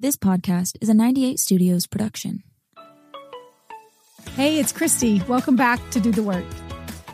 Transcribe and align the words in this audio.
This 0.00 0.16
podcast 0.16 0.76
is 0.80 0.88
a 0.88 0.94
98 0.94 1.38
Studios 1.38 1.86
production. 1.86 2.42
Hey, 4.34 4.58
it's 4.58 4.72
Kristi. 4.72 5.26
Welcome 5.28 5.54
back 5.54 5.78
to 5.90 6.00
Do 6.00 6.10
the 6.10 6.24
Work. 6.24 6.44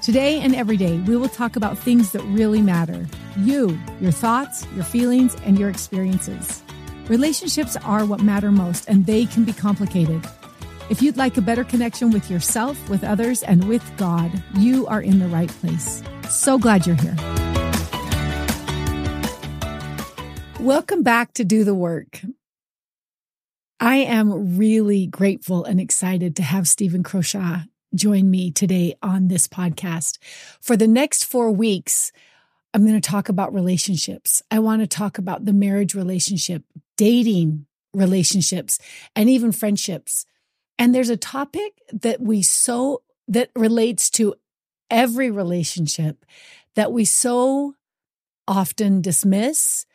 Today 0.01 0.41
and 0.41 0.55
every 0.55 0.79
day, 0.79 0.97
we 1.01 1.15
will 1.15 1.29
talk 1.29 1.57
about 1.57 1.77
things 1.77 2.13
that 2.13 2.23
really 2.23 2.63
matter 2.63 3.07
you, 3.37 3.79
your 4.01 4.13
thoughts, 4.13 4.67
your 4.75 4.85
feelings, 4.85 5.37
and 5.45 5.59
your 5.59 5.69
experiences. 5.69 6.63
Relationships 7.09 7.77
are 7.85 8.07
what 8.07 8.23
matter 8.23 8.51
most, 8.51 8.89
and 8.89 9.05
they 9.05 9.27
can 9.27 9.45
be 9.45 9.53
complicated. 9.53 10.27
If 10.89 11.03
you'd 11.03 11.19
like 11.19 11.37
a 11.37 11.43
better 11.43 11.65
connection 11.65 12.11
with 12.11 12.31
yourself, 12.31 12.89
with 12.89 13.05
others, 13.05 13.43
and 13.43 13.69
with 13.69 13.85
God, 13.99 14.43
you 14.57 14.87
are 14.87 15.03
in 15.03 15.19
the 15.19 15.29
right 15.29 15.51
place. 15.51 16.03
So 16.31 16.59
glad 16.59 16.87
you're 16.87 16.97
here. 16.97 17.15
Welcome 20.59 21.03
back 21.03 21.35
to 21.35 21.45
Do 21.45 21.63
the 21.63 21.75
Work. 21.75 22.23
I 23.83 23.97
am 23.97 24.59
really 24.59 25.07
grateful 25.07 25.65
and 25.65 25.81
excited 25.81 26.37
to 26.37 26.43
have 26.43 26.69
Steven 26.69 27.03
Croshaw 27.03 27.65
join 27.95 28.31
me 28.31 28.51
today 28.51 28.95
on 29.03 29.29
this 29.29 29.49
podcast. 29.49 30.19
For 30.61 30.77
the 30.77 30.87
next 30.87 31.25
four 31.25 31.51
weeks, 31.51 32.13
I'm 32.75 32.87
going 32.87 33.01
to 33.01 33.11
talk 33.11 33.31
about 33.31 33.55
relationships. 33.55 34.43
I 34.51 34.59
want 34.59 34.83
to 34.83 34.87
talk 34.87 35.17
about 35.17 35.47
the 35.47 35.55
marriage 35.55 35.95
relationship, 35.95 36.63
dating 36.99 37.65
relationships, 37.95 38.79
and 39.17 39.31
even 39.31 39.51
friendships. 39.51 40.27
And 40.79 40.95
there's 40.95 41.09
a 41.09 41.17
topic 41.17 41.81
that 41.91 42.21
we 42.21 42.43
so, 42.43 43.03
that 43.29 43.51
relates 43.57 44.11
to 44.11 44.35
every 44.91 45.31
relationship 45.31 46.27
that 46.75 46.93
we 46.93 47.07
so 47.07 47.77
often 48.47 49.01
dismiss, 49.01 49.87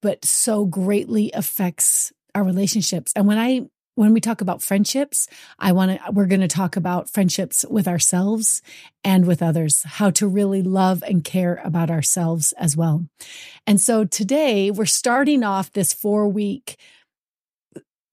but 0.00 0.24
so 0.24 0.64
greatly 0.64 1.30
affects 1.34 2.10
our 2.34 2.44
relationships. 2.44 3.12
And 3.14 3.26
when 3.26 3.38
I 3.38 3.62
when 3.96 4.12
we 4.12 4.20
talk 4.20 4.40
about 4.40 4.60
friendships, 4.62 5.28
I 5.58 5.72
want 5.72 5.92
to 5.92 6.10
we're 6.12 6.26
going 6.26 6.40
to 6.40 6.48
talk 6.48 6.76
about 6.76 7.08
friendships 7.08 7.64
with 7.68 7.86
ourselves 7.86 8.60
and 9.04 9.26
with 9.26 9.42
others, 9.42 9.82
how 9.84 10.10
to 10.10 10.26
really 10.26 10.62
love 10.62 11.04
and 11.06 11.22
care 11.22 11.60
about 11.64 11.90
ourselves 11.90 12.52
as 12.58 12.76
well. 12.76 13.06
And 13.66 13.80
so 13.80 14.04
today 14.04 14.70
we're 14.70 14.84
starting 14.86 15.44
off 15.44 15.72
this 15.72 15.94
4-week 15.94 16.76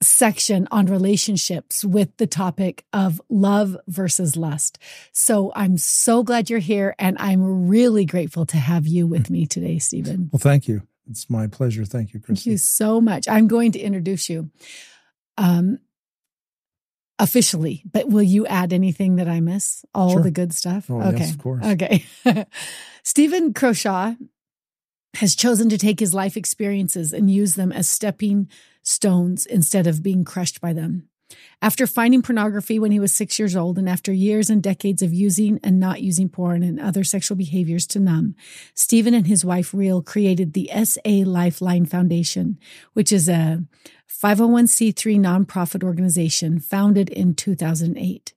section 0.04 0.68
on 0.72 0.88
relationships 0.88 1.86
with 1.86 2.16
the 2.18 2.28
topic 2.28 2.84
of 2.92 3.22
love 3.30 3.78
versus 3.88 4.36
lust. 4.36 4.80
So 5.12 5.52
I'm 5.56 5.78
so 5.78 6.24
glad 6.24 6.50
you're 6.50 6.60
here 6.60 6.96
and 6.98 7.18
I'm 7.20 7.68
really 7.68 8.06
grateful 8.06 8.46
to 8.48 8.58
have 8.58 8.88
you 8.88 9.06
with 9.06 9.28
mm. 9.28 9.32
me 9.32 9.46
today, 9.46 9.78
Steven. 9.80 10.30
Well, 10.32 10.40
thank 10.40 10.68
you. 10.68 10.82
It's 11.12 11.30
my 11.30 11.48
pleasure. 11.48 11.86
Thank 11.86 12.14
you, 12.14 12.20
Kristi. 12.20 12.26
Thank 12.28 12.46
you 12.48 12.58
so 12.58 13.02
much. 13.02 13.28
I'm 13.28 13.48
going 13.48 13.74
to 13.74 13.80
introduce 13.80 14.30
you 14.30 14.50
um, 15.38 15.78
officially, 17.20 17.84
but 17.92 18.08
will 18.10 18.24
you 18.24 18.48
add 18.48 18.74
anything 18.74 19.18
that 19.18 19.28
I 19.28 19.42
miss? 19.42 19.86
All 19.94 20.12
Sure. 20.14 20.24
the 20.24 20.32
good 20.32 20.54
stuff? 20.54 20.90
Oh, 20.90 21.02
okay. 21.02 21.18
yes, 21.20 21.32
of 21.32 21.38
course. 21.38 21.66
Okay. 21.66 22.06
Steven 23.04 23.54
Croshaw 23.54 24.16
has 25.16 25.36
chosen 25.36 25.68
to 25.70 25.78
take 25.78 26.00
his 26.00 26.14
life 26.14 26.38
experiences 26.38 27.12
and 27.14 27.30
use 27.30 27.56
them 27.56 27.72
as 27.72 27.88
stepping 27.90 28.50
stones 28.82 29.46
instead 29.46 29.86
of 29.86 30.02
being 30.02 30.24
crushed 30.24 30.62
by 30.62 30.74
them. 30.74 31.10
After 31.62 31.86
finding 31.86 32.22
pornography 32.22 32.80
when 32.80 32.92
he 32.92 33.00
was 33.00 33.14
six 33.14 33.38
years 33.38 33.56
old, 33.56 33.78
and 33.78 33.88
after 33.88 34.12
years 34.12 34.50
and 34.50 34.64
decades 34.64 35.02
of 35.02 35.14
using 35.14 35.60
and 35.64 35.80
not 35.80 36.02
using 36.02 36.30
porn 36.30 36.64
and 36.64 36.80
other 36.80 37.04
sexual 37.04 37.38
behaviors 37.38 37.86
to 37.88 38.00
numb, 38.00 38.36
Steven 38.74 39.14
and 39.14 39.28
his 39.28 39.46
wife 39.46 39.74
Rhyll 39.74 40.02
created 40.02 40.54
the 40.54 40.70
SA 40.84 41.24
Lifeline 41.26 41.86
Foundation, 41.86 42.58
which 42.94 43.12
is 43.12 43.30
a 43.30 43.64
501c3 44.10 45.20
nonprofit 45.20 45.84
organization 45.84 46.60
founded 46.60 47.10
in 47.10 47.34
2008. 47.34 48.34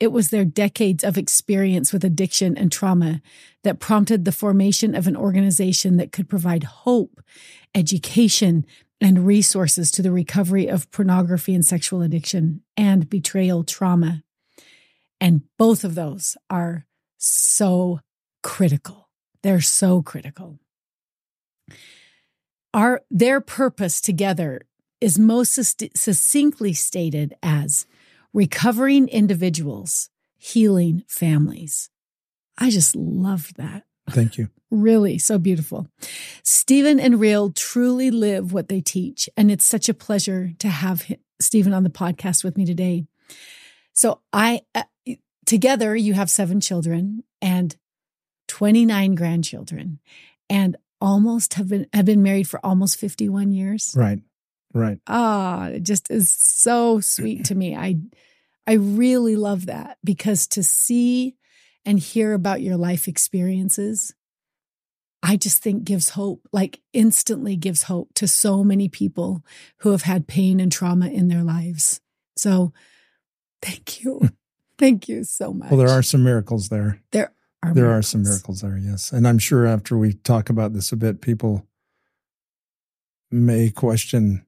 It 0.00 0.12
was 0.12 0.30
their 0.30 0.44
decades 0.44 1.02
of 1.02 1.18
experience 1.18 1.92
with 1.92 2.04
addiction 2.04 2.56
and 2.56 2.70
trauma 2.70 3.20
that 3.64 3.80
prompted 3.80 4.24
the 4.24 4.32
formation 4.32 4.94
of 4.94 5.06
an 5.08 5.16
organization 5.16 5.96
that 5.96 6.12
could 6.12 6.28
provide 6.28 6.62
hope, 6.64 7.20
education, 7.74 8.64
and 9.00 9.26
resources 9.26 9.90
to 9.92 10.02
the 10.02 10.10
recovery 10.10 10.66
of 10.66 10.90
pornography 10.90 11.54
and 11.54 11.64
sexual 11.64 12.02
addiction 12.02 12.62
and 12.76 13.08
betrayal 13.08 13.64
trauma. 13.64 14.22
And 15.20 15.42
both 15.56 15.84
of 15.84 15.94
those 15.94 16.36
are 16.50 16.86
so 17.16 18.00
critical. 18.42 19.08
They're 19.42 19.60
so 19.60 20.02
critical. 20.02 20.58
Our, 22.74 23.02
their 23.10 23.40
purpose 23.40 24.00
together 24.00 24.62
is 25.00 25.18
most 25.18 25.54
succinctly 25.96 26.72
stated 26.74 27.34
as 27.42 27.86
recovering 28.32 29.08
individuals, 29.08 30.10
healing 30.36 31.04
families. 31.08 31.90
I 32.58 32.70
just 32.70 32.96
love 32.96 33.52
that. 33.56 33.84
Thank 34.10 34.38
you. 34.38 34.48
Really 34.70 35.18
so 35.18 35.38
beautiful. 35.38 35.86
Steven 36.42 37.00
and 37.00 37.18
Rhyll 37.20 37.50
truly 37.50 38.10
live 38.10 38.52
what 38.52 38.68
they 38.68 38.80
teach. 38.80 39.28
And 39.36 39.50
it's 39.50 39.64
such 39.64 39.88
a 39.88 39.94
pleasure 39.94 40.52
to 40.58 40.68
have 40.68 41.10
Steven 41.40 41.72
on 41.72 41.84
the 41.84 41.90
podcast 41.90 42.44
with 42.44 42.56
me 42.56 42.66
today. 42.66 43.06
So 43.92 44.20
I, 44.32 44.62
uh, 44.74 44.82
together 45.46 45.96
you 45.96 46.14
have 46.14 46.30
seven 46.30 46.60
children 46.60 47.24
and 47.40 47.74
29 48.48 49.14
grandchildren 49.14 50.00
and 50.50 50.76
almost 51.00 51.54
have 51.54 51.68
been, 51.68 51.86
have 51.92 52.04
been 52.04 52.22
married 52.22 52.48
for 52.48 52.64
almost 52.64 52.98
51 52.98 53.52
years. 53.52 53.94
Right. 53.96 54.20
Right. 54.74 54.98
Ah, 55.06 55.68
it 55.68 55.82
just 55.82 56.10
is 56.10 56.30
so 56.30 57.00
sweet 57.00 57.46
to 57.46 57.54
me. 57.54 57.74
I 57.74 57.96
I 58.66 58.74
really 58.74 59.34
love 59.34 59.66
that 59.66 59.96
because 60.04 60.46
to 60.48 60.62
see 60.62 61.36
and 61.88 61.98
hear 61.98 62.34
about 62.34 62.60
your 62.60 62.76
life 62.76 63.08
experiences 63.08 64.14
I 65.22 65.36
just 65.36 65.62
think 65.62 65.84
gives 65.84 66.10
hope, 66.10 66.46
like 66.52 66.80
instantly 66.92 67.56
gives 67.56 67.84
hope 67.84 68.14
to 68.14 68.28
so 68.28 68.62
many 68.62 68.88
people 68.88 69.44
who 69.78 69.90
have 69.90 70.02
had 70.02 70.28
pain 70.28 70.60
and 70.60 70.70
trauma 70.70 71.08
in 71.08 71.28
their 71.28 71.42
lives. 71.42 72.00
So 72.36 72.72
thank 73.60 74.04
you. 74.04 74.18
Hmm. 74.18 74.26
thank 74.78 75.08
you 75.08 75.24
so 75.24 75.52
much. 75.52 75.70
Well, 75.70 75.78
there 75.78 75.90
are 75.90 76.02
some 76.02 76.22
miracles 76.22 76.68
there. 76.68 77.02
there 77.10 77.32
are 77.62 77.74
There 77.74 77.90
are 77.90 78.02
some 78.02 78.22
miracles 78.22 78.60
there, 78.60 78.78
yes. 78.78 79.12
And 79.12 79.26
I'm 79.26 79.38
sure 79.38 79.66
after 79.66 79.98
we 79.98 80.12
talk 80.12 80.48
about 80.50 80.72
this 80.72 80.92
a 80.92 80.96
bit, 80.96 81.20
people 81.20 81.66
may 83.30 83.70
question 83.70 84.46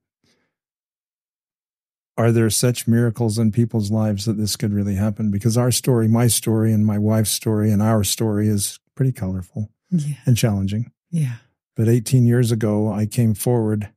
are 2.21 2.31
there 2.31 2.49
such 2.51 2.87
miracles 2.87 3.39
in 3.39 3.51
people's 3.51 3.89
lives 3.89 4.25
that 4.25 4.33
this 4.37 4.55
could 4.55 4.73
really 4.73 4.95
happen? 4.95 5.31
Because 5.31 5.57
our 5.57 5.71
story, 5.71 6.07
my 6.07 6.27
story, 6.27 6.71
and 6.71 6.85
my 6.85 6.99
wife's 6.99 7.31
story, 7.31 7.71
and 7.71 7.81
our 7.81 8.03
story 8.03 8.47
is 8.47 8.79
pretty 8.95 9.11
colorful 9.11 9.71
Yeah. 9.89 10.15
and 10.25 10.37
challenging. 10.37 10.91
Yeah. 11.09 11.37
But 11.75 11.89
18 11.89 12.25
years 12.27 12.51
ago, 12.51 12.91
I 12.91 13.05
came 13.07 13.33
forward 13.33 13.89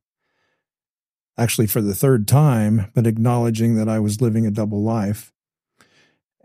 actually 1.37 1.67
for 1.67 1.81
the 1.81 1.93
third 1.93 2.27
time, 2.27 2.87
but 2.95 3.05
acknowledging 3.05 3.75
that 3.75 3.87
I 3.89 3.99
was 3.99 4.21
living 4.21 4.47
a 4.47 4.51
double 4.51 4.81
life. 4.81 5.31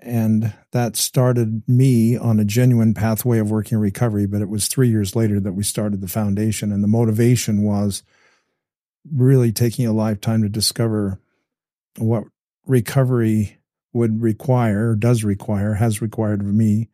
And 0.03 0.53
that 0.73 0.97
started 0.97 1.63
me 1.69 2.17
on 2.17 2.41
a 2.41 2.45
genuine 2.45 2.93
pathway 2.95 3.39
of 3.39 3.51
working 3.51 3.79
recovery. 3.79 4.27
But 4.27 4.43
it 4.43 4.49
was 4.49 4.67
three 4.67 4.89
years 4.89 5.15
later 5.17 5.41
that 5.41 5.53
we 5.53 5.63
started 5.63 6.01
the 6.01 6.09
foundation. 6.09 6.73
And 6.73 6.83
the 6.83 6.89
motivation 6.89 7.63
was 7.63 8.03
really 9.11 9.53
taking 9.53 9.87
a 9.87 9.93
lifetime 9.93 10.43
to 10.43 10.49
discover 10.49 11.21
what 11.99 12.25
recovery 12.67 13.59
would 13.93 14.23
require, 14.23 14.95
does 14.95 15.25
require, 15.25 15.75
has 15.75 16.01
required 16.01 16.41
of 16.41 16.47
me. 16.47 16.89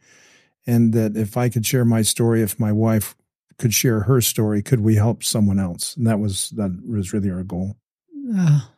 And 0.67 0.93
that 0.95 1.17
if 1.17 1.37
I 1.37 1.49
could 1.49 1.65
share 1.65 1.85
my 1.85 2.03
story, 2.03 2.43
if 2.43 2.59
my 2.59 2.73
wife 2.73 3.15
could 3.59 3.73
share 3.73 4.01
her 4.01 4.21
story, 4.21 4.63
could 4.63 4.81
we 4.81 4.97
help 4.97 5.23
someone 5.23 5.59
else? 5.61 5.97
And 5.97 6.07
that 6.07 6.19
was 6.19 6.51
that 6.51 6.83
was 6.89 7.13
really 7.13 7.31
our 7.31 7.45
goal. 7.45 7.77
Oh. 8.35 8.71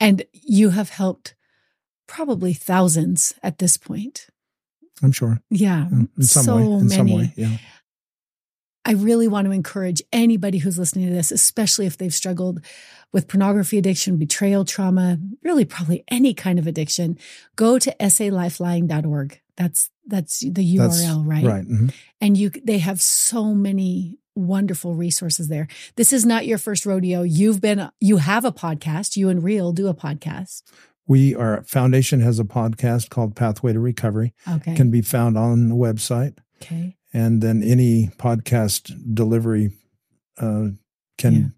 And 0.00 0.24
you 0.32 0.70
have 0.70 0.90
helped 0.90 1.34
probably 2.06 2.52
thousands 2.52 3.34
at 3.42 3.58
this 3.58 3.76
point. 3.76 4.26
I'm 5.02 5.12
sure. 5.12 5.40
Yeah. 5.50 5.88
In 5.88 6.08
some 6.22 6.44
so 6.44 6.56
way. 6.56 6.62
In 6.62 6.86
many. 6.86 6.88
some 6.88 7.10
way. 7.10 7.32
Yeah. 7.36 7.56
I 8.86 8.92
really 8.92 9.28
want 9.28 9.46
to 9.46 9.50
encourage 9.52 10.02
anybody 10.12 10.58
who's 10.58 10.78
listening 10.78 11.06
to 11.08 11.14
this, 11.14 11.30
especially 11.30 11.86
if 11.86 11.96
they've 11.96 12.12
struggled 12.12 12.60
with 13.12 13.28
pornography 13.28 13.78
addiction, 13.78 14.16
betrayal 14.18 14.64
trauma, 14.64 15.18
really 15.42 15.64
probably 15.64 16.04
any 16.08 16.34
kind 16.34 16.58
of 16.58 16.66
addiction, 16.66 17.16
go 17.56 17.78
to 17.78 17.94
salifeline.org. 18.00 19.40
That's 19.56 19.90
that's 20.06 20.40
the 20.40 20.76
URL, 20.76 20.78
That's- 20.90 21.14
right? 21.24 21.44
Right. 21.44 21.64
mhm. 21.68 21.94
And 22.20 22.36
you 22.36 22.50
they 22.50 22.78
have 22.78 23.00
so 23.00 23.54
many 23.54 24.18
wonderful 24.34 24.94
resources 24.96 25.46
there. 25.48 25.68
This 25.94 26.12
is 26.12 26.26
not 26.26 26.46
your 26.46 26.58
first 26.58 26.84
rodeo. 26.84 27.22
You've 27.22 27.60
been 27.60 27.88
you 28.00 28.16
have 28.18 28.44
a 28.44 28.52
podcast. 28.52 29.16
You 29.16 29.28
and 29.28 29.42
Rhyll 29.42 29.72
do 29.72 29.86
a 29.88 29.94
podcast. 29.94 30.62
We 31.06 31.34
our 31.36 31.62
foundation 31.64 32.20
has 32.20 32.38
a 32.40 32.44
podcast 32.44 33.10
called 33.10 33.36
Pathway 33.36 33.72
to 33.72 33.80
Recovery. 33.80 34.34
Okay. 34.48 34.74
Can 34.74 34.90
be 34.90 35.02
found 35.02 35.38
on 35.38 35.68
the 35.68 35.74
website. 35.76 36.38
okay. 36.62 36.96
And 37.14 37.40
then 37.40 37.62
any 37.62 38.08
podcast 38.18 39.14
delivery 39.14 39.70
uh, 40.36 40.70
can 41.16 41.34
Yeah. 41.34 41.48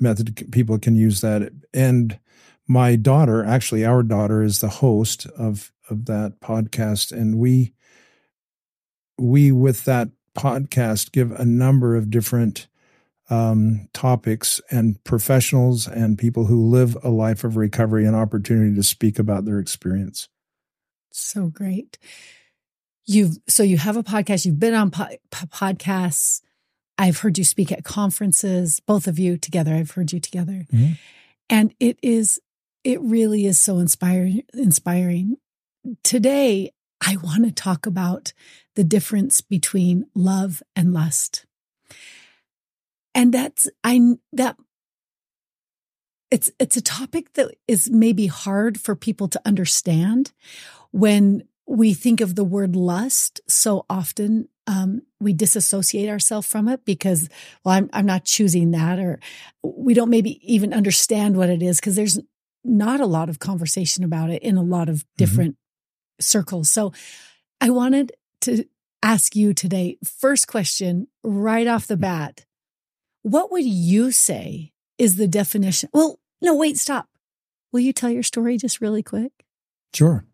method 0.00 0.50
people 0.50 0.78
can 0.78 0.96
use 0.96 1.20
that. 1.20 1.52
And 1.72 2.18
my 2.66 2.96
daughter, 2.96 3.44
actually, 3.44 3.84
our 3.84 4.02
daughter 4.02 4.42
is 4.42 4.58
the 4.60 4.68
host 4.68 5.26
of 5.36 5.72
of 5.88 6.06
that 6.06 6.40
podcast, 6.40 7.12
and 7.12 7.38
we 7.38 7.74
we 9.18 9.52
with 9.52 9.84
that 9.84 10.08
podcast 10.36 11.12
give 11.12 11.30
a 11.32 11.44
number 11.44 11.94
of 11.94 12.10
different 12.10 12.66
um, 13.30 13.88
topics 13.92 14.60
and 14.70 15.02
professionals 15.04 15.88
and 15.88 16.18
people 16.18 16.46
who 16.46 16.68
live 16.68 16.96
a 17.02 17.08
life 17.08 17.44
of 17.44 17.56
recovery 17.56 18.06
an 18.06 18.14
opportunity 18.14 18.74
to 18.74 18.82
speak 18.82 19.18
about 19.18 19.44
their 19.44 19.58
experience. 19.58 20.28
So 21.12 21.48
great. 21.48 21.98
You've 23.06 23.38
so 23.48 23.62
you 23.62 23.76
have 23.78 23.96
a 23.96 24.02
podcast. 24.02 24.44
You've 24.44 24.60
been 24.60 24.74
on 24.74 24.90
po- 24.90 25.16
podcasts. 25.30 26.40
I've 26.98 27.18
heard 27.18 27.38
you 27.38 27.44
speak 27.44 27.70
at 27.70 27.84
conferences. 27.84 28.80
Both 28.80 29.06
of 29.06 29.18
you 29.18 29.36
together. 29.36 29.74
I've 29.74 29.92
heard 29.92 30.12
you 30.12 30.20
together, 30.20 30.66
mm-hmm. 30.72 30.92
and 31.48 31.74
it 31.78 31.98
is 32.02 32.40
it 32.82 33.00
really 33.00 33.46
is 33.46 33.60
so 33.60 33.78
inspiring. 33.78 34.42
Inspiring. 34.54 35.36
Today, 36.02 36.72
I 37.00 37.16
want 37.16 37.44
to 37.44 37.52
talk 37.52 37.86
about 37.86 38.32
the 38.74 38.84
difference 38.84 39.40
between 39.40 40.06
love 40.14 40.62
and 40.74 40.92
lust. 40.92 41.46
And 43.14 43.32
that's 43.32 43.68
I 43.84 44.00
that 44.32 44.56
it's 46.30 46.50
it's 46.58 46.76
a 46.76 46.82
topic 46.82 47.32
that 47.34 47.54
is 47.68 47.88
maybe 47.88 48.26
hard 48.26 48.80
for 48.80 48.96
people 48.96 49.28
to 49.28 49.40
understand 49.44 50.32
when 50.90 51.44
we 51.66 51.94
think 51.94 52.20
of 52.20 52.34
the 52.34 52.44
word 52.44 52.76
lust 52.76 53.40
so 53.48 53.84
often 53.90 54.48
um, 54.68 55.02
we 55.20 55.32
disassociate 55.32 56.08
ourselves 56.08 56.46
from 56.46 56.68
it 56.68 56.84
because 56.84 57.28
well 57.64 57.74
I'm, 57.74 57.90
I'm 57.92 58.06
not 58.06 58.24
choosing 58.24 58.70
that 58.72 58.98
or 58.98 59.20
we 59.62 59.94
don't 59.94 60.10
maybe 60.10 60.40
even 60.52 60.72
understand 60.72 61.36
what 61.36 61.50
it 61.50 61.62
is 61.62 61.80
because 61.80 61.96
there's 61.96 62.18
not 62.64 63.00
a 63.00 63.06
lot 63.06 63.28
of 63.28 63.38
conversation 63.38 64.04
about 64.04 64.30
it 64.30 64.42
in 64.42 64.56
a 64.56 64.62
lot 64.62 64.88
of 64.88 64.96
mm-hmm. 64.96 65.08
different 65.16 65.52
mm-hmm. 65.54 66.22
circles 66.22 66.70
so 66.70 66.92
i 67.60 67.70
wanted 67.70 68.12
to 68.40 68.64
ask 69.02 69.36
you 69.36 69.54
today 69.54 69.98
first 70.04 70.48
question 70.48 71.06
right 71.22 71.66
off 71.66 71.86
the 71.86 71.96
bat 71.96 72.44
what 73.22 73.50
would 73.52 73.64
you 73.64 74.10
say 74.10 74.72
is 74.98 75.16
the 75.16 75.28
definition 75.28 75.88
well 75.92 76.18
no 76.40 76.54
wait 76.54 76.76
stop 76.76 77.08
will 77.72 77.80
you 77.80 77.92
tell 77.92 78.10
your 78.10 78.22
story 78.22 78.56
just 78.56 78.80
really 78.80 79.02
quick 79.02 79.32
sure 79.94 80.24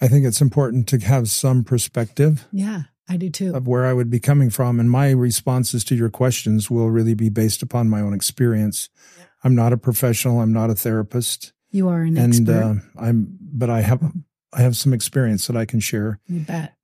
I 0.00 0.08
think 0.08 0.26
it's 0.26 0.40
important 0.40 0.88
to 0.88 0.98
have 0.98 1.28
some 1.28 1.64
perspective. 1.64 2.46
Yeah, 2.52 2.82
I 3.08 3.16
do 3.16 3.30
too. 3.30 3.54
Of 3.54 3.66
where 3.66 3.86
I 3.86 3.92
would 3.92 4.10
be 4.10 4.20
coming 4.20 4.50
from. 4.50 4.80
And 4.80 4.90
my 4.90 5.10
responses 5.10 5.84
to 5.84 5.94
your 5.94 6.10
questions 6.10 6.70
will 6.70 6.90
really 6.90 7.14
be 7.14 7.28
based 7.28 7.62
upon 7.62 7.88
my 7.88 8.00
own 8.00 8.12
experience. 8.12 8.88
Yeah. 9.18 9.24
I'm 9.44 9.54
not 9.54 9.72
a 9.72 9.76
professional, 9.76 10.40
I'm 10.40 10.52
not 10.52 10.70
a 10.70 10.74
therapist. 10.74 11.52
You 11.70 11.88
are 11.88 12.02
an 12.02 12.16
and, 12.16 12.32
expert. 12.32 12.82
Uh, 12.96 13.00
I'm 13.00 13.38
but 13.40 13.70
I 13.70 13.82
have 13.82 14.02
I 14.52 14.62
have 14.62 14.76
some 14.76 14.92
experience 14.92 15.46
that 15.46 15.56
I 15.56 15.64
can 15.64 15.80
share. 15.80 16.20
You 16.26 16.40
bet. 16.40 16.74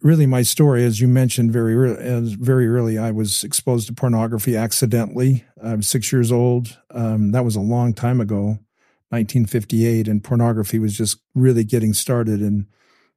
Really, 0.00 0.26
my 0.26 0.42
story, 0.42 0.84
as 0.84 1.00
you 1.00 1.08
mentioned 1.08 1.52
very 1.52 1.74
early, 1.74 2.36
very 2.36 2.68
early, 2.68 2.98
I 2.98 3.10
was 3.10 3.42
exposed 3.42 3.88
to 3.88 3.92
pornography 3.92 4.56
accidentally. 4.56 5.44
I 5.60 5.74
was 5.74 5.88
six 5.88 6.12
years 6.12 6.30
old. 6.30 6.78
Um, 6.92 7.32
that 7.32 7.44
was 7.44 7.56
a 7.56 7.60
long 7.60 7.92
time 7.94 8.20
ago. 8.20 8.60
1958, 9.10 10.06
and 10.06 10.22
pornography 10.22 10.78
was 10.78 10.96
just 10.96 11.18
really 11.34 11.64
getting 11.64 11.94
started 11.94 12.42
in 12.42 12.66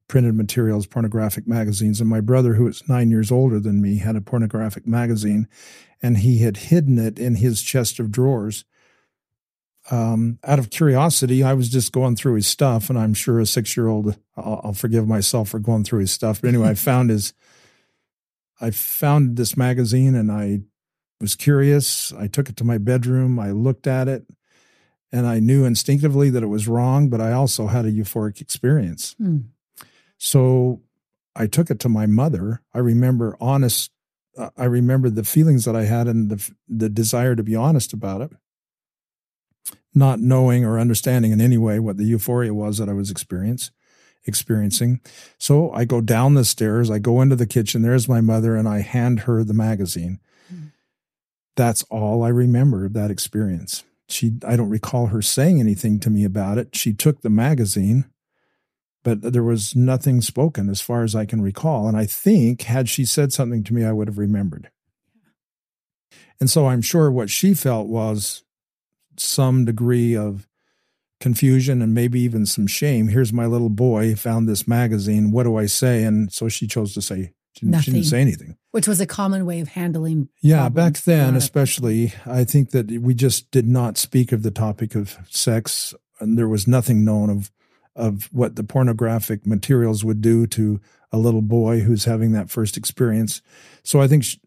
printed 0.08 0.36
materials, 0.36 0.88
pornographic 0.88 1.48
magazines. 1.48 2.00
And 2.00 2.10
my 2.10 2.22
brother, 2.22 2.56
who 2.56 2.66
was 2.66 2.88
nine 2.88 3.12
years 3.12 3.32
older 3.32 3.60
than 3.60 3.82
me, 3.82 3.98
had 3.98 4.16
a 4.16 4.22
pornographic 4.22 4.88
magazine, 4.88 5.48
and 6.02 6.18
he 6.18 6.40
had 6.40 6.58
hidden 6.58 6.98
it 6.98 7.20
in 7.20 7.36
his 7.36 7.62
chest 7.62 8.00
of 8.00 8.12
drawers. 8.12 8.66
Um, 9.90 10.38
out 10.46 10.60
of 10.60 10.70
curiosity, 10.70 11.44
I 11.44 11.54
was 11.54 11.70
just 11.70 11.92
going 11.92 12.16
through 12.16 12.36
his 12.36 12.48
stuff, 12.48 12.90
and 12.90 13.00
I'm 13.00 13.14
sure 13.14 13.40
a 13.40 13.46
six 13.46 13.76
year 13.76 13.88
old, 13.88 14.18
I'll, 14.38 14.62
I'll, 14.66 14.74
forgive 14.74 15.08
myself 15.08 15.50
for 15.50 15.60
going 15.60 15.84
through 15.84 16.00
his 16.00 16.12
stuff. 16.12 16.42
But 16.42 16.50
anyway, 16.50 16.70
I 16.70 16.74
found 16.76 17.10
his, 17.10 17.34
I 18.60 18.72
found 18.72 19.38
this 19.38 19.58
magazine, 19.58 20.16
and 20.16 20.32
I 20.32 20.60
was 21.20 21.36
curious. 21.36 22.14
I 22.14 22.28
took 22.28 22.50
it 22.50 22.58
to 22.58 22.64
my 22.64 22.78
bedroom. 22.78 23.40
I 23.40 23.52
looked 23.52 23.88
at 23.88 24.08
it 24.08 24.26
and 25.12 25.28
I 25.28 25.40
knew 25.40 25.66
instinctively 25.66 26.30
that 26.30 26.44
it 26.44 26.48
was 26.48 26.68
wrong, 26.68 27.10
but 27.10 27.20
I 27.20 27.34
also 27.34 27.68
had 27.68 27.86
a 27.86 27.92
euphoric 27.92 28.40
experience. 28.40 29.16
Mm. 29.22 29.46
So 30.18 30.82
I 31.36 31.48
took 31.48 31.70
it 31.70 31.80
to 31.82 31.90
my 31.90 32.06
mother. 32.06 32.62
I 32.74 32.80
remember 32.80 33.36
honest. 33.40 33.92
Uh, 34.38 34.50
I 34.56 34.66
remember 34.66 35.10
the 35.10 35.26
feelings 35.26 35.66
that 35.66 35.76
I 35.76 35.84
had 35.84 36.08
and 36.08 36.30
the 36.30 36.52
the 36.68 36.90
desire 36.90 37.36
to 37.36 37.44
be 37.44 37.56
honest 37.56 37.92
about 37.92 38.22
it, 38.22 38.32
not 39.94 40.20
knowing 40.20 40.64
or 40.64 40.80
understanding 40.80 41.32
in 41.32 41.42
any 41.42 41.58
way 41.58 41.80
what 41.80 41.98
the 41.98 42.06
euphoria 42.06 42.54
was 42.54 42.78
that 42.78 42.88
I 42.88 42.94
was 42.94 43.12
experience, 43.12 43.72
experiencing. 44.26 45.02
So 45.38 45.72
I 45.72 45.84
go 45.84 46.00
down 46.00 46.36
the 46.36 46.46
stairs. 46.46 46.90
I 46.90 47.00
go 47.00 47.22
into 47.22 47.36
the 47.36 47.48
kitchen. 47.48 47.82
There's 47.82 48.08
my 48.08 48.22
mother, 48.22 48.56
and 48.56 48.70
I 48.70 48.80
hand 48.80 49.22
her 49.22 49.44
the 49.44 49.54
magazine. 49.54 50.22
Mm. 50.54 50.72
That's 51.58 51.84
all 51.84 52.24
I 52.24 52.30
remember 52.30 52.86
of 52.86 52.94
that 52.94 53.12
experience 53.12 53.84
she 54.12 54.34
I 54.46 54.56
don't 54.56 54.70
recall 54.70 55.08
her 55.08 55.22
saying 55.22 55.60
anything 55.60 56.00
to 56.02 56.10
me 56.10 56.24
about 56.24 56.58
it. 56.58 56.76
She 56.76 56.94
took 56.94 57.22
the 57.22 57.30
magazine, 57.30 58.06
but 59.04 59.22
there 59.22 59.44
was 59.44 59.76
nothing 59.76 60.22
spoken 60.22 60.70
as 60.70 60.82
far 60.82 61.04
as 61.04 61.16
I 61.16 61.26
can 61.26 61.42
recall. 61.42 61.88
And 61.88 61.98
I 61.98 62.06
think 62.06 62.64
had 62.64 62.90
she 62.90 63.06
said 63.06 63.34
something 63.34 63.64
to 63.66 63.74
me, 63.74 63.84
I 63.84 63.92
would 63.92 64.08
have 64.08 64.18
remembered. 64.18 64.70
And 66.40 66.50
so 66.50 66.68
I'm 66.68 66.82
sure 66.82 67.12
what 67.12 67.30
she 67.30 67.54
felt 67.54 67.88
was 67.88 68.44
some 69.18 69.66
degree 69.66 70.16
of 70.16 70.48
confusion 71.20 71.82
and 71.82 71.94
maybe 71.94 72.20
even 72.22 72.46
some 72.46 72.68
shame. 72.68 73.10
Here's 73.10 73.32
my 73.32 73.46
little 73.46 73.70
boy 73.70 74.16
found 74.16 74.50
this 74.50 74.68
magazine. 74.68 75.32
What 75.32 75.44
do 75.44 75.56
I 75.56 75.68
say? 75.68 76.04
And 76.04 76.34
so 76.34 76.50
she 76.50 76.66
chose 76.68 76.94
to 76.96 77.02
say 77.02 77.34
she 77.62 77.68
didn't, 77.68 77.84
she 77.84 77.92
didn't, 77.92 78.06
say 78.06 78.22
anything. 78.22 78.58
Which 78.72 78.88
was 78.88 79.00
a 79.00 79.06
common 79.06 79.46
way 79.46 79.60
of 79.60 79.70
handling. 79.70 80.30
Yeah, 80.42 80.70
back 80.70 80.98
then, 81.00 81.36
especially, 81.36 82.14
I 82.26 82.44
think 82.44 82.72
that 82.72 82.90
we 82.90 83.14
just 83.14 83.52
did 83.52 83.68
not 83.68 83.98
speak 83.98 84.32
of 84.32 84.42
the 84.42 84.52
topic 84.52 84.96
of 84.96 85.18
sex, 85.30 85.94
and 86.20 86.38
there 86.38 86.48
was 86.48 86.68
nothing 86.68 87.06
known 87.06 87.30
of 87.30 87.52
of 87.96 88.30
what 88.32 88.56
the 88.56 88.64
pornographic 88.64 89.46
materials 89.46 90.04
would 90.04 90.22
do 90.22 90.48
to 90.48 90.80
a 91.12 91.18
little 91.18 91.42
boy 91.42 91.82
who's 91.82 92.06
having 92.06 92.32
that 92.32 92.50
first 92.50 92.78
experience. 92.78 93.42
So 93.84 94.02
I 94.02 94.08
think 94.08 94.24
she, 94.24 94.40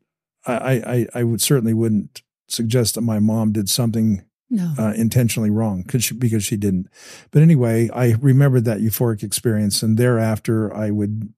I, 0.47 1.07
I 1.15 1.21
I 1.21 1.23
would 1.23 1.41
certainly 1.41 1.75
wouldn't 1.75 2.23
suggest 2.49 2.97
that 2.97 3.03
my 3.03 3.21
mom 3.21 3.53
did 3.53 3.69
something 3.69 4.25
no. 4.51 4.75
uh, 4.79 4.93
intentionally 4.97 5.51
wrong 5.51 5.83
because 5.83 6.05
she, 6.05 6.15
because 6.15 6.45
she 6.45 6.57
didn't. 6.57 6.89
But 7.31 7.43
anyway, 7.43 7.91
I 7.95 8.13
remembered 8.21 8.65
that 8.65 8.81
euphoric 8.81 9.23
experience, 9.23 9.83
and 9.83 9.97
thereafter 9.97 10.75
I 10.75 10.91
would 10.91 11.33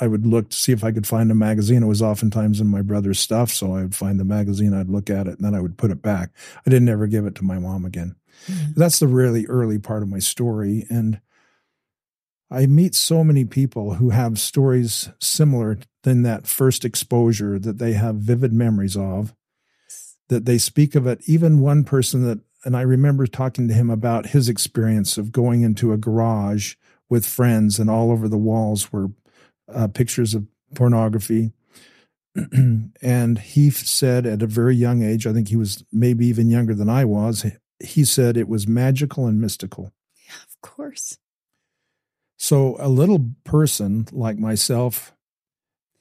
I 0.00 0.06
would 0.06 0.26
look 0.26 0.50
to 0.50 0.56
see 0.56 0.72
if 0.72 0.84
I 0.84 0.92
could 0.92 1.06
find 1.06 1.30
a 1.30 1.34
magazine. 1.34 1.82
It 1.82 1.86
was 1.86 2.02
oftentimes 2.02 2.60
in 2.60 2.66
my 2.66 2.82
brother's 2.82 3.18
stuff, 3.18 3.50
so 3.50 3.74
I 3.74 3.82
would 3.82 3.94
find 3.94 4.20
the 4.20 4.24
magazine, 4.24 4.74
I'd 4.74 4.90
look 4.90 5.10
at 5.10 5.26
it, 5.26 5.38
and 5.38 5.44
then 5.44 5.54
I 5.54 5.60
would 5.60 5.78
put 5.78 5.90
it 5.90 6.02
back. 6.02 6.30
I 6.66 6.70
didn't 6.70 6.88
ever 6.88 7.06
give 7.06 7.26
it 7.26 7.34
to 7.36 7.44
my 7.44 7.58
mom 7.58 7.84
again. 7.84 8.16
Mm-hmm. 8.46 8.80
That's 8.80 8.98
the 8.98 9.08
really 9.08 9.46
early 9.46 9.78
part 9.78 10.02
of 10.02 10.08
my 10.08 10.18
story, 10.18 10.86
and 10.90 11.20
I 12.50 12.66
meet 12.66 12.94
so 12.94 13.24
many 13.24 13.44
people 13.44 13.94
who 13.94 14.10
have 14.10 14.38
stories 14.38 15.08
similar 15.18 15.78
than 16.02 16.22
that 16.22 16.46
first 16.46 16.84
exposure 16.84 17.58
that 17.58 17.78
they 17.78 17.94
have 17.94 18.16
vivid 18.16 18.52
memories 18.52 18.96
of, 18.96 19.34
that 20.28 20.44
they 20.44 20.58
speak 20.58 20.94
of 20.94 21.06
it. 21.06 21.20
Even 21.26 21.60
one 21.60 21.82
person 21.82 22.22
that, 22.24 22.38
and 22.64 22.76
I 22.76 22.82
remember 22.82 23.26
talking 23.26 23.66
to 23.68 23.74
him 23.74 23.90
about 23.90 24.26
his 24.26 24.48
experience 24.48 25.18
of 25.18 25.32
going 25.32 25.62
into 25.62 25.92
a 25.92 25.96
garage 25.96 26.74
with 27.08 27.26
friends, 27.26 27.78
and 27.78 27.90
all 27.90 28.10
over 28.10 28.28
the 28.28 28.36
walls 28.36 28.92
were 28.92 29.08
uh, 29.72 29.88
pictures 29.88 30.34
of 30.34 30.46
pornography. 30.74 31.52
and 33.02 33.38
he 33.38 33.70
said 33.70 34.26
at 34.26 34.42
a 34.42 34.46
very 34.46 34.76
young 34.76 35.02
age, 35.02 35.26
I 35.26 35.32
think 35.32 35.48
he 35.48 35.56
was 35.56 35.84
maybe 35.92 36.26
even 36.26 36.50
younger 36.50 36.74
than 36.74 36.88
I 36.88 37.04
was, 37.04 37.46
he 37.80 38.04
said 38.04 38.36
it 38.36 38.48
was 38.48 38.68
magical 38.68 39.26
and 39.26 39.40
mystical. 39.40 39.92
Yeah, 40.28 40.42
of 40.42 40.60
course. 40.60 41.18
So 42.38 42.76
a 42.78 42.88
little 42.88 43.30
person 43.44 44.06
like 44.12 44.38
myself 44.38 45.15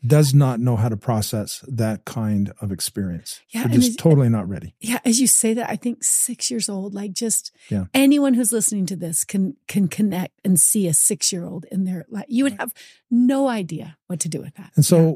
does 0.08 0.34
not 0.34 0.60
know 0.60 0.76
how 0.76 0.90
to 0.90 0.98
process 0.98 1.64
that 1.68 2.06
kind 2.06 2.52
of 2.62 2.72
experience. 2.72 3.42
Yeah, 3.50 3.68
They're 3.68 3.80
just 3.80 4.00
totally 4.00 4.30
not 4.30 4.48
ready. 4.48 4.76
Yeah, 4.80 5.00
as 5.06 5.20
you 5.20 5.28
say 5.28 5.54
that, 5.54 5.70
I 5.70 5.76
think 5.76 6.04
six 6.04 6.52
years 6.52 6.70
old, 6.70 6.94
like 6.94 7.14
just 7.14 7.52
yeah. 7.70 7.86
anyone 7.94 8.34
who's 8.34 8.52
listening 8.52 8.86
to 8.88 8.96
this 8.96 9.24
can 9.24 9.56
can 9.68 9.88
connect 9.88 10.40
and 10.44 10.60
see 10.60 10.88
a 10.88 10.94
six 10.94 11.32
year 11.32 11.46
old 11.46 11.66
in 11.72 11.86
their 11.86 12.06
life. 12.10 12.26
You 12.28 12.44
would 12.44 12.58
have 12.60 12.74
no 13.10 13.48
idea 13.48 13.98
what 14.08 14.20
to 14.22 14.30
do 14.30 14.42
with 14.42 14.56
that. 14.56 14.72
And 14.76 14.86
so, 14.86 15.00
yeah. 15.00 15.16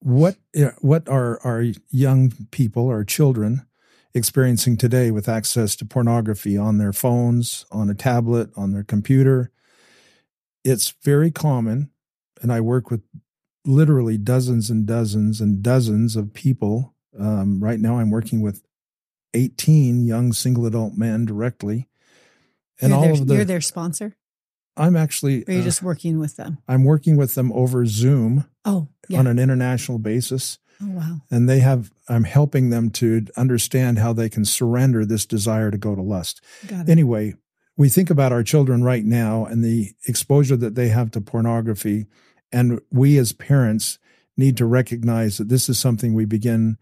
what 0.00 0.36
eh, 0.54 0.70
what 0.80 1.08
are 1.08 1.40
our 1.42 1.64
young 1.90 2.32
people, 2.50 2.88
our 2.88 3.04
children, 3.04 3.66
experiencing 4.14 4.76
today 4.76 5.10
with 5.10 5.28
access 5.28 5.76
to 5.76 5.84
pornography 5.84 6.56
on 6.56 6.78
their 6.78 6.92
phones, 6.92 7.66
on 7.70 7.90
a 7.90 7.94
tablet, 7.94 8.50
on 8.56 8.72
their 8.72 8.84
computer? 8.84 9.50
It's 10.64 10.94
very 11.02 11.30
common, 11.30 11.90
and 12.42 12.52
I 12.52 12.60
work 12.60 12.90
with 12.90 13.02
literally 13.66 14.16
dozens 14.16 14.70
and 14.70 14.86
dozens 14.86 15.40
and 15.40 15.62
dozens 15.62 16.16
of 16.16 16.32
people 16.32 16.94
Um, 17.18 17.62
right 17.64 17.80
now, 17.80 17.98
I'm 17.98 18.10
working 18.10 18.42
with 18.42 18.62
18 19.32 20.04
young 20.04 20.32
single 20.32 20.66
adult 20.66 20.94
men 20.96 21.24
directly. 21.24 21.88
And 22.80 22.90
you're 22.90 22.98
all 22.98 23.04
their, 23.04 23.12
of 23.12 23.26
the, 23.26 23.34
you're 23.36 23.44
their 23.44 23.60
sponsor? 23.60 24.16
I'm 24.76 24.96
actually. 24.96 25.44
Or 25.48 25.52
you're 25.52 25.62
uh, 25.62 25.64
just 25.64 25.82
working 25.82 26.18
with 26.18 26.36
them? 26.36 26.58
I'm 26.68 26.84
working 26.84 27.16
with 27.16 27.34
them 27.34 27.52
over 27.52 27.86
Zoom. 27.86 28.44
Oh, 28.64 28.88
yeah. 29.08 29.18
On 29.18 29.26
an 29.26 29.38
international 29.38 29.98
basis. 29.98 30.58
Oh, 30.82 30.90
wow. 30.90 31.22
And 31.30 31.48
they 31.48 31.60
have, 31.60 31.90
I'm 32.08 32.24
helping 32.24 32.68
them 32.68 32.90
to 32.90 33.26
understand 33.36 33.98
how 33.98 34.12
they 34.12 34.28
can 34.28 34.44
surrender 34.44 35.06
this 35.06 35.24
desire 35.24 35.70
to 35.70 35.78
go 35.78 35.94
to 35.94 36.02
lust. 36.02 36.42
Anyway, 36.86 37.34
we 37.78 37.88
think 37.88 38.10
about 38.10 38.32
our 38.32 38.42
children 38.42 38.84
right 38.84 39.04
now 39.04 39.46
and 39.46 39.64
the 39.64 39.92
exposure 40.06 40.56
that 40.56 40.74
they 40.74 40.88
have 40.88 41.10
to 41.12 41.20
pornography. 41.20 42.06
And 42.52 42.80
we 42.90 43.18
as 43.18 43.32
parents 43.32 43.98
need 44.36 44.56
to 44.58 44.66
recognize 44.66 45.38
that 45.38 45.48
this 45.48 45.68
is 45.68 45.78
something 45.78 46.14
we 46.14 46.24
begin 46.24 46.78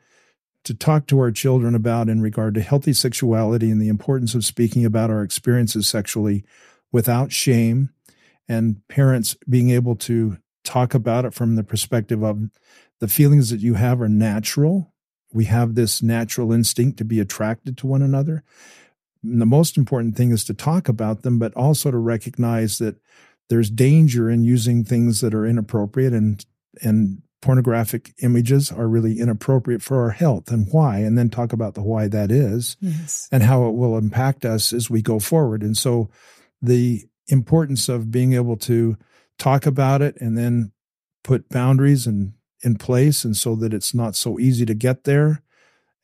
to 0.64 0.75
talk 0.75 1.06
to 1.06 1.18
our 1.18 1.30
children 1.30 1.75
about 1.75 2.09
in 2.09 2.21
regard 2.21 2.54
to 2.54 2.61
healthy 2.62 2.92
sexuality 2.92 3.71
and 3.71 3.80
the 3.80 3.88
importance 3.88 4.35
of 4.35 4.44
speaking 4.44 4.85
about 4.85 5.11
our 5.11 5.23
experiences 5.23 5.87
sexually 5.87 6.44
without 6.90 7.33
shame 7.33 7.90
and 8.49 8.87
parents 8.88 9.37
being 9.49 9.71
able 9.71 9.94
to 9.94 10.38
talk 10.64 10.94
about 10.94 11.25
it 11.25 11.35
from 11.35 11.56
the 11.56 11.64
perspective 11.64 12.23
of 12.23 12.49
the 13.00 13.09
feelings 13.09 13.50
that 13.50 13.61
you 13.61 13.75
have 13.75 14.00
are 14.00 14.09
natural. 14.09 14.92
We 15.33 15.44
have 15.47 15.75
this 15.75 16.02
natural 16.02 16.52
instinct 16.52 16.99
to 16.99 17.04
be 17.04 17.21
attracted 17.21 17.76
to 17.78 17.87
one 17.87 18.02
another. 18.02 18.42
And 19.23 19.40
the 19.40 19.47
most 19.47 19.76
important 19.76 20.16
thing 20.16 20.30
is 20.30 20.44
to 20.44 20.54
talk 20.54 20.88
about 20.88 21.23
them, 21.23 21.38
but 21.38 21.54
also 21.54 21.90
to 21.90 21.99
recognize 21.99 22.78
that 22.78 22.97
there's 23.48 23.70
danger 23.70 24.30
in 24.30 24.44
using 24.44 24.84
things 24.84 25.20
that 25.20 25.34
are 25.34 25.46
inappropriate 25.46 26.12
and 26.12 26.44
and 26.82 27.22
pornographic 27.44 28.14
images 28.22 28.72
are 28.72 28.88
really 28.88 29.20
inappropriate 29.20 29.82
for 29.82 30.02
our 30.02 30.10
health 30.10 30.50
and 30.50 30.66
why, 30.70 30.98
and 30.98 31.18
then 31.18 31.28
talk 31.28 31.52
about 31.52 31.74
the 31.74 31.82
why 31.82 32.08
that 32.08 32.30
is 32.30 32.76
yes. 32.80 33.28
and 33.30 33.42
how 33.42 33.66
it 33.66 33.74
will 33.74 33.98
impact 33.98 34.46
us 34.46 34.72
as 34.72 34.88
we 34.88 35.02
go 35.02 35.18
forward. 35.18 35.62
And 35.62 35.76
so 35.76 36.08
the 36.62 37.04
importance 37.28 37.90
of 37.90 38.10
being 38.10 38.32
able 38.32 38.56
to 38.56 38.96
talk 39.38 39.66
about 39.66 40.00
it 40.00 40.16
and 40.22 40.38
then 40.38 40.72
put 41.22 41.50
boundaries 41.50 42.06
and 42.06 42.32
in 42.62 42.76
place 42.76 43.24
and 43.24 43.36
so 43.36 43.54
that 43.56 43.74
it's 43.74 43.92
not 43.92 44.16
so 44.16 44.38
easy 44.38 44.64
to 44.64 44.74
get 44.74 45.04
there 45.04 45.42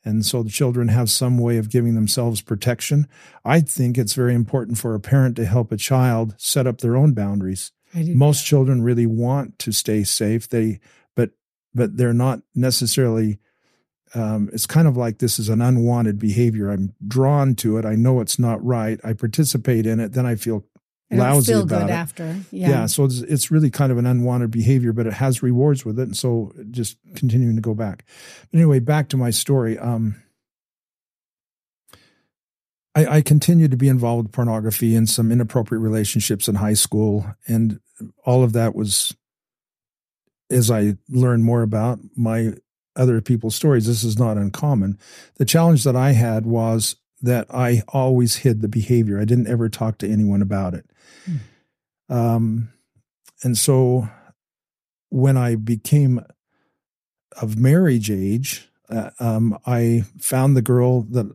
and 0.03 0.25
so 0.25 0.41
the 0.43 0.49
children 0.49 0.87
have 0.87 1.09
some 1.09 1.37
way 1.37 1.57
of 1.57 1.69
giving 1.69 1.95
themselves 1.95 2.41
protection 2.41 3.07
i 3.45 3.59
think 3.59 3.97
it's 3.97 4.13
very 4.13 4.33
important 4.33 4.77
for 4.77 4.95
a 4.95 4.99
parent 4.99 5.35
to 5.35 5.45
help 5.45 5.71
a 5.71 5.77
child 5.77 6.35
set 6.37 6.67
up 6.67 6.79
their 6.79 6.95
own 6.95 7.13
boundaries 7.13 7.71
most 7.93 8.45
children 8.45 8.81
really 8.81 9.05
want 9.05 9.59
to 9.59 9.71
stay 9.71 10.03
safe 10.03 10.47
they 10.47 10.79
but 11.73 11.95
they're 11.97 12.13
not 12.13 12.41
necessarily 12.55 13.39
um, 14.13 14.49
it's 14.51 14.65
kind 14.65 14.87
of 14.87 14.97
like 14.97 15.19
this 15.19 15.39
is 15.39 15.47
an 15.47 15.61
unwanted 15.61 16.19
behavior. 16.19 16.69
I'm 16.69 16.93
drawn 17.07 17.55
to 17.55 17.77
it. 17.77 17.85
I 17.85 17.95
know 17.95 18.19
it's 18.19 18.37
not 18.37 18.63
right. 18.63 18.99
I 19.05 19.13
participate 19.13 19.85
in 19.85 20.01
it. 20.01 20.11
Then 20.11 20.25
I 20.25 20.35
feel 20.35 20.65
Lousy 21.19 21.51
feel 21.51 21.63
about 21.63 21.81
good 21.81 21.89
it. 21.89 21.93
after. 21.93 22.39
Yeah. 22.51 22.69
yeah. 22.69 22.85
So 22.85 23.05
it's, 23.05 23.19
it's 23.19 23.51
really 23.51 23.69
kind 23.69 23.91
of 23.91 23.97
an 23.97 24.05
unwanted 24.05 24.51
behavior, 24.51 24.93
but 24.93 25.07
it 25.07 25.13
has 25.13 25.43
rewards 25.43 25.85
with 25.85 25.99
it. 25.99 26.03
And 26.03 26.17
so 26.17 26.53
just 26.71 26.97
continuing 27.15 27.55
to 27.55 27.61
go 27.61 27.73
back. 27.73 28.05
But 28.51 28.57
anyway, 28.57 28.79
back 28.79 29.09
to 29.09 29.17
my 29.17 29.29
story. 29.29 29.77
Um, 29.77 30.21
I, 32.95 33.05
I 33.05 33.21
continued 33.21 33.71
to 33.71 33.77
be 33.77 33.89
involved 33.89 34.27
with 34.27 34.31
pornography 34.33 34.95
and 34.95 35.09
some 35.09 35.31
inappropriate 35.31 35.81
relationships 35.81 36.47
in 36.47 36.55
high 36.55 36.73
school. 36.73 37.25
And 37.47 37.79
all 38.25 38.43
of 38.43 38.53
that 38.53 38.75
was 38.75 39.15
as 40.49 40.69
I 40.69 40.97
learned 41.09 41.45
more 41.45 41.61
about 41.61 41.99
my 42.15 42.53
other 42.95 43.21
people's 43.21 43.55
stories, 43.55 43.87
this 43.87 44.03
is 44.03 44.19
not 44.19 44.37
uncommon. 44.37 44.99
The 45.35 45.45
challenge 45.45 45.83
that 45.85 45.95
I 45.95 46.11
had 46.11 46.45
was 46.45 46.97
that 47.21 47.47
I 47.49 47.83
always 47.87 48.37
hid 48.37 48.61
the 48.61 48.67
behavior. 48.67 49.19
I 49.19 49.25
didn't 49.25 49.47
ever 49.47 49.69
talk 49.69 49.97
to 49.99 50.09
anyone 50.09 50.41
about 50.41 50.73
it. 50.73 50.90
Mm. 51.29 52.15
Um, 52.15 52.73
and 53.43 53.57
so 53.57 54.09
when 55.09 55.37
I 55.37 55.55
became 55.55 56.21
of 57.41 57.57
marriage 57.57 58.11
age, 58.11 58.69
uh, 58.89 59.11
um, 59.19 59.57
I 59.65 60.03
found 60.19 60.55
the 60.55 60.61
girl 60.61 61.03
that 61.03 61.33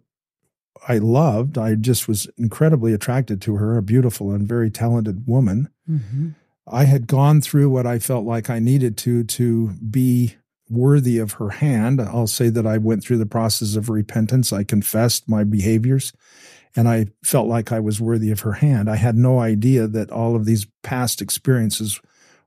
I 0.89 0.99
loved. 0.99 1.59
I 1.59 1.75
just 1.75 2.07
was 2.07 2.29
incredibly 2.37 2.93
attracted 2.93 3.41
to 3.43 3.57
her, 3.57 3.77
a 3.77 3.83
beautiful 3.83 4.31
and 4.31 4.47
very 4.47 4.71
talented 4.71 5.27
woman. 5.27 5.71
Mm-hmm. 5.91 6.31
I 6.69 6.85
had 6.85 7.07
gone 7.07 7.41
through 7.41 7.71
what 7.71 7.87
I 7.87 7.99
felt 7.99 8.25
like 8.25 8.51
I 8.51 8.59
needed 8.59 8.97
to 8.99 9.25
to 9.25 9.71
be 9.91 10.37
worthy 10.69 11.19
of 11.19 11.35
her 11.35 11.51
hand. 11.51 12.01
I'll 12.01 12.27
say 12.27 12.49
that 12.49 12.67
I 12.67 12.79
went 12.79 13.05
through 13.05 13.19
the 13.19 13.27
process 13.27 13.77
of 13.77 13.89
repentance. 13.89 14.53
I 14.53 14.65
confessed 14.65 15.29
my 15.29 15.45
behaviors 15.45 16.13
and 16.77 16.89
I 16.89 17.07
felt 17.25 17.49
like 17.49 17.73
I 17.73 17.81
was 17.81 18.01
worthy 18.01 18.31
of 18.31 18.41
her 18.41 18.53
hand. 18.53 18.91
I 18.91 18.97
had 18.97 19.17
no 19.17 19.41
idea 19.41 19.87
that 19.87 20.11
all 20.11 20.37
of 20.37 20.45
these 20.45 20.67
past 20.83 21.23
experiences 21.23 22.01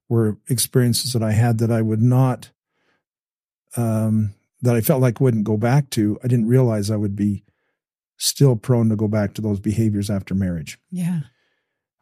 were 0.08 0.38
experiences 0.48 1.14
that 1.14 1.24
I 1.24 1.32
had 1.32 1.58
that 1.58 1.72
I 1.72 1.82
would 1.82 2.02
not, 2.02 2.52
um, 3.76 4.36
that 4.62 4.76
I 4.76 4.82
felt 4.82 5.02
like 5.02 5.20
wouldn't 5.20 5.44
go 5.44 5.58
back 5.58 5.90
to. 5.92 6.20
I 6.24 6.28
didn't 6.28 6.48
realize 6.48 6.92
I 6.92 6.96
would 6.96 7.16
be 7.16 7.44
still 8.18 8.56
prone 8.56 8.90
to 8.90 8.96
go 8.96 9.08
back 9.08 9.34
to 9.34 9.42
those 9.42 9.60
behaviors 9.60 10.10
after 10.10 10.36
marriage. 10.36 10.78
Yeah. 10.92 11.22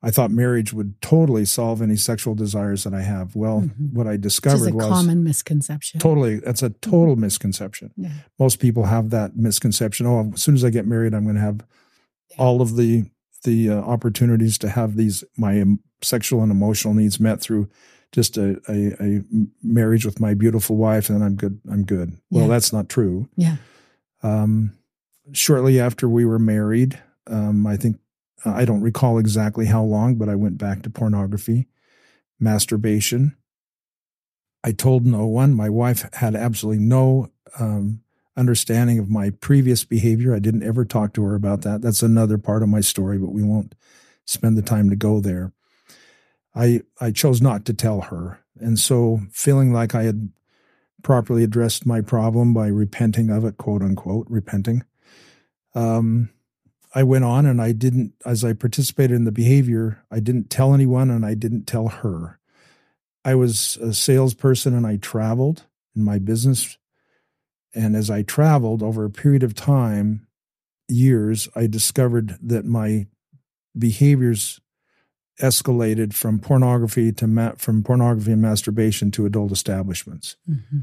I 0.04 0.12
thought 0.12 0.32
marriage 0.32 0.74
would 0.74 1.02
totally 1.02 1.46
solve 1.46 1.82
any 1.82 1.96
sexual 1.96 2.36
desires 2.36 2.84
that 2.84 2.94
I 2.94 3.02
have. 3.02 3.36
Well, 3.36 3.62
mm-hmm. 3.62 3.96
what 3.96 4.08
I 4.08 4.16
discovered 4.16 4.74
was 4.74 4.86
a 4.86 4.90
common 4.90 5.24
misconception. 5.24 6.00
Totally, 6.00 6.40
that's 6.40 6.62
a 6.62 6.70
total 6.70 7.16
mm-hmm. 7.16 7.22
misconception. 7.22 7.94
Yeah. 7.98 8.12
Most 8.38 8.60
people 8.60 8.86
have 8.86 9.10
that 9.10 9.36
misconception. 9.36 10.06
Oh, 10.06 10.32
as 10.34 10.42
soon 10.42 10.56
as 10.56 10.64
I 10.64 10.70
get 10.70 10.86
married, 10.86 11.14
I'm 11.14 11.24
going 11.24 11.36
to 11.36 11.42
have. 11.42 11.66
All 12.38 12.62
of 12.62 12.76
the 12.76 13.06
the 13.44 13.70
uh, 13.70 13.76
opportunities 13.76 14.58
to 14.58 14.70
have 14.70 14.96
these 14.96 15.24
my 15.38 15.64
sexual 16.02 16.42
and 16.42 16.52
emotional 16.52 16.94
needs 16.94 17.20
met 17.20 17.42
through 17.42 17.70
just 18.12 18.38
a, 18.38 18.60
a, 18.70 18.94
a 19.04 19.22
marriage 19.62 20.06
with 20.06 20.20
my 20.20 20.34
beautiful 20.34 20.78
wife, 20.78 21.10
and 21.10 21.24
I'm 21.24 21.36
good. 21.36 21.60
I'm 21.70 21.84
good. 21.84 22.18
Well, 22.30 22.44
yeah. 22.44 22.50
that's 22.50 22.72
not 22.72 22.90
true. 22.90 23.30
Yeah. 23.36 23.58
Um, 24.24 24.78
shortly 25.34 25.80
after 25.80 26.08
we 26.08 26.26
were 26.26 26.40
married, 26.40 27.00
um, 27.28 27.68
I 27.68 27.78
think 27.78 27.98
I 28.46 28.66
don't 28.66 28.82
recall 28.82 29.18
exactly 29.18 29.66
how 29.66 29.84
long, 29.84 30.16
but 30.16 30.30
I 30.30 30.36
went 30.36 30.58
back 30.58 30.84
to 30.84 30.90
pornography, 30.90 31.68
masturbation. 32.40 33.36
I 34.64 34.72
told 34.72 35.06
no 35.06 35.26
one. 35.26 35.54
My 35.54 35.70
wife 35.70 36.08
had 36.14 36.36
absolutely 36.36 36.84
no 36.84 37.32
um, 37.60 38.02
understanding 38.38 39.00
of 39.00 39.10
my 39.10 39.32
previous 39.32 39.84
behavior. 39.84 40.34
I 40.34 40.40
didn't 40.40 40.64
ever 40.64 40.86
talk 40.86 41.14
to 41.14 41.24
her 41.24 41.36
about 41.36 41.62
that. 41.64 41.82
That's 41.82 42.04
another 42.04 42.38
part 42.38 42.64
of 42.64 42.70
my 42.70 42.82
story, 42.82 43.18
but 43.18 43.32
we 43.32 43.44
won't 43.44 43.76
spend 44.26 44.58
the 44.58 44.62
time 44.62 44.90
to 44.90 44.96
go 44.96 45.20
there. 45.20 45.52
I 46.56 46.82
I 47.02 47.12
chose 47.12 47.42
not 47.42 47.66
to 47.66 47.74
tell 47.74 48.02
her, 48.02 48.40
and 48.60 48.80
so 48.80 49.22
feeling 49.32 49.74
like 49.74 49.94
I 49.94 50.04
had 50.04 50.30
properly 51.04 51.44
addressed 51.44 51.86
my 51.86 52.02
problem 52.02 52.54
by 52.54 52.68
repenting 52.68 53.30
of 53.30 53.46
it, 53.46 53.58
quote 53.58 53.82
unquote, 53.82 54.28
repenting. 54.30 54.84
Um, 55.76 56.30
I 56.96 57.04
went 57.04 57.26
on 57.26 57.46
and 57.46 57.62
I 57.62 57.74
didn't, 57.74 58.14
as 58.26 58.44
I 58.44 58.54
participated 58.54 59.16
in 59.16 59.26
the 59.26 59.32
behavior, 59.32 60.04
I 60.10 60.20
didn't 60.20 60.50
tell 60.50 60.74
anyone 60.74 61.12
and 61.12 61.26
I 61.26 61.34
didn't 61.34 61.66
tell 61.66 61.90
her. 61.90 62.40
I 63.24 63.36
was 63.36 63.78
a 63.78 63.94
salesperson 63.94 64.74
and 64.74 64.88
I 64.88 64.98
traveled 64.98 65.66
in 65.96 66.04
my 66.04 66.18
business. 66.18 66.78
And 67.78 67.96
as 67.96 68.10
I 68.10 68.24
traveled 68.24 68.82
over 68.82 69.06
a 69.06 69.10
period 69.10 69.44
of 69.44 69.54
time, 69.54 70.28
years, 70.88 71.48
I 71.56 71.68
discovered 71.68 72.38
that 72.42 72.66
my 72.66 73.08
behaviors 73.78 74.60
escalated 75.40 76.14
from 76.14 76.40
pornography 76.40 77.12
to 77.12 77.28
ma- 77.28 77.54
from 77.58 77.84
pornography 77.84 78.32
and 78.32 78.42
masturbation 78.42 79.12
to 79.12 79.26
adult 79.26 79.52
establishments. 79.52 80.36
Mm-hmm. 80.50 80.80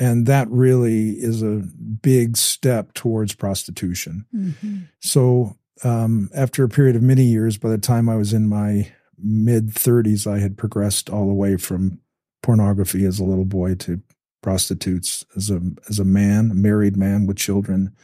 And 0.00 0.26
that 0.26 0.48
really 0.50 1.10
is 1.10 1.42
a 1.42 1.62
big 2.02 2.36
step 2.36 2.94
towards 2.94 3.34
prostitution. 3.34 4.26
Mm-hmm. 4.34 4.78
So, 5.00 5.56
um, 5.84 6.30
after 6.34 6.64
a 6.64 6.68
period 6.68 6.96
of 6.96 7.02
many 7.02 7.24
years, 7.24 7.58
by 7.58 7.68
the 7.70 7.78
time 7.78 8.08
I 8.08 8.16
was 8.16 8.32
in 8.32 8.48
my 8.48 8.90
mid 9.18 9.68
30s, 9.68 10.26
I 10.26 10.40
had 10.40 10.58
progressed 10.58 11.10
all 11.10 11.28
the 11.28 11.34
way 11.34 11.56
from 11.56 12.00
pornography 12.42 13.04
as 13.04 13.20
a 13.20 13.24
little 13.24 13.44
boy 13.44 13.74
to 13.76 14.00
prostitutes 14.42 15.24
as 15.36 15.50
a 15.50 15.60
as 15.88 15.98
a 15.98 16.04
man, 16.04 16.50
a 16.50 16.54
married 16.54 16.96
man 16.96 17.26
with 17.26 17.36
children, 17.36 17.94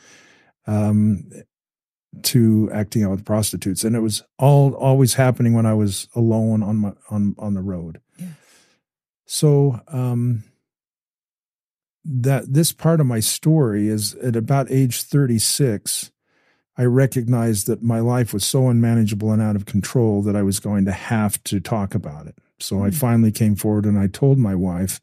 um, 0.66 1.30
to 2.22 2.70
acting 2.72 3.04
out 3.04 3.10
with 3.10 3.24
prostitutes, 3.24 3.84
and 3.84 3.94
it 3.94 4.00
was 4.00 4.22
all 4.38 4.74
always 4.74 5.14
happening 5.14 5.52
when 5.52 5.66
I 5.66 5.74
was 5.74 6.08
alone 6.14 6.62
on 6.62 6.76
my 6.76 6.92
on 7.10 7.34
on 7.38 7.54
the 7.54 7.62
road. 7.62 8.00
Yeah. 8.16 8.28
So 9.26 9.80
um, 9.88 10.44
that 12.08 12.52
this 12.52 12.72
part 12.72 13.00
of 13.00 13.06
my 13.06 13.20
story 13.20 13.88
is 13.88 14.14
at 14.16 14.34
about 14.34 14.70
age 14.70 15.02
36 15.02 16.10
i 16.76 16.84
recognized 16.84 17.66
that 17.66 17.82
my 17.82 18.00
life 18.00 18.32
was 18.32 18.46
so 18.46 18.68
unmanageable 18.68 19.30
and 19.30 19.42
out 19.42 19.56
of 19.56 19.66
control 19.66 20.22
that 20.22 20.34
i 20.34 20.42
was 20.42 20.58
going 20.58 20.86
to 20.86 20.92
have 20.92 21.42
to 21.44 21.60
talk 21.60 21.94
about 21.94 22.26
it 22.26 22.36
so 22.58 22.76
mm-hmm. 22.76 22.84
i 22.84 22.88
hmm. 22.88 22.94
finally 22.94 23.32
came 23.32 23.54
forward 23.54 23.84
and 23.84 23.98
i 23.98 24.06
told 24.06 24.38
my 24.38 24.54
wife 24.54 25.00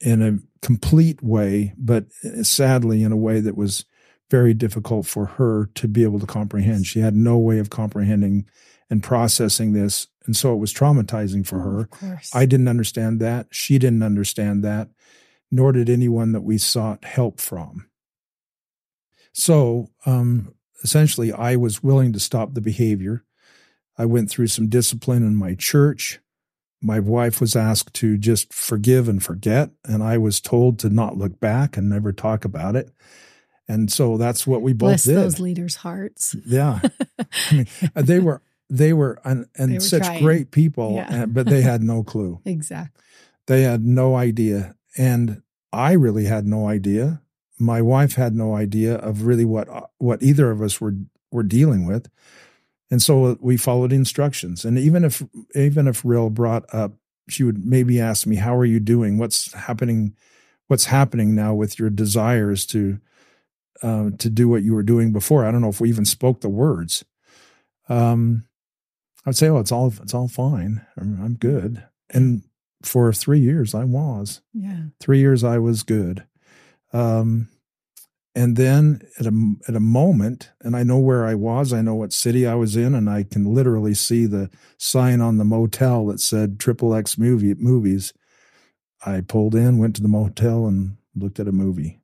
in 0.00 0.22
a 0.22 0.38
complete 0.64 1.22
way, 1.22 1.74
but 1.78 2.06
sadly 2.42 3.02
in 3.02 3.12
a 3.12 3.16
way 3.16 3.40
that 3.40 3.56
was 3.56 3.84
very 4.30 4.54
difficult 4.54 5.06
for 5.06 5.26
her 5.26 5.66
to 5.74 5.88
be 5.88 6.02
able 6.04 6.20
to 6.20 6.26
comprehend. 6.26 6.86
She 6.86 7.00
had 7.00 7.14
no 7.16 7.36
way 7.38 7.58
of 7.58 7.70
comprehending 7.70 8.46
and 8.88 9.02
processing 9.02 9.72
this. 9.72 10.06
And 10.26 10.36
so 10.36 10.52
it 10.52 10.58
was 10.58 10.72
traumatizing 10.72 11.46
for 11.46 11.58
Oh, 11.58 11.62
her. 11.62 11.88
of. 12.14 12.30
I 12.34 12.46
didn't 12.46 12.68
understand 12.68 13.20
that. 13.20 13.48
She 13.50 13.78
didn't 13.78 14.02
understand 14.02 14.62
that, 14.64 14.88
nor 15.50 15.72
did 15.72 15.90
anyone 15.90 16.32
that 16.32 16.42
we 16.42 16.58
sought 16.58 17.04
help 17.04 17.40
from. 17.40 17.86
So 19.32 19.90
um, 20.06 20.54
essentially, 20.82 21.32
I 21.32 21.56
was 21.56 21.82
willing 21.82 22.12
to 22.12 22.20
stop 22.20 22.54
the 22.54 22.60
behavior. 22.60 23.24
I 23.98 24.06
went 24.06 24.30
through 24.30 24.48
some 24.48 24.68
discipline 24.68 25.22
in 25.24 25.36
my 25.36 25.54
church. 25.54 26.20
My 26.82 26.98
wife 26.98 27.40
was 27.40 27.54
asked 27.56 27.94
to 27.94 28.16
just 28.16 28.52
forgive 28.54 29.08
and 29.08 29.22
forget, 29.22 29.70
and 29.84 30.02
I 30.02 30.16
was 30.18 30.40
told 30.40 30.78
to 30.80 30.88
not 30.88 31.16
look 31.18 31.38
back 31.40 31.76
and 31.76 31.88
never 31.90 32.12
talk 32.12 32.44
about 32.44 32.74
it. 32.76 32.90
And 33.68 33.92
so 33.92 34.16
that's 34.16 34.46
what 34.46 34.62
we 34.62 34.72
both 34.72 34.88
Bless 34.88 35.04
did. 35.04 35.16
those 35.16 35.40
leaders' 35.40 35.76
hearts. 35.76 36.34
Yeah, 36.46 36.80
I 37.50 37.54
mean, 37.54 37.66
they 37.94 38.18
were 38.18 38.42
they 38.70 38.92
were 38.92 39.20
and, 39.24 39.46
and 39.56 39.70
They 39.72 39.76
were 39.76 39.80
such 39.80 40.04
trying. 40.04 40.22
great 40.22 40.50
people, 40.50 40.94
Yeah. 40.94 41.22
uh, 41.24 41.26
but 41.26 41.46
they 41.46 41.60
had 41.60 41.82
no 41.82 42.02
clue. 42.02 42.40
exactly. 42.44 43.02
They 43.46 43.62
had 43.62 43.84
no 43.84 44.16
idea. 44.16 44.74
And 44.96 45.42
I 45.72 45.92
really 45.92 46.24
had 46.24 46.46
no 46.46 46.66
idea. 46.68 47.20
My 47.58 47.82
wife 47.82 48.14
had 48.14 48.34
no 48.34 48.54
idea 48.56 48.94
of 48.96 49.26
really 49.26 49.44
what 49.44 49.68
what 49.98 50.22
either 50.22 50.50
of 50.50 50.62
us 50.62 50.80
were 50.80 50.94
were 51.30 51.42
dealing 51.42 51.84
with. 51.86 52.08
And 52.90 53.00
so 53.00 53.38
we 53.40 53.56
followed 53.56 53.92
instructions. 53.92 54.64
And 54.64 54.78
even 54.78 55.04
if 55.04 55.22
even 55.54 55.86
if 55.86 56.04
Rhyll 56.04 56.30
brought 56.30 56.64
up, 56.74 56.92
she 57.28 57.44
would 57.44 57.64
maybe 57.64 58.00
ask 58.00 58.26
me, 58.26 58.36
How 58.36 58.56
are 58.56 58.64
you 58.64 58.80
doing? 58.80 59.18
What's 59.18 59.52
happening? 59.52 60.16
What's 60.66 60.86
happening 60.86 61.34
now 61.34 61.54
with 61.54 61.78
your 61.78 61.90
desires 61.90 62.66
to 62.66 62.98
uh, 63.82 64.10
to 64.18 64.28
do 64.30 64.48
what 64.48 64.62
you 64.62 64.74
were 64.74 64.82
doing 64.82 65.12
before? 65.12 65.44
I 65.44 65.50
don't 65.50 65.60
know 65.60 65.68
if 65.68 65.80
we 65.80 65.88
even 65.88 66.04
spoke 66.04 66.40
the 66.40 66.48
words. 66.48 67.04
Um, 67.88 68.44
I 69.24 69.30
would 69.30 69.36
say, 69.36 69.48
Oh, 69.48 69.58
it's 69.58 69.72
all 69.72 69.92
it's 70.02 70.14
all 70.14 70.28
fine. 70.28 70.84
I'm, 70.96 71.22
I'm 71.22 71.34
good. 71.34 71.84
And 72.10 72.42
for 72.82 73.12
three 73.12 73.40
years 73.40 73.74
I 73.74 73.84
was. 73.84 74.40
Yeah. 74.52 74.84
Three 75.00 75.20
years 75.20 75.44
I 75.44 75.58
was 75.58 75.82
good. 75.82 76.26
Um, 76.92 77.48
and 78.34 78.56
then 78.56 79.02
at 79.18 79.26
a 79.26 79.54
at 79.68 79.74
a 79.74 79.80
moment, 79.80 80.50
and 80.60 80.76
I 80.76 80.82
know 80.82 80.98
where 80.98 81.26
I 81.26 81.34
was, 81.34 81.72
I 81.72 81.82
know 81.82 81.96
what 81.96 82.12
city 82.12 82.46
I 82.46 82.54
was 82.54 82.76
in, 82.76 82.94
and 82.94 83.10
I 83.10 83.24
can 83.24 83.44
literally 83.44 83.94
see 83.94 84.26
the 84.26 84.50
sign 84.78 85.20
on 85.20 85.38
the 85.38 85.44
motel 85.44 86.06
that 86.06 86.20
said 86.20 86.60
Triple 86.60 86.94
X 86.94 87.18
movie 87.18 87.54
movies. 87.54 88.12
I 89.04 89.22
pulled 89.22 89.54
in, 89.54 89.78
went 89.78 89.96
to 89.96 90.02
the 90.02 90.08
motel, 90.08 90.66
and 90.66 90.96
looked 91.16 91.40
at 91.40 91.48
a 91.48 91.52
movie. 91.52 92.00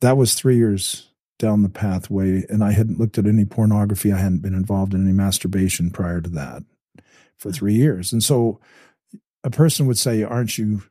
That 0.00 0.16
was 0.16 0.34
three 0.34 0.56
years 0.56 1.08
down 1.38 1.62
the 1.62 1.68
pathway, 1.68 2.46
and 2.48 2.64
I 2.64 2.72
hadn't 2.72 2.98
looked 2.98 3.18
at 3.18 3.26
any 3.26 3.44
pornography. 3.44 4.12
I 4.12 4.18
hadn't 4.18 4.42
been 4.42 4.54
involved 4.54 4.94
in 4.94 5.04
any 5.04 5.12
masturbation 5.12 5.90
prior 5.90 6.20
to 6.22 6.30
that 6.30 6.62
for 7.36 7.50
mm. 7.50 7.54
three 7.54 7.74
years, 7.74 8.10
and 8.10 8.22
so 8.22 8.58
a 9.44 9.50
person 9.50 9.86
would 9.86 9.98
say, 9.98 10.22
"Aren't 10.22 10.56
you, 10.56 10.84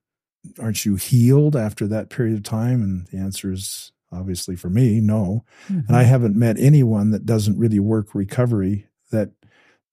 aren't 0.59 0.85
you 0.85 0.97
healed 0.97 1.55
after 1.55 1.87
that 1.87 2.11
period 2.11 2.35
of 2.35 2.43
time?" 2.43 2.83
And 2.83 3.07
the 3.07 3.17
answer 3.17 3.51
is 3.51 3.91
obviously 4.11 4.55
for 4.55 4.69
me, 4.69 4.99
no. 4.99 5.45
Mhm. 5.67 5.87
And 5.87 5.95
I 5.95 6.03
haven't 6.03 6.35
met 6.35 6.57
anyone 6.59 7.11
that 7.11 7.25
doesn't 7.25 7.57
really 7.57 7.79
work 7.79 8.13
recovery 8.15 8.87
that 9.11 9.31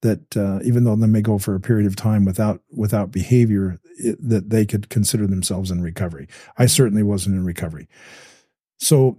that 0.01 0.37
uh, 0.37 0.61
even 0.63 0.85
though 0.85 0.95
they 0.95 1.09
may 1.09 1.21
go 1.23 1.39
for 1.39 1.55
a 1.55 1.61
period 1.61 1.87
of 1.87 1.97
time 1.97 2.25
without 2.25 2.63
without 2.71 3.11
behavior, 3.11 3.81
it, 3.99 4.17
that 4.21 4.51
they 4.51 4.65
could 4.65 4.89
consider 4.89 5.27
themselves 5.27 5.71
in 5.71 5.81
recovery. 5.81 6.29
I 6.57 6.67
certainly 6.67 7.03
wasn't 7.03 7.35
in 7.37 7.45
recovery. 7.45 7.89
So 8.79 9.19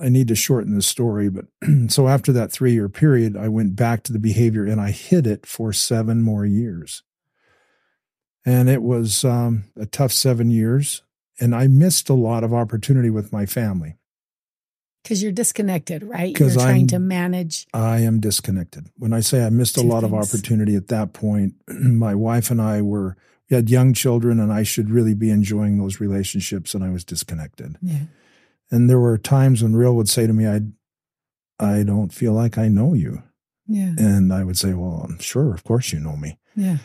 I 0.00 0.08
need 0.08 0.28
to 0.28 0.34
shorten 0.34 0.74
this 0.74 0.86
story, 0.86 1.28
but 1.28 1.46
so 1.88 2.08
after 2.08 2.32
that 2.32 2.52
three 2.52 2.72
year 2.72 2.88
period, 2.88 3.36
I 3.36 3.48
went 3.48 3.76
back 3.76 4.02
to 4.04 4.12
the 4.12 4.18
behavior 4.18 4.64
and 4.64 4.80
I 4.80 4.90
hid 4.90 5.26
it 5.26 5.46
for 5.46 5.72
seven 5.72 6.22
more 6.22 6.44
years. 6.44 7.02
And 8.44 8.68
it 8.68 8.82
was 8.82 9.24
um, 9.24 9.64
a 9.76 9.86
tough 9.86 10.12
seven 10.12 10.50
years. 10.50 11.02
And 11.40 11.54
I 11.54 11.66
missed 11.68 12.08
a 12.08 12.14
lot 12.14 12.44
of 12.44 12.52
opportunity 12.52 13.10
with 13.10 13.32
my 13.32 13.46
family. 13.46 13.96
Because 15.02 15.22
you're 15.22 15.32
disconnected, 15.32 16.02
right? 16.02 16.34
'Cause 16.34 16.54
You're 16.54 16.62
trying 16.64 16.66
I'm- 16.66 16.74
trying 16.74 16.86
to 16.88 16.98
manage. 16.98 17.66
I 17.72 18.00
am 18.00 18.20
disconnected. 18.20 18.88
When 18.98 19.12
I 19.12 19.20
say 19.20 19.44
I 19.46 19.48
missed 19.50 19.76
a 19.78 19.82
lot 19.82 20.04
of 20.04 20.12
opportunity 20.12 20.74
at 20.74 20.88
that 20.88 21.12
point, 21.12 21.54
my 21.68 22.14
wife 22.14 22.50
and 22.50 22.60
I 22.60 22.82
were, 22.82 23.16
we 23.48 23.54
had 23.56 23.70
young 23.70 23.94
children 23.94 24.38
and 24.40 24.52
I 24.52 24.64
should 24.64 24.90
really 24.90 25.14
be 25.14 25.30
enjoying 25.30 25.78
those 25.78 26.00
relationships 26.00 26.74
and 26.74 26.84
I 26.84 26.90
was 26.90 27.04
disconnected. 27.04 27.76
Yeah. 27.80 28.06
And 28.70 28.90
there 28.90 28.98
were 29.00 29.16
times 29.16 29.62
when 29.62 29.76
Rhyll 29.76 29.96
would 29.96 30.08
say 30.10 30.26
to 30.26 30.32
me, 30.34 30.46
I, 30.46 30.60
I 31.58 31.84
don't 31.84 32.12
feel 32.12 32.34
like 32.34 32.58
I 32.58 32.68
know 32.68 32.92
you. 32.92 33.22
Yeah. 33.66 33.94
And 33.96 34.32
I 34.32 34.44
would 34.44 34.58
say, 34.58 34.74
well, 34.74 35.06
I'm 35.08 35.18
sure, 35.20 35.54
of 35.54 35.64
course 35.64 35.92
you 35.92 36.00
know 36.00 36.16
me. 36.16 36.38
Yeah. 36.54 36.78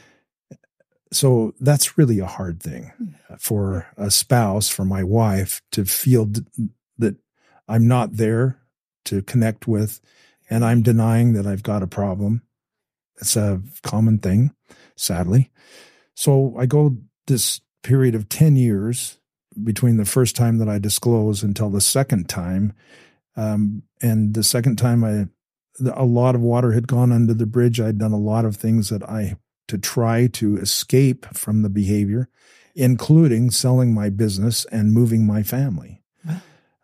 So 1.13 1.53
that's 1.59 1.97
really 1.97 2.19
a 2.19 2.25
hard 2.25 2.61
thing 2.61 2.91
for 3.39 3.87
a 3.97 4.09
spouse, 4.09 4.69
for 4.69 4.83
my 4.83 5.03
wife 5.03 5.61
to 5.71 5.85
feel 5.85 6.25
d- 6.25 6.41
that 6.97 7.15
I'm 7.67 7.87
not 7.87 8.17
there 8.17 8.59
to 9.05 9.21
connect 9.21 9.67
with 9.67 10.01
and 10.49 10.65
I'm 10.65 10.81
denying 10.81 11.33
that 11.33 11.47
I've 11.47 11.63
got 11.63 11.83
a 11.83 11.87
problem. 11.87 12.41
It's 13.21 13.35
a 13.35 13.61
common 13.83 14.17
thing, 14.19 14.53
sadly. 14.95 15.51
So 16.15 16.55
I 16.57 16.65
go 16.65 16.97
this 17.27 17.61
period 17.83 18.15
of 18.15 18.29
10 18.29 18.55
years 18.55 19.19
between 19.63 19.97
the 19.97 20.05
first 20.05 20.35
time 20.35 20.57
that 20.57 20.69
I 20.69 20.79
disclose 20.79 21.43
until 21.43 21.69
the 21.69 21.81
second 21.81 22.27
time. 22.27 22.73
Um, 23.35 23.83
and 24.01 24.33
the 24.33 24.43
second 24.43 24.77
time 24.77 25.03
I, 25.03 25.27
a 25.91 26.05
lot 26.05 26.35
of 26.35 26.41
water 26.41 26.71
had 26.71 26.87
gone 26.87 27.11
under 27.11 27.33
the 27.33 27.45
bridge. 27.45 27.79
I'd 27.79 27.97
done 27.97 28.11
a 28.11 28.17
lot 28.17 28.45
of 28.45 28.55
things 28.55 28.89
that 28.89 29.03
I 29.03 29.37
to 29.67 29.77
try 29.77 30.27
to 30.27 30.57
escape 30.57 31.25
from 31.33 31.61
the 31.61 31.69
behavior, 31.69 32.29
including 32.75 33.51
selling 33.51 33.93
my 33.93 34.09
business 34.09 34.65
and 34.65 34.93
moving 34.93 35.25
my 35.25 35.43
family. 35.43 36.01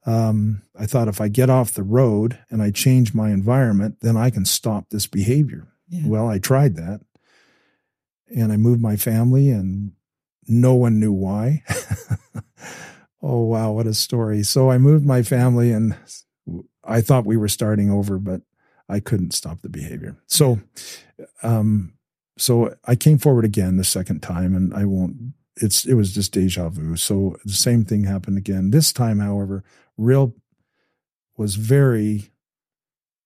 Um, 0.06 0.64
I 0.78 0.86
thought 0.86 1.08
if 1.08 1.22
I 1.22 1.28
get 1.28 1.50
off 1.50 1.74
the 1.74 1.84
road 1.84 2.40
and 2.50 2.62
I 2.62 2.72
change 2.72 3.14
my 3.14 3.32
environment, 3.32 3.98
then 4.02 4.18
I 4.18 4.30
can 4.30 4.46
stop 4.46 4.90
this 4.90 5.06
behavior. 5.06 5.68
Yeah. 5.90 6.08
Well, 6.08 6.28
I 6.28 6.40
tried 6.40 6.76
that 6.78 7.02
and 8.36 8.52
I 8.52 8.58
moved 8.58 8.82
my 8.82 8.96
family, 8.96 9.50
and 9.50 9.94
no 10.48 10.74
one 10.76 11.00
knew 11.00 11.12
why. 11.12 11.64
oh, 13.22 13.44
wow, 13.44 13.72
what 13.72 13.88
a 13.88 13.94
story. 13.94 14.44
So 14.44 14.70
I 14.70 14.78
moved 14.78 15.06
my 15.06 15.24
family, 15.24 15.72
and 15.72 15.96
I 16.84 17.02
thought 17.02 17.26
we 17.26 17.38
were 17.38 17.48
starting 17.48 17.90
over, 17.90 18.18
but 18.18 18.42
I 18.88 19.00
couldn't 19.00 19.34
stop 19.34 19.62
the 19.62 19.70
behavior. 19.70 20.18
So, 20.28 20.60
um, 21.44 21.94
so 22.40 22.76
I 22.86 22.96
came 22.96 23.18
forward 23.18 23.46
again 23.46 23.78
the 23.78 23.84
second 23.84 24.22
time, 24.22 24.56
and 24.56 24.74
I 24.74 24.86
won't. 24.86 25.34
It's 25.56 25.86
it 25.86 25.96
was 25.96 26.14
just 26.14 26.32
deja 26.32 26.70
vu. 26.70 26.96
So 26.96 27.36
the 27.44 27.54
same 27.54 27.84
thing 27.84 28.06
happened 28.06 28.38
again. 28.38 28.72
This 28.72 28.94
time, 28.94 29.20
however, 29.20 29.64
Rhyll 29.98 30.34
was 31.38 31.56
very 31.56 32.32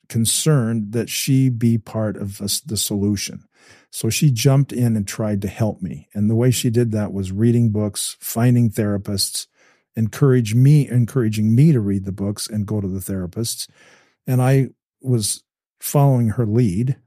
concerned 0.10 0.94
that 0.94 1.10
she 1.10 1.50
be 1.50 1.78
part 1.78 2.18
of 2.18 2.38
the 2.38 2.78
solution. 2.78 3.46
So 3.92 4.10
she 4.10 4.32
jumped 4.32 4.74
in 4.74 4.96
and 4.96 5.08
tried 5.08 5.42
to 5.44 5.48
help 5.48 5.82
me. 5.82 6.08
And 6.14 6.30
the 6.30 6.36
way 6.36 6.52
she 6.52 6.70
did 6.70 6.92
that 6.92 7.14
was 7.14 7.32
reading 7.32 7.70
books, 7.70 8.18
finding 8.20 8.70
therapists, 8.70 9.48
encourage 9.96 10.56
me, 10.56 10.90
encouraging 10.90 11.56
me 11.56 11.72
to 11.72 11.80
read 11.80 12.06
the 12.06 12.12
books 12.12 12.48
and 12.48 12.66
go 12.66 12.82
to 12.82 12.88
the 12.88 13.00
therapists. 13.00 13.70
And 14.26 14.42
I 14.42 14.70
was 15.02 15.44
following 15.80 16.30
her 16.30 16.46
lead, 16.46 16.98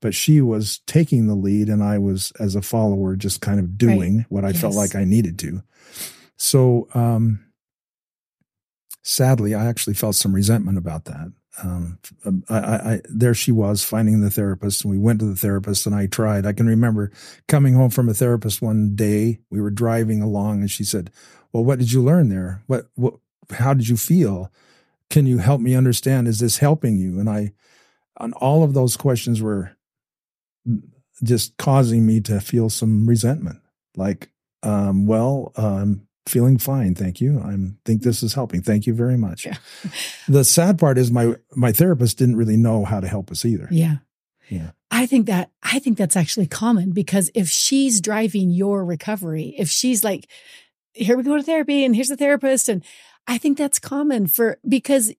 but 0.00 0.14
she 0.14 0.40
was 0.40 0.80
taking 0.86 1.26
the 1.26 1.34
lead 1.34 1.68
and 1.68 1.82
I 1.82 1.98
was 1.98 2.32
as 2.40 2.54
a 2.54 2.62
follower 2.62 3.16
just 3.16 3.40
kind 3.40 3.60
of 3.60 3.76
doing 3.76 4.24
what 4.28 4.44
I 4.44 4.52
felt 4.52 4.74
like 4.74 4.94
I 4.94 5.04
needed 5.04 5.38
to. 5.40 5.62
So 6.36 6.88
um 6.94 7.44
sadly 9.02 9.54
I 9.54 9.66
actually 9.66 9.94
felt 9.94 10.14
some 10.14 10.34
resentment 10.34 10.78
about 10.78 11.04
that. 11.06 11.32
Um, 11.62 11.98
I, 12.48 12.58
I, 12.58 12.92
I, 12.92 13.00
there 13.04 13.34
she 13.34 13.52
was 13.52 13.84
finding 13.84 14.20
the 14.20 14.30
therapist, 14.30 14.84
and 14.84 14.90
we 14.90 14.98
went 14.98 15.18
to 15.20 15.26
the 15.26 15.36
therapist, 15.36 15.86
and 15.86 15.94
I 15.94 16.06
tried. 16.06 16.46
I 16.46 16.52
can 16.52 16.66
remember 16.66 17.10
coming 17.48 17.74
home 17.74 17.90
from 17.90 18.08
a 18.08 18.14
therapist 18.14 18.62
one 18.62 18.94
day. 18.94 19.40
We 19.50 19.60
were 19.60 19.70
driving 19.70 20.22
along, 20.22 20.60
and 20.60 20.70
she 20.70 20.84
said, 20.84 21.10
"Well, 21.52 21.64
what 21.64 21.78
did 21.78 21.92
you 21.92 22.02
learn 22.02 22.28
there? 22.28 22.62
What, 22.66 22.86
what, 22.94 23.14
how 23.50 23.74
did 23.74 23.88
you 23.88 23.96
feel? 23.96 24.50
Can 25.10 25.26
you 25.26 25.38
help 25.38 25.60
me 25.60 25.74
understand? 25.74 26.28
Is 26.28 26.38
this 26.38 26.58
helping 26.58 26.98
you?" 26.98 27.18
And 27.18 27.28
I, 27.28 27.52
on 28.16 28.32
all 28.34 28.62
of 28.62 28.74
those 28.74 28.96
questions, 28.96 29.42
were 29.42 29.72
just 31.22 31.56
causing 31.56 32.06
me 32.06 32.20
to 32.22 32.40
feel 32.40 32.70
some 32.70 33.06
resentment. 33.06 33.60
Like, 33.96 34.30
um, 34.62 35.06
well, 35.06 35.52
um, 35.56 36.06
feeling 36.26 36.58
fine, 36.58 36.94
thank 36.94 37.20
you. 37.20 37.40
I 37.40 37.56
think 37.84 38.02
this 38.02 38.22
is 38.22 38.34
helping. 38.34 38.62
Thank 38.62 38.86
you 38.86 38.94
very 38.94 39.16
much. 39.16 39.46
Yeah. 39.46 39.56
the 40.28 40.44
sad 40.44 40.78
part 40.78 40.98
is 40.98 41.10
my 41.10 41.34
my 41.54 41.72
therapist 41.72 42.18
didn't 42.18 42.36
really 42.36 42.56
know 42.56 42.84
how 42.84 43.00
to 43.00 43.08
help 43.08 43.30
us 43.30 43.44
either. 43.44 43.68
Yeah. 43.70 43.96
Yeah. 44.48 44.70
I 44.90 45.06
think 45.06 45.26
that 45.26 45.50
I 45.62 45.78
think 45.78 45.96
that's 45.96 46.16
actually 46.16 46.46
common 46.46 46.92
because 46.92 47.30
if 47.34 47.48
she's 47.48 48.00
driving 48.00 48.50
your 48.50 48.84
recovery, 48.84 49.54
if 49.56 49.68
she's 49.70 50.02
like 50.02 50.28
here 50.92 51.16
we 51.16 51.22
go 51.22 51.36
to 51.36 51.42
therapy 51.42 51.84
and 51.84 51.94
here's 51.94 52.10
a 52.10 52.16
therapist. 52.16 52.68
And 52.68 52.84
I 53.26 53.38
think 53.38 53.58
that's 53.58 53.78
common 53.78 54.26
for 54.26 54.58
because 54.68 55.12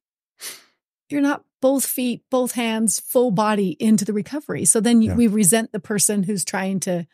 you're 1.11 1.21
not 1.21 1.43
both 1.61 1.85
feet, 1.85 2.23
both 2.29 2.53
hands, 2.53 2.99
full 2.99 3.31
body 3.31 3.77
into 3.79 4.05
the 4.05 4.13
recovery. 4.13 4.65
So 4.65 4.79
then 4.79 5.01
yeah. 5.01 5.15
we 5.15 5.27
resent 5.27 5.71
the 5.71 5.79
person 5.79 6.23
who's 6.23 6.43
trying 6.43 6.79
to 6.81 7.05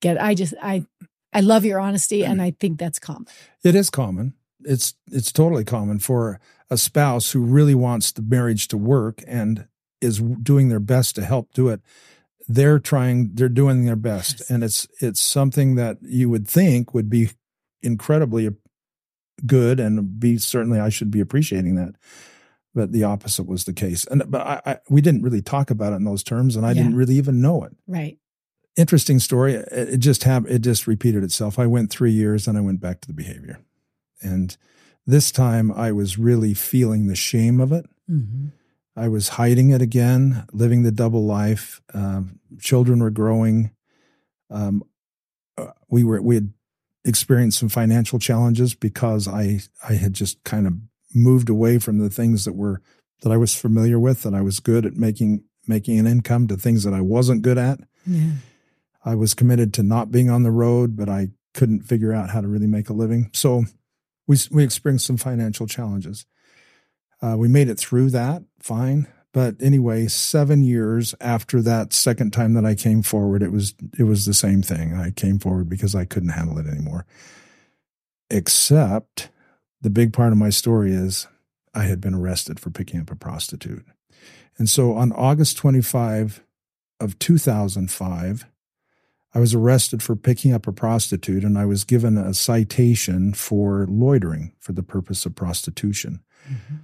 get, 0.00 0.20
I 0.20 0.34
just, 0.34 0.54
I, 0.62 0.84
I 1.32 1.40
love 1.40 1.64
your 1.64 1.80
honesty 1.80 2.24
and 2.24 2.40
I 2.40 2.54
think 2.58 2.78
that's 2.78 2.98
common. 2.98 3.26
It 3.64 3.74
is 3.74 3.90
common. 3.90 4.34
It's, 4.64 4.94
it's 5.10 5.32
totally 5.32 5.64
common 5.64 5.98
for 5.98 6.40
a 6.70 6.76
spouse 6.76 7.32
who 7.32 7.40
really 7.40 7.74
wants 7.74 8.12
the 8.12 8.22
marriage 8.22 8.68
to 8.68 8.76
work 8.76 9.22
and 9.26 9.66
is 10.00 10.18
doing 10.18 10.68
their 10.68 10.80
best 10.80 11.14
to 11.16 11.24
help 11.24 11.52
do 11.52 11.68
it 11.68 11.80
they're 12.48 12.78
trying 12.78 13.30
they're 13.34 13.48
doing 13.48 13.84
their 13.84 13.96
best 13.96 14.40
yes. 14.40 14.50
and 14.50 14.64
it's 14.64 14.88
it's 15.00 15.20
something 15.20 15.74
that 15.74 15.98
you 16.00 16.30
would 16.30 16.48
think 16.48 16.94
would 16.94 17.10
be 17.10 17.30
incredibly 17.82 18.48
good 19.46 19.78
and 19.78 20.18
be 20.18 20.38
certainly 20.38 20.80
I 20.80 20.88
should 20.88 21.10
be 21.10 21.20
appreciating 21.20 21.76
that 21.76 21.94
but 22.74 22.92
the 22.92 23.04
opposite 23.04 23.46
was 23.46 23.64
the 23.64 23.72
case 23.72 24.04
and 24.06 24.22
but 24.28 24.40
I, 24.40 24.60
I 24.64 24.78
we 24.88 25.00
didn't 25.00 25.22
really 25.22 25.42
talk 25.42 25.70
about 25.70 25.92
it 25.92 25.96
in 25.96 26.04
those 26.04 26.22
terms 26.22 26.56
and 26.56 26.64
I 26.64 26.70
yeah. 26.70 26.82
didn't 26.82 26.96
really 26.96 27.14
even 27.14 27.40
know 27.40 27.64
it 27.64 27.72
right 27.86 28.18
interesting 28.76 29.18
story 29.18 29.54
it 29.54 29.98
just 29.98 30.24
happened 30.24 30.54
it 30.54 30.60
just 30.60 30.86
repeated 30.86 31.24
itself 31.24 31.58
I 31.58 31.66
went 31.66 31.90
3 31.90 32.10
years 32.12 32.46
and 32.46 32.56
I 32.56 32.60
went 32.60 32.80
back 32.80 33.00
to 33.02 33.08
the 33.08 33.14
behavior 33.14 33.58
and 34.22 34.56
this 35.06 35.32
time 35.32 35.72
I 35.72 35.92
was 35.92 36.18
really 36.18 36.54
feeling 36.54 37.06
the 37.06 37.16
shame 37.16 37.60
of 37.60 37.72
it 37.72 37.86
mm-hmm. 38.10 38.48
I 38.98 39.06
was 39.06 39.28
hiding 39.28 39.70
it 39.70 39.80
again, 39.80 40.44
living 40.52 40.82
the 40.82 40.90
double 40.90 41.24
life. 41.24 41.80
Um, 41.94 42.40
children 42.58 42.98
were 42.98 43.10
growing. 43.10 43.70
Um, 44.50 44.82
uh, 45.56 45.68
we 45.88 46.02
were 46.02 46.20
we 46.20 46.34
had 46.34 46.52
experienced 47.04 47.60
some 47.60 47.68
financial 47.68 48.18
challenges 48.18 48.74
because 48.74 49.28
I 49.28 49.60
I 49.88 49.94
had 49.94 50.14
just 50.14 50.42
kind 50.42 50.66
of 50.66 50.74
moved 51.14 51.48
away 51.48 51.78
from 51.78 51.98
the 51.98 52.10
things 52.10 52.44
that 52.44 52.54
were 52.54 52.80
that 53.22 53.32
I 53.32 53.36
was 53.36 53.54
familiar 53.54 53.98
with 53.98 54.22
that 54.22 54.34
I 54.34 54.42
was 54.42 54.60
good 54.60 54.86
at 54.86 54.94
making 54.94 55.44
making 55.66 55.98
an 55.98 56.06
income 56.06 56.46
to 56.48 56.56
things 56.56 56.84
that 56.84 56.94
I 56.94 57.00
wasn't 57.00 57.42
good 57.42 57.58
at. 57.58 57.80
Yeah. 58.06 58.32
I 59.04 59.14
was 59.14 59.34
committed 59.34 59.72
to 59.74 59.82
not 59.82 60.10
being 60.10 60.30
on 60.30 60.42
the 60.42 60.50
road, 60.50 60.96
but 60.96 61.08
I 61.08 61.28
couldn't 61.54 61.82
figure 61.82 62.12
out 62.12 62.30
how 62.30 62.40
to 62.40 62.48
really 62.48 62.66
make 62.66 62.88
a 62.88 62.94
living. 62.94 63.30
So 63.32 63.64
we 64.26 64.36
we 64.50 64.64
experienced 64.64 65.06
some 65.06 65.16
financial 65.16 65.66
challenges. 65.66 66.26
Uh, 67.20 67.36
we 67.36 67.48
made 67.48 67.68
it 67.68 67.78
through 67.78 68.10
that 68.10 68.42
fine. 68.60 69.08
But 69.32 69.56
anyway, 69.60 70.06
seven 70.06 70.62
years 70.62 71.14
after 71.20 71.60
that 71.62 71.92
second 71.92 72.32
time 72.32 72.54
that 72.54 72.64
I 72.64 72.74
came 72.74 73.02
forward, 73.02 73.42
it 73.42 73.52
was 73.52 73.74
it 73.98 74.04
was 74.04 74.24
the 74.24 74.34
same 74.34 74.62
thing. 74.62 74.94
I 74.94 75.10
came 75.10 75.38
forward 75.38 75.68
because 75.68 75.94
I 75.94 76.04
couldn't 76.04 76.30
handle 76.30 76.58
it 76.58 76.66
anymore. 76.66 77.06
Except 78.30 79.28
the 79.80 79.90
big 79.90 80.12
part 80.12 80.32
of 80.32 80.38
my 80.38 80.50
story 80.50 80.92
is 80.92 81.26
I 81.74 81.84
had 81.84 82.00
been 82.00 82.14
arrested 82.14 82.58
for 82.58 82.70
picking 82.70 83.00
up 83.00 83.10
a 83.10 83.16
prostitute. 83.16 83.84
And 84.58 84.68
so 84.68 84.94
on 84.94 85.12
August 85.12 85.56
25 85.56 86.42
of 87.00 87.18
2005, 87.18 88.46
I 89.34 89.38
was 89.38 89.54
arrested 89.54 90.02
for 90.02 90.16
picking 90.16 90.52
up 90.52 90.66
a 90.66 90.72
prostitute 90.72 91.44
and 91.44 91.58
I 91.58 91.66
was 91.66 91.84
given 91.84 92.16
a 92.16 92.34
citation 92.34 93.34
for 93.34 93.86
loitering 93.88 94.52
for 94.58 94.72
the 94.72 94.82
purpose 94.82 95.26
of 95.26 95.36
prostitution. 95.36 96.20
Mm-hmm. 96.48 96.76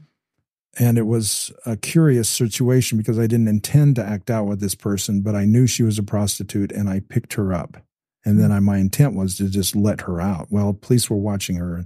And 0.79 0.99
it 0.99 1.07
was 1.07 1.53
a 1.65 1.77
curious 1.77 2.29
situation 2.29 2.99
because 2.99 3.19
I 3.19 3.27
didn't 3.27 3.49
intend 3.49 3.97
to 3.97 4.05
act 4.05 4.31
out 4.31 4.47
with 4.47 4.61
this 4.61 4.75
person, 4.75 5.21
but 5.21 5.35
I 5.35 5.45
knew 5.45 5.67
she 5.67 5.85
was 5.85 5.99
a 5.99 6.03
prostitute 6.03 6.73
and 6.73 6.89
I 6.89 7.01
picked 7.01 7.35
her 7.35 7.53
up. 7.53 7.79
And 8.25 8.41
then 8.41 8.51
I, 8.51 8.61
my 8.61 8.79
intent 8.79 9.15
was 9.15 9.37
to 9.37 9.49
just 9.49 9.77
let 9.77 10.03
her 10.03 10.21
out. 10.21 10.49
Well, 10.51 10.73
police 10.73 11.09
were 11.09 11.17
watching 11.17 11.57
her. 11.57 11.85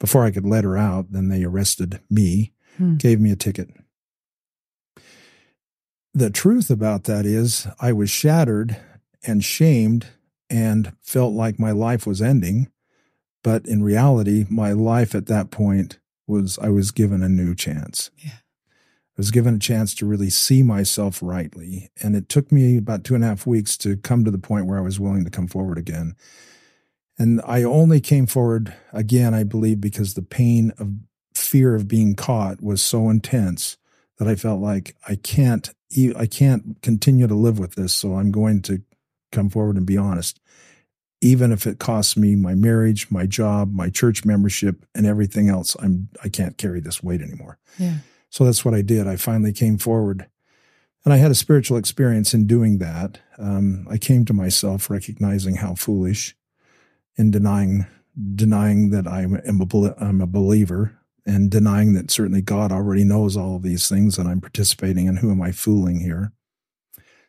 Before 0.00 0.24
I 0.24 0.30
could 0.30 0.46
let 0.46 0.64
her 0.64 0.76
out, 0.76 1.12
then 1.12 1.28
they 1.28 1.44
arrested 1.44 2.00
me, 2.08 2.52
hmm. 2.76 2.96
gave 2.96 3.20
me 3.20 3.30
a 3.32 3.36
ticket. 3.36 3.70
The 6.14 6.30
truth 6.30 6.70
about 6.70 7.04
that 7.04 7.26
is, 7.26 7.66
I 7.80 7.92
was 7.92 8.10
shattered 8.10 8.76
and 9.24 9.44
shamed 9.44 10.06
and 10.50 10.92
felt 11.02 11.34
like 11.34 11.58
my 11.58 11.70
life 11.70 12.06
was 12.06 12.22
ending. 12.22 12.70
But 13.42 13.66
in 13.66 13.82
reality, 13.82 14.46
my 14.48 14.72
life 14.72 15.14
at 15.14 15.26
that 15.26 15.50
point 15.50 15.98
was 16.26 16.58
I 16.58 16.68
was 16.68 16.90
given 16.90 17.22
a 17.22 17.28
new 17.28 17.54
chance. 17.54 18.10
Yeah. 18.18 18.38
I 18.40 19.16
was 19.18 19.30
given 19.30 19.54
a 19.54 19.58
chance 19.58 19.94
to 19.96 20.06
really 20.06 20.30
see 20.30 20.62
myself 20.62 21.20
rightly. 21.22 21.90
And 22.02 22.14
it 22.14 22.28
took 22.28 22.52
me 22.52 22.76
about 22.76 23.04
two 23.04 23.14
and 23.14 23.24
a 23.24 23.28
half 23.28 23.46
weeks 23.46 23.76
to 23.78 23.96
come 23.96 24.24
to 24.24 24.30
the 24.30 24.38
point 24.38 24.66
where 24.66 24.78
I 24.78 24.82
was 24.82 25.00
willing 25.00 25.24
to 25.24 25.30
come 25.30 25.48
forward 25.48 25.78
again. 25.78 26.14
And 27.18 27.40
I 27.44 27.62
only 27.64 28.00
came 28.00 28.26
forward 28.26 28.74
again, 28.92 29.34
I 29.34 29.42
believe, 29.42 29.80
because 29.80 30.14
the 30.14 30.22
pain 30.22 30.72
of 30.78 30.92
fear 31.34 31.74
of 31.74 31.88
being 31.88 32.14
caught 32.14 32.62
was 32.62 32.82
so 32.82 33.10
intense 33.10 33.76
that 34.18 34.28
I 34.28 34.34
felt 34.34 34.60
like 34.60 34.96
I 35.08 35.16
can't, 35.16 35.70
I 36.16 36.26
can't 36.26 36.80
continue 36.82 37.26
to 37.26 37.34
live 37.34 37.58
with 37.58 37.74
this. 37.74 37.94
So 37.94 38.14
I'm 38.14 38.30
going 38.30 38.62
to 38.62 38.82
come 39.32 39.50
forward 39.50 39.76
and 39.76 39.86
be 39.86 39.96
honest 39.96 40.40
even 41.20 41.50
if 41.50 41.66
it 41.66 41.78
costs 41.78 42.16
me 42.16 42.36
my 42.36 42.54
marriage, 42.54 43.10
my 43.10 43.26
job, 43.26 43.72
my 43.72 43.90
church 43.90 44.24
membership, 44.24 44.84
and 44.94 45.06
everything 45.06 45.48
else, 45.48 45.76
I'm 45.80 46.08
I 46.22 46.28
can't 46.28 46.56
carry 46.58 46.80
this 46.80 47.02
weight 47.02 47.20
anymore. 47.20 47.58
Yeah. 47.78 47.98
So 48.30 48.44
that's 48.44 48.64
what 48.64 48.74
I 48.74 48.82
did. 48.82 49.08
I 49.08 49.16
finally 49.16 49.52
came 49.52 49.78
forward, 49.78 50.26
and 51.04 51.12
I 51.12 51.16
had 51.16 51.30
a 51.30 51.36
spiritual 51.36 51.76
experience 51.76 52.34
in 52.34 52.46
doing 52.46 52.78
that. 52.78 53.18
Um, 53.38 53.86
I 53.90 53.98
came 53.98 54.24
to 54.26 54.32
myself 54.32 54.90
recognizing 54.90 55.56
how 55.56 55.74
foolish 55.74 56.36
in 57.18 57.30
denying 57.30 57.86
denying 58.34 58.90
that 58.90 59.06
I 59.06 59.22
am 59.22 59.34
a, 59.34 59.94
I'm 59.98 60.20
a 60.20 60.26
believer 60.26 60.98
and 61.26 61.50
denying 61.50 61.92
that 61.92 62.10
certainly 62.10 62.40
God 62.40 62.72
already 62.72 63.04
knows 63.04 63.36
all 63.36 63.56
of 63.56 63.62
these 63.62 63.88
things 63.88 64.18
and 64.18 64.28
I'm 64.28 64.40
participating 64.40 65.06
in 65.06 65.16
who 65.16 65.30
am 65.30 65.42
I 65.42 65.52
fooling 65.52 66.00
here 66.00 66.32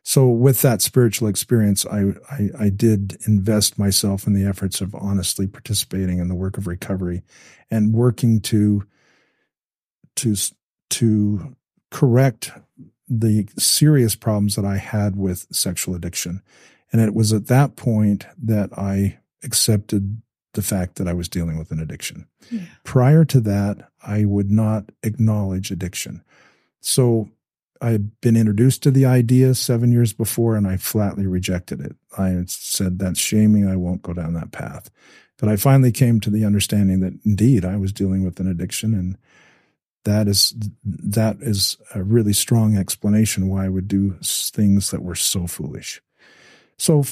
so 0.04 0.28
with 0.28 0.62
that 0.62 0.82
spiritual 0.82 1.28
experience, 1.28 1.86
I, 1.86 2.13
I, 2.32 2.49
I 2.58 2.69
did 2.69 3.17
invest 3.28 3.78
myself 3.78 4.25
in 4.25 4.34
the 4.34 4.45
efforts 4.45 4.82
of 4.82 4.95
honestly 4.95 5.45
participating 5.47 6.19
in 6.19 6.30
the 6.30 6.36
work 6.36 6.58
of 6.58 6.67
recovery 6.67 7.21
and 7.69 7.93
working 7.93 8.41
to 8.41 8.86
to 10.15 10.36
to 10.89 11.56
correct 11.91 12.52
the 13.08 13.47
serious 13.58 14.15
problems 14.15 14.56
that 14.56 14.65
I 14.65 14.78
had 14.78 15.15
with 15.15 15.47
sexual 15.52 15.95
addiction. 15.95 16.41
And 16.91 17.02
it 17.02 17.13
was 17.13 17.32
at 17.34 17.47
that 17.47 17.75
point 17.75 18.25
that 18.41 18.71
I 18.78 19.19
accepted 19.43 20.21
the 20.54 20.62
fact 20.62 20.95
that 20.95 21.08
I 21.08 21.13
was 21.13 21.30
dealing 21.30 21.58
with 21.58 21.71
an 21.71 21.80
addiction. 21.80 22.28
Yeah. 22.49 22.62
Prior 22.84 23.23
to 23.25 23.39
that, 23.41 23.89
I 24.06 24.25
would 24.25 24.49
not 24.49 24.91
acknowledge 25.04 25.71
addiction. 25.71 26.23
So 26.82 27.30
I 27.82 27.91
had 27.91 28.19
been 28.21 28.36
introduced 28.36 28.84
to 28.84 28.91
the 28.91 29.06
idea 29.06 29.54
seven 29.56 29.91
years 29.91 30.12
before 30.12 30.56
and 30.56 30.67
I 30.67 30.78
flatly 30.78 31.28
rejected 31.28 31.80
it. 31.82 31.95
I 32.17 32.43
said, 32.47 32.99
that's 32.99 33.19
shaming. 33.19 33.67
I 33.67 33.75
won't 33.75 34.02
go 34.02 34.13
down 34.13 34.34
that 34.34 34.52
path. 34.52 34.89
But 35.38 35.49
I 35.49 35.56
finally 35.56 35.91
came 35.91 36.19
to 36.21 36.30
the 36.30 36.43
understanding 36.43 36.99
that 36.99 37.13
indeed 37.23 37.63
I 37.63 37.78
was 37.78 37.93
dealing 37.93 38.25
with 38.25 38.39
an 38.39 38.49
addiction 38.49 38.93
and 38.93 39.17
that 40.06 40.28
is 40.28 40.56
that 40.86 41.38
is 41.41 41.78
a 41.93 42.04
really 42.04 42.34
strong 42.34 42.78
explanation 42.78 43.49
why 43.49 43.65
I 43.65 43.69
would 43.69 43.88
do 43.88 44.17
things 44.21 44.91
that 44.91 45.04
were 45.04 45.15
so 45.15 45.45
foolish. 45.45 46.02
So 46.78 47.04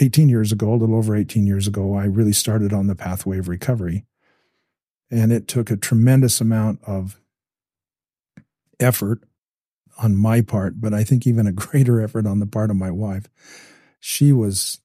18 0.00 0.28
years 0.28 0.52
ago, 0.52 0.72
a 0.72 0.76
little 0.76 0.96
over 0.96 1.16
18 1.16 1.46
years 1.46 1.66
ago, 1.66 1.94
I 1.94 2.04
really 2.04 2.32
started 2.32 2.72
on 2.72 2.86
the 2.86 2.94
pathway 2.94 3.38
of 3.38 3.48
recovery. 3.48 4.04
And 5.10 5.32
it 5.32 5.48
took 5.48 5.70
a 5.70 5.76
tremendous 5.76 6.40
amount 6.40 6.80
of 6.84 7.20
effort 8.80 9.22
on 9.98 10.16
my 10.16 10.40
part, 10.40 10.80
but 10.80 10.92
I 10.92 11.04
think 11.04 11.26
even 11.26 11.46
a 11.46 11.52
greater 11.52 12.00
effort 12.00 12.26
on 12.26 12.40
the 12.40 12.46
part 12.46 12.70
of 12.70 12.76
my 12.76 12.90
wife. 12.90 13.28
She 14.00 14.32
was 14.32 14.80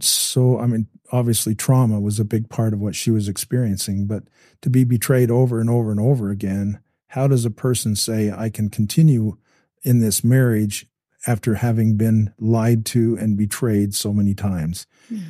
so, 0.00 0.58
I 0.58 0.66
mean, 0.66 0.88
obviously 1.12 1.54
trauma 1.54 2.00
was 2.00 2.18
a 2.18 2.24
big 2.24 2.48
part 2.48 2.72
of 2.72 2.80
what 2.80 2.96
she 2.96 3.10
was 3.10 3.28
experiencing, 3.28 4.06
but 4.06 4.24
to 4.62 4.70
be 4.70 4.82
betrayed 4.84 5.30
over 5.30 5.60
and 5.60 5.70
over 5.70 5.90
and 5.90 6.00
over 6.00 6.30
again, 6.30 6.80
how 7.08 7.28
does 7.28 7.44
a 7.44 7.50
person 7.50 7.94
say, 7.94 8.32
I 8.32 8.50
can 8.50 8.70
continue 8.70 9.36
in 9.84 10.00
this 10.00 10.24
marriage 10.24 10.86
after 11.26 11.54
having 11.54 11.96
been 11.96 12.32
lied 12.38 12.84
to 12.86 13.16
and 13.18 13.36
betrayed 13.36 13.94
so 13.94 14.12
many 14.12 14.34
times? 14.34 14.86
Yeah. 15.10 15.20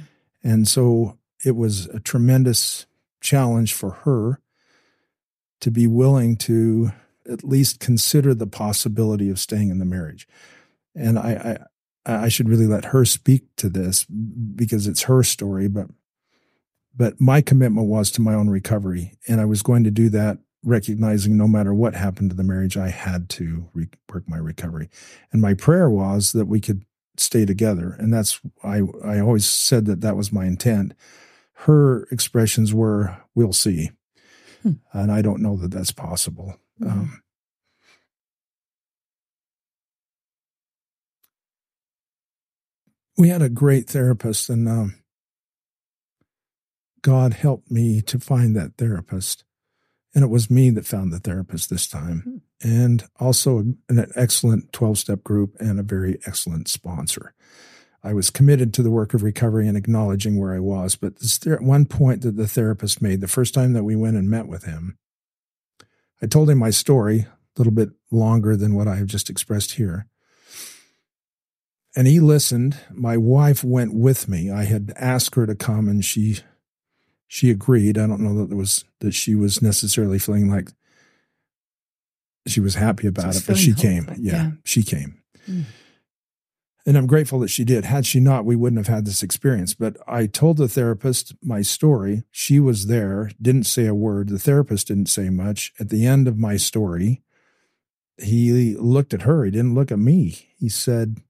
And 0.42 0.68
so 0.68 1.18
it 1.44 1.56
was 1.56 1.86
a 1.86 2.00
tremendous 2.00 2.86
challenge 3.20 3.72
for 3.72 3.90
her 3.90 4.40
to 5.60 5.70
be 5.70 5.86
willing 5.86 6.36
to 6.36 6.90
at 7.30 7.42
least 7.42 7.80
consider 7.80 8.34
the 8.34 8.46
possibility 8.46 9.30
of 9.30 9.38
staying 9.38 9.70
in 9.70 9.78
the 9.78 9.84
marriage. 9.84 10.28
And 10.94 11.18
I, 11.18 11.58
I, 12.06 12.24
I 12.24 12.28
should 12.28 12.48
really 12.48 12.66
let 12.66 12.86
her 12.86 13.04
speak 13.04 13.44
to 13.56 13.68
this 13.68 14.04
because 14.04 14.86
it's 14.86 15.02
her 15.02 15.22
story, 15.22 15.68
but 15.68 15.86
but 16.96 17.20
my 17.20 17.40
commitment 17.40 17.88
was 17.88 18.10
to 18.12 18.20
my 18.20 18.34
own 18.34 18.48
recovery 18.48 19.12
and 19.26 19.40
i 19.40 19.44
was 19.44 19.62
going 19.62 19.84
to 19.84 19.90
do 19.90 20.08
that 20.08 20.38
recognizing 20.64 21.36
no 21.36 21.46
matter 21.46 21.74
what 21.74 21.94
happened 21.94 22.30
to 22.30 22.36
the 22.36 22.42
marriage 22.42 22.76
i 22.76 22.88
had 22.88 23.28
to 23.28 23.68
re- 23.74 23.88
work 24.12 24.24
my 24.28 24.38
recovery 24.38 24.88
and 25.32 25.42
my 25.42 25.54
prayer 25.54 25.90
was 25.90 26.32
that 26.32 26.46
we 26.46 26.60
could 26.60 26.84
stay 27.16 27.44
together 27.44 27.96
and 27.98 28.12
that's 28.12 28.40
i 28.62 28.80
i 29.04 29.20
always 29.20 29.46
said 29.46 29.86
that 29.86 30.00
that 30.00 30.16
was 30.16 30.32
my 30.32 30.46
intent 30.46 30.94
her 31.58 32.04
expressions 32.10 32.74
were, 32.74 33.16
"We'll 33.34 33.52
see," 33.52 33.90
Hmm. 34.62 34.72
and 34.92 35.12
I 35.12 35.22
don't 35.22 35.40
know 35.40 35.56
that 35.56 35.70
that's 35.70 35.92
possible. 35.92 36.56
Mhm. 36.80 36.90
Um, 36.90 37.22
we 43.16 43.28
had 43.28 43.42
a 43.42 43.48
great 43.48 43.88
therapist, 43.88 44.50
and 44.50 44.68
um, 44.68 44.96
God 47.02 47.34
helped 47.34 47.70
me 47.70 48.00
to 48.02 48.18
find 48.18 48.56
that 48.56 48.76
therapist. 48.76 49.44
And 50.14 50.22
it 50.22 50.28
was 50.28 50.50
me 50.50 50.70
that 50.70 50.86
found 50.86 51.12
the 51.12 51.18
therapist 51.18 51.70
this 51.70 51.88
time, 51.88 52.42
hmm. 52.62 52.68
and 52.68 53.04
also 53.18 53.58
an 53.88 54.12
excellent 54.14 54.72
12 54.72 54.98
step 54.98 55.24
group 55.24 55.56
and 55.58 55.80
a 55.80 55.82
very 55.82 56.18
excellent 56.26 56.68
sponsor. 56.68 57.34
I 58.04 58.12
was 58.12 58.28
committed 58.28 58.74
to 58.74 58.82
the 58.82 58.90
work 58.90 59.14
of 59.14 59.22
recovery 59.22 59.66
and 59.66 59.78
acknowledging 59.78 60.38
where 60.38 60.54
I 60.54 60.58
was. 60.58 60.94
But 60.94 61.18
there 61.42 61.56
one 61.56 61.86
point 61.86 62.20
that 62.20 62.36
the 62.36 62.46
therapist 62.46 63.00
made 63.00 63.22
the 63.22 63.28
first 63.28 63.54
time 63.54 63.72
that 63.72 63.84
we 63.84 63.96
went 63.96 64.16
and 64.16 64.28
met 64.28 64.46
with 64.46 64.64
him, 64.64 64.98
I 66.20 66.26
told 66.26 66.50
him 66.50 66.58
my 66.58 66.70
story 66.70 67.20
a 67.20 67.28
little 67.56 67.72
bit 67.72 67.90
longer 68.10 68.56
than 68.56 68.74
what 68.74 68.88
I 68.88 68.96
have 68.96 69.06
just 69.06 69.30
expressed 69.30 69.72
here. 69.72 70.06
And 71.96 72.06
he 72.06 72.20
listened. 72.20 72.76
My 72.92 73.16
wife 73.16 73.64
went 73.64 73.94
with 73.94 74.28
me. 74.28 74.50
I 74.50 74.64
had 74.64 74.92
asked 74.96 75.34
her 75.36 75.46
to 75.46 75.54
come 75.54 75.88
and 75.88 76.04
she 76.04 76.40
she 77.26 77.50
agreed. 77.50 77.98
I 77.98 78.06
don't 78.06 78.20
know 78.20 78.36
that 78.44 78.52
it 78.52 78.56
was 78.56 78.84
that 79.00 79.12
she 79.12 79.34
was 79.34 79.62
necessarily 79.62 80.18
feeling 80.18 80.50
like 80.50 80.70
she 82.46 82.60
was 82.60 82.74
happy 82.74 83.06
about 83.06 83.36
it, 83.36 83.44
but 83.46 83.56
she 83.56 83.72
came. 83.72 84.08
Yeah, 84.18 84.32
yeah. 84.32 84.50
she 84.64 84.82
came. 84.82 85.22
Mm. 85.48 85.64
And 86.86 86.98
I'm 86.98 87.06
grateful 87.06 87.40
that 87.40 87.48
she 87.48 87.64
did. 87.64 87.86
Had 87.86 88.04
she 88.04 88.20
not, 88.20 88.44
we 88.44 88.56
wouldn't 88.56 88.84
have 88.86 88.94
had 88.94 89.06
this 89.06 89.22
experience. 89.22 89.72
But 89.72 89.96
I 90.06 90.26
told 90.26 90.58
the 90.58 90.68
therapist 90.68 91.34
my 91.42 91.62
story. 91.62 92.24
She 92.30 92.60
was 92.60 92.88
there, 92.88 93.30
didn't 93.40 93.64
say 93.64 93.86
a 93.86 93.94
word. 93.94 94.28
The 94.28 94.38
therapist 94.38 94.88
didn't 94.88 95.08
say 95.08 95.30
much. 95.30 95.72
At 95.80 95.88
the 95.88 96.04
end 96.06 96.28
of 96.28 96.36
my 96.36 96.58
story, 96.58 97.22
he 98.18 98.76
looked 98.76 99.14
at 99.14 99.22
her. 99.22 99.44
He 99.46 99.50
didn't 99.50 99.74
look 99.74 99.90
at 99.90 99.98
me. 99.98 100.50
He 100.58 100.68
said 100.68 101.22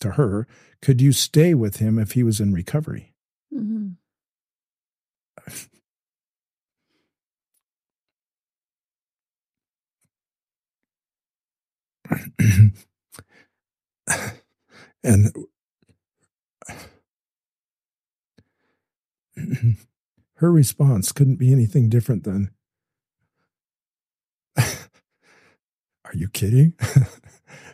to 0.00 0.12
her, 0.12 0.46
Could 0.80 1.02
you 1.02 1.12
stay 1.12 1.52
with 1.52 1.76
him 1.76 1.98
if 1.98 2.12
he 2.12 2.22
was 2.22 2.40
in 2.40 2.54
recovery? 2.54 3.12
Mhm. 3.54 3.91
And 15.04 15.32
her 20.34 20.52
response 20.52 21.12
couldn't 21.12 21.36
be 21.36 21.52
anything 21.52 21.88
different 21.88 22.24
than 22.24 22.50
are 26.12 26.14
you 26.14 26.28
kidding? 26.28 26.74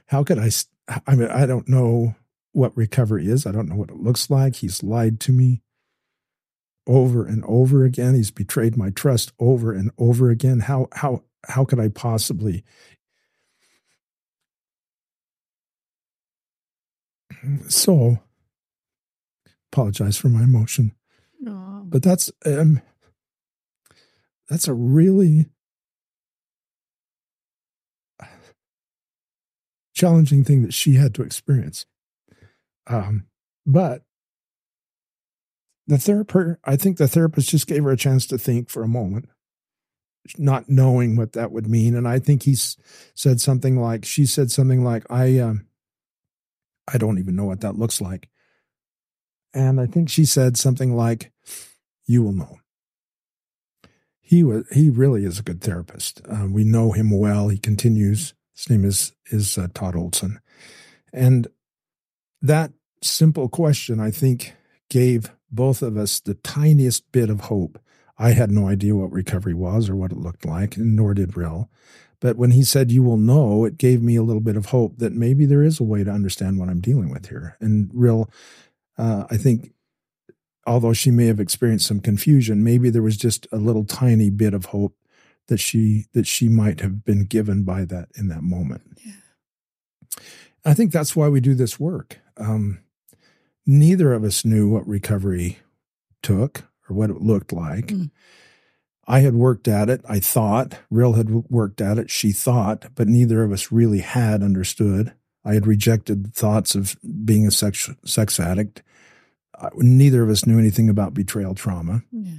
How 0.07 0.23
could 0.25 0.39
I? 0.39 0.51
I 1.07 1.17
mean 1.17 1.29
i 1.29 1.45
don't 1.45 1.69
know 1.69 2.15
what 2.53 2.77
recovery 2.77 3.29
is. 3.29 3.47
I 3.47 3.53
don't 3.53 3.69
know 3.69 3.77
what 3.77 3.91
it 3.91 4.01
looks 4.01 4.31
like. 4.31 4.57
He's 4.57 4.83
lied 4.83 5.21
to 5.21 5.33
me 5.33 5.63
over 6.87 7.27
and 7.27 7.45
over 7.47 7.85
again. 7.85 8.15
He's 8.15 8.31
betrayed 8.31 8.77
my 8.77 8.91
trust 8.91 9.33
over 9.39 9.73
and 9.73 9.91
over 9.99 10.31
again. 10.31 10.61
How 10.61 10.89
how 10.93 11.25
how 11.47 11.65
could 11.65 11.79
i 11.79 11.89
possibly 11.89 12.65
so 17.69 18.19
apologize 19.73 20.17
for 20.17 20.29
my 20.29 20.43
emotion. 20.43 20.93
But 21.85 22.03
that's 22.03 22.31
um 22.45 22.81
that's 24.49 24.69
a 24.69 24.75
really 24.75 25.47
challenging 29.95 30.45
thing 30.45 30.63
that 30.63 30.75
she 30.75 30.95
had 30.95 31.15
to 31.15 31.23
experience. 31.23 31.87
Um 32.87 33.27
but 33.67 34.03
the 35.87 35.99
therapist 35.99 36.59
i 36.65 36.77
think 36.77 36.99
the 36.99 37.09
therapist 37.09 37.49
just 37.49 37.67
gave 37.67 37.83
her 37.83 37.91
a 37.91 37.97
chance 37.97 38.27
to 38.27 38.39
think 38.39 38.69
for 38.69 38.83
a 38.83 38.89
moment 38.89 39.27
not 40.37 40.69
knowing 40.69 41.17
what 41.17 41.33
that 41.33 41.51
would 41.53 41.67
mean. 41.67 41.95
And 41.95 42.07
i 42.07 42.19
think 42.19 42.43
he 42.43 42.55
said 43.15 43.41
something 43.41 43.81
like 43.81 44.05
she 44.05 44.27
said 44.27 44.51
something 44.51 44.85
like 44.85 45.05
i 45.11 45.39
um 45.39 45.68
i 46.93 46.99
don't 46.99 47.19
even 47.19 47.37
know 47.37 47.45
what 47.45 47.61
that 47.61 47.79
looks 47.79 48.01
like. 48.01 48.29
And 49.55 49.81
i 49.81 49.87
think 49.87 50.09
she 50.09 50.25
said 50.25 50.57
something 50.57 50.95
like 50.95 51.33
you 52.07 52.23
will 52.23 52.33
know. 52.33 52.59
He 54.21 54.43
was 54.43 54.69
he 54.73 54.91
really 54.91 55.25
is 55.25 55.39
a 55.39 55.43
good 55.43 55.61
therapist. 55.61 56.21
Uh, 56.29 56.47
we 56.51 56.65
know 56.65 56.93
him 56.93 57.11
well. 57.11 57.49
He 57.49 57.59
continues. 57.59 58.35
His 58.55 58.69
name 58.69 58.85
is 58.85 59.13
is 59.31 59.57
uh, 59.57 59.69
todd 59.73 59.97
olson. 59.97 60.41
And 61.13 61.49
that 62.43 62.73
simple 63.01 63.49
question 63.49 64.01
i 64.01 64.11
think 64.11 64.55
gave 64.91 65.31
both 65.51 65.83
of 65.83 65.97
us 65.97 66.19
the 66.21 66.35
tiniest 66.35 67.11
bit 67.13 67.31
of 67.31 67.43
hope. 67.43 67.81
I 68.19 68.33
had 68.33 68.51
no 68.51 68.67
idea 68.67 68.97
what 68.97 69.13
recovery 69.13 69.55
was 69.55 69.89
or 69.89 69.95
what 69.95 70.13
it 70.13 70.19
looked 70.19 70.45
like 70.45 70.77
nor 70.77 71.15
did 71.15 71.37
Rhyll 71.37 71.71
but 72.21 72.37
when 72.37 72.51
he 72.51 72.63
said 72.63 72.91
you 72.91 73.03
will 73.03 73.17
know 73.17 73.65
it 73.65 73.79
gave 73.79 74.03
me 74.03 74.17
a 74.17 74.23
little 74.23 74.41
bit 74.41 74.57
of 74.57 74.67
hope 74.67 74.99
that 74.99 75.13
maybe 75.13 75.47
there 75.47 75.63
is 75.63 75.81
a 75.81 75.85
way 75.85 76.05
to 76.05 76.11
understand 76.11 76.59
what 76.59 76.69
i'm 76.69 76.81
dealing 76.81 77.11
with 77.11 77.29
here 77.29 77.57
and 77.61 77.91
Rhyll 77.93 78.31
uh, 78.97 79.25
i 79.31 79.37
think 79.37 79.73
although 80.69 80.93
she 80.93 81.11
may 81.11 81.27
have 81.27 81.41
experienced 81.41 81.87
some 81.87 82.01
confusion, 82.01 82.63
maybe 82.63 82.91
there 82.91 83.03
was 83.03 83.17
just 83.17 83.47
a 83.51 83.57
little 83.57 83.85
tiny 83.85 84.31
bit 84.31 84.55
of 84.55 84.67
hope 84.67 84.95
that 85.49 85.59
she 85.59 86.05
that 86.13 86.27
she 86.27 86.49
might 86.49 86.81
have 86.81 87.05
been 87.05 87.25
given 87.25 87.65
by 87.65 87.85
that 87.87 88.09
in 88.15 88.29
that 88.29 88.43
moment. 88.43 88.83
Yeah. 89.05 89.13
I 90.65 90.75
think 90.75 90.93
that's 90.93 91.17
why 91.17 91.29
we 91.29 91.41
do 91.41 91.55
this 91.55 91.81
work. 91.81 92.19
Um, 92.37 92.81
neither 93.67 94.13
of 94.13 94.25
us 94.25 94.45
knew 94.45 94.69
what 94.69 94.87
recovery 94.87 95.59
took 96.23 96.65
or 96.89 96.95
what 96.95 97.11
it 97.11 97.23
looked 97.23 97.53
like. 97.53 97.87
Mm. 97.87 98.11
I 99.09 99.21
had 99.21 99.35
worked 99.35 99.67
at 99.67 99.89
it. 99.89 100.03
I 100.07 100.21
thought 100.21 100.75
Rhyll 100.91 101.15
had 101.15 101.31
worked 101.51 101.81
at 101.81 101.97
it. 101.99 102.11
She 102.11 102.31
thought, 102.31 102.95
but 102.95 103.09
neither 103.09 103.43
of 103.43 103.51
us 103.51 103.73
really 103.73 104.01
had 104.01 104.43
understood. 104.43 105.15
I 105.45 105.55
had 105.55 105.67
rejected 105.67 106.35
thoughts 106.35 106.75
of 106.75 106.95
being 107.25 107.47
a 107.47 107.51
sex 107.51 107.89
sex 108.05 108.39
addict. 108.39 108.83
Uh, 109.59 109.71
neither 109.77 110.23
of 110.23 110.29
us 110.29 110.47
knew 110.47 110.59
anything 110.59 110.91
about 110.91 111.15
betrayal 111.15 111.55
trauma. 111.55 112.03
Yeah. 112.13 112.33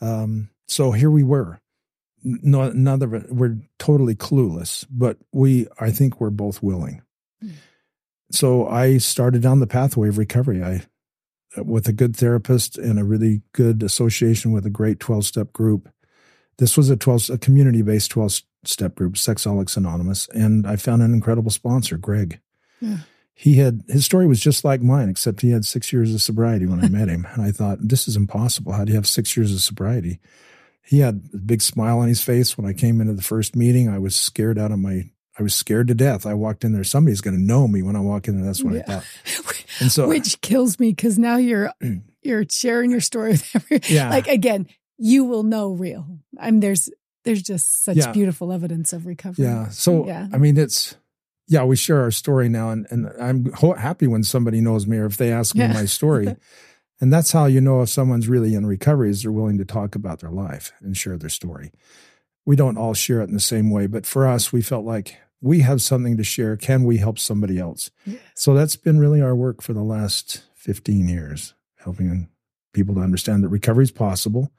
Um, 0.00 0.50
so 0.68 0.92
here 0.92 1.10
we 1.10 1.24
were. 1.24 1.60
No, 2.22 2.70
none 2.70 3.02
of 3.02 3.12
it. 3.12 3.32
We're 3.32 3.58
totally 3.78 4.14
clueless, 4.14 4.86
but 4.88 5.18
we, 5.32 5.66
I 5.78 5.90
think, 5.90 6.20
we're 6.20 6.30
both 6.30 6.62
willing. 6.62 7.02
Mm. 7.44 7.52
So 8.30 8.66
I 8.66 8.98
started 8.98 9.42
down 9.42 9.60
the 9.60 9.66
pathway 9.66 10.08
of 10.08 10.18
recovery. 10.18 10.62
I, 10.62 10.82
with 11.58 11.88
a 11.88 11.92
good 11.92 12.16
therapist 12.16 12.78
and 12.78 12.98
a 12.98 13.04
really 13.04 13.42
good 13.52 13.82
association 13.82 14.52
with 14.52 14.66
a 14.66 14.70
great 14.70 15.00
twelve-step 15.00 15.52
group. 15.52 15.88
This 16.58 16.76
was 16.76 16.90
a 16.90 16.96
twelve, 16.96 17.28
a 17.30 17.38
community-based 17.38 18.10
twelve-step 18.10 18.94
group, 18.94 19.14
Sexaholics 19.14 19.76
Anonymous, 19.76 20.28
and 20.28 20.66
I 20.66 20.76
found 20.76 21.02
an 21.02 21.14
incredible 21.14 21.50
sponsor, 21.50 21.96
Greg. 21.96 22.40
Yeah. 22.80 22.98
He 23.38 23.56
had 23.56 23.82
his 23.88 24.06
story 24.06 24.26
was 24.26 24.40
just 24.40 24.64
like 24.64 24.80
mine, 24.80 25.10
except 25.10 25.42
he 25.42 25.50
had 25.50 25.66
six 25.66 25.92
years 25.92 26.14
of 26.14 26.22
sobriety 26.22 26.66
when 26.66 26.82
I 26.82 26.88
met 26.90 27.08
him, 27.08 27.26
and 27.32 27.42
I 27.42 27.50
thought 27.50 27.78
this 27.80 28.08
is 28.08 28.16
impossible. 28.16 28.72
How 28.72 28.84
do 28.84 28.92
you 28.92 28.96
have 28.96 29.06
six 29.06 29.36
years 29.36 29.52
of 29.52 29.60
sobriety? 29.60 30.20
He 30.82 31.00
had 31.00 31.28
a 31.34 31.38
big 31.38 31.62
smile 31.62 31.98
on 31.98 32.08
his 32.08 32.22
face 32.22 32.56
when 32.56 32.66
I 32.66 32.72
came 32.72 33.00
into 33.00 33.12
the 33.12 33.22
first 33.22 33.56
meeting. 33.56 33.88
I 33.88 33.98
was 33.98 34.16
scared 34.16 34.58
out 34.58 34.72
of 34.72 34.78
my. 34.78 35.10
I 35.38 35.42
was 35.42 35.54
scared 35.54 35.88
to 35.88 35.94
death. 35.94 36.24
I 36.26 36.34
walked 36.34 36.64
in 36.64 36.72
there. 36.72 36.84
Somebody's 36.84 37.20
going 37.20 37.36
to 37.36 37.42
know 37.42 37.68
me 37.68 37.82
when 37.82 37.94
I 37.96 38.00
walk 38.00 38.26
in 38.28 38.36
there. 38.36 38.46
That's 38.46 38.62
what 38.64 38.76
I 38.76 38.82
thought. 38.82 39.04
And 39.80 39.92
so, 39.92 40.08
Which 40.08 40.40
kills 40.40 40.80
me 40.80 40.90
because 40.92 41.18
now 41.18 41.36
you're 41.36 41.70
you're 42.22 42.44
sharing 42.50 42.90
your 42.90 43.00
story 43.00 43.32
with 43.32 43.50
every 43.54 43.80
yeah, 43.88 44.08
like 44.08 44.26
again, 44.26 44.68
you 44.96 45.24
will 45.24 45.42
know 45.42 45.72
real. 45.72 46.06
I 46.38 46.50
mean 46.50 46.60
there's 46.60 46.88
there's 47.24 47.42
just 47.42 47.82
such 47.84 47.98
Yeah. 47.98 48.10
beautiful 48.12 48.52
evidence 48.52 48.94
of 48.94 49.04
recovery. 49.04 49.44
yeah. 49.44 49.68
So 49.68 50.06
Yeah. 50.06 50.28
I 50.32 50.38
mean, 50.38 50.56
it's 50.56 50.96
yeah. 51.48 51.64
We 51.64 51.76
share 51.76 52.00
our 52.00 52.10
story 52.10 52.48
now, 52.48 52.70
and 52.70 52.86
and 52.90 53.10
I'm 53.20 53.52
ho- 53.52 53.74
happy 53.74 54.06
when 54.06 54.22
somebody 54.22 54.62
knows 54.62 54.86
me 54.86 54.96
or 54.96 55.04
if 55.06 55.18
they 55.18 55.30
ask 55.30 55.54
me 55.54 55.60
Yeah. 55.62 55.74
my 55.74 55.84
story. 55.84 56.36
And 56.98 57.12
that's 57.12 57.32
how 57.32 57.44
you 57.44 57.60
know 57.60 57.82
if 57.82 57.90
someone's 57.90 58.26
really 58.26 58.54
in 58.54 58.64
recovery 58.64 59.10
is 59.10 59.20
they're 59.22 59.30
willing 59.30 59.58
to 59.58 59.66
talk 59.66 59.94
about 59.94 60.20
their 60.20 60.30
life 60.30 60.72
and 60.80 60.96
share 60.96 61.18
their 61.18 61.28
story. 61.28 61.70
We 62.46 62.56
don't 62.56 62.78
all 62.78 62.94
share 62.94 63.20
it 63.20 63.28
in 63.28 63.34
the 63.34 63.40
same 63.40 63.70
way, 63.70 63.86
but 63.86 64.06
for 64.06 64.26
us, 64.26 64.50
we 64.50 64.62
felt 64.62 64.86
like 64.86 65.18
we 65.46 65.60
have 65.60 65.80
something 65.80 66.16
to 66.16 66.24
share. 66.24 66.56
Can 66.56 66.84
we 66.84 66.96
help 66.98 67.18
somebody 67.18 67.58
else? 67.58 67.90
So 68.34 68.52
that's 68.52 68.76
been 68.76 68.98
really 68.98 69.22
our 69.22 69.34
work 69.34 69.62
for 69.62 69.72
the 69.72 69.82
last 69.82 70.42
15 70.54 71.08
years, 71.08 71.54
helping 71.76 72.28
people 72.72 72.94
to 72.96 73.00
understand 73.00 73.44
that 73.44 73.48
recovery 73.48 73.84
is 73.84 73.90
possible. 73.90 74.50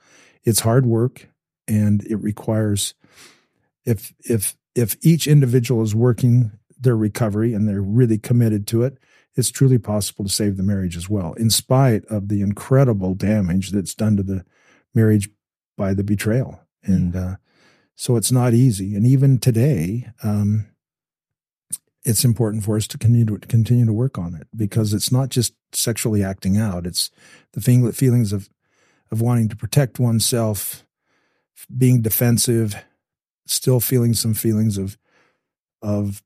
It's 0.44 0.62
hard 0.62 0.86
work 0.86 1.28
and 1.68 2.04
it 2.06 2.16
requires 2.16 2.94
if 3.86 4.14
if 4.24 4.56
if 4.76 4.96
each 5.02 5.28
individual 5.28 5.82
is 5.84 5.94
working 5.94 6.52
their 6.80 6.96
recovery 6.96 7.54
and 7.54 7.68
they're 7.68 7.82
really 7.82 8.18
committed 8.18 8.68
to 8.68 8.84
it, 8.84 8.98
it's 9.36 9.52
truly 9.52 9.78
possible 9.78 10.24
to 10.24 10.32
save 10.32 10.56
the 10.56 10.64
marriage 10.64 10.96
as 10.96 11.10
well, 11.10 11.34
in 11.34 11.50
spite 11.50 12.06
of 12.06 12.28
the 12.28 12.42
incredible 12.42 13.14
damage 13.14 13.72
that's 13.72 13.96
done 13.96 14.16
to 14.18 14.24
the 14.24 14.46
marriage 14.94 15.30
by 15.78 15.94
the 15.94 16.04
betrayal. 16.04 16.62
And 16.84 17.16
uh, 17.16 17.36
so 17.96 18.16
it's 18.16 18.32
not 18.32 18.54
easy. 18.54 18.96
And 18.96 19.06
even 19.06 19.40
today, 19.40 20.12
um, 20.24 20.68
it's 22.08 22.24
important 22.24 22.64
for 22.64 22.78
us 22.78 22.88
to 22.88 22.98
continue 22.98 23.26
to 23.26 23.38
continue 23.48 23.86
to 23.86 23.92
work 23.92 24.18
on 24.18 24.34
it 24.34 24.48
because 24.56 24.94
it's 24.94 25.12
not 25.12 25.28
just 25.28 25.54
sexually 25.74 26.24
acting 26.24 26.58
out; 26.58 26.88
it's 26.88 27.12
the 27.52 27.62
feelings 27.92 28.32
of 28.32 28.50
of 29.12 29.20
wanting 29.22 29.50
to 29.50 29.58
protect 29.58 30.00
oneself, 30.00 30.86
being 31.76 32.02
defensive, 32.02 32.82
still 33.46 33.82
feeling 33.82 34.14
some 34.14 34.34
feelings 34.34 34.78
of 34.78 34.98
of 35.82 36.24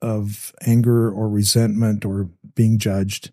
of 0.00 0.54
anger 0.66 1.10
or 1.10 1.28
resentment 1.28 2.04
or 2.06 2.30
being 2.54 2.78
judged. 2.78 3.32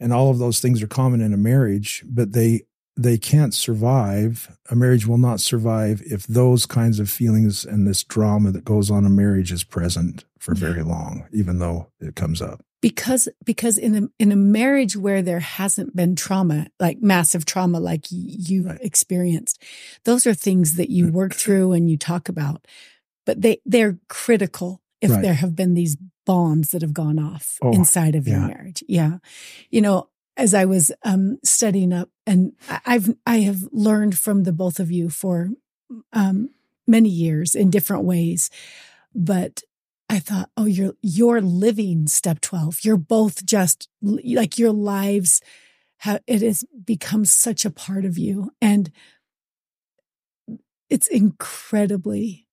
And 0.00 0.12
all 0.12 0.30
of 0.30 0.38
those 0.38 0.60
things 0.60 0.82
are 0.82 0.88
common 0.88 1.20
in 1.20 1.32
a 1.32 1.36
marriage, 1.36 2.04
but 2.08 2.32
they 2.32 2.62
they 2.98 3.16
can't 3.16 3.54
survive. 3.54 4.58
A 4.70 4.74
marriage 4.74 5.06
will 5.06 5.18
not 5.18 5.40
survive 5.40 6.02
if 6.04 6.26
those 6.26 6.66
kinds 6.66 6.98
of 6.98 7.08
feelings 7.08 7.64
and 7.64 7.86
this 7.86 8.02
drama 8.02 8.50
that 8.50 8.64
goes 8.64 8.90
on 8.90 9.06
in 9.06 9.14
marriage 9.14 9.52
is 9.52 9.62
present 9.62 10.24
for 10.40 10.52
very 10.54 10.82
long, 10.82 11.26
even 11.32 11.60
though 11.60 11.86
it 12.00 12.16
comes 12.16 12.42
up. 12.42 12.60
Because 12.80 13.28
because 13.44 13.78
in 13.78 13.94
a 13.94 14.08
in 14.18 14.32
a 14.32 14.36
marriage 14.36 14.96
where 14.96 15.22
there 15.22 15.40
hasn't 15.40 15.94
been 15.94 16.16
trauma, 16.16 16.66
like 16.78 17.00
massive 17.00 17.44
trauma, 17.44 17.80
like 17.80 18.06
you 18.10 18.64
right. 18.64 18.78
experienced, 18.80 19.62
those 20.04 20.26
are 20.26 20.34
things 20.34 20.76
that 20.76 20.90
you 20.90 21.06
mm. 21.06 21.12
work 21.12 21.34
through 21.34 21.72
and 21.72 21.88
you 21.88 21.96
talk 21.96 22.28
about. 22.28 22.66
But 23.26 23.42
they 23.42 23.60
they're 23.64 23.98
critical 24.08 24.80
if 25.00 25.10
right. 25.10 25.22
there 25.22 25.34
have 25.34 25.54
been 25.54 25.74
these 25.74 25.96
bombs 26.26 26.72
that 26.72 26.82
have 26.82 26.92
gone 26.92 27.18
off 27.18 27.58
oh, 27.62 27.72
inside 27.72 28.14
of 28.14 28.28
your 28.28 28.40
marriage. 28.40 28.84
Yeah. 28.86 29.18
You 29.70 29.80
know, 29.80 30.08
as 30.38 30.54
I 30.54 30.64
was 30.64 30.92
um, 31.02 31.38
studying 31.42 31.92
up, 31.92 32.08
and 32.24 32.52
I've 32.86 33.14
I 33.26 33.40
have 33.40 33.64
learned 33.72 34.16
from 34.16 34.44
the 34.44 34.52
both 34.52 34.78
of 34.78 34.90
you 34.90 35.10
for 35.10 35.50
um, 36.12 36.50
many 36.86 37.08
years 37.08 37.54
in 37.54 37.70
different 37.70 38.04
ways, 38.04 38.48
but 39.14 39.62
I 40.08 40.20
thought, 40.20 40.48
oh, 40.56 40.64
you're 40.64 40.94
you're 41.02 41.40
living 41.40 42.06
step 42.06 42.40
twelve. 42.40 42.78
You're 42.84 42.96
both 42.96 43.44
just 43.44 43.88
like 44.00 44.58
your 44.58 44.72
lives. 44.72 45.42
Have, 46.02 46.22
it 46.28 46.42
has 46.42 46.64
become 46.84 47.24
such 47.24 47.64
a 47.64 47.70
part 47.70 48.04
of 48.04 48.16
you, 48.16 48.52
and 48.62 48.92
it's 50.88 51.08
incredibly 51.08 52.46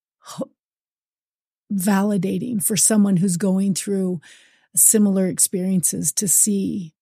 validating 1.72 2.64
for 2.64 2.76
someone 2.76 3.18
who's 3.18 3.38
going 3.38 3.76
through 3.76 4.20
similar 4.76 5.28
experiences 5.28 6.12
to 6.14 6.28
see 6.28 6.95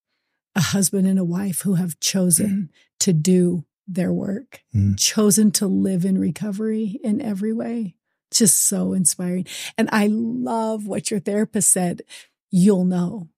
a 0.56 0.62
husband 0.62 1.08
and 1.08 1.20
a 1.20 1.24
wife 1.24 1.62
who 1.62 1.76
have 1.76 2.00
chosen 2.00 2.72
to 3.00 3.14
do 3.14 3.66
their 3.88 4.14
work, 4.14 4.62
mm. 4.74 4.98
chosen 4.98 5.52
to 5.52 5.68
live 5.68 6.06
in 6.06 6.18
recovery 6.18 7.00
in 7.04 7.22
every 7.22 7.54
way. 7.54 7.96
Just 8.32 8.66
so 8.68 8.94
inspiring. 8.94 9.46
And 9.78 9.90
I 9.92 10.08
love 10.08 10.88
what 10.88 11.12
your 11.12 11.20
therapist 11.20 11.72
said. 11.72 12.02
You'll 12.50 12.86
know 12.86 13.30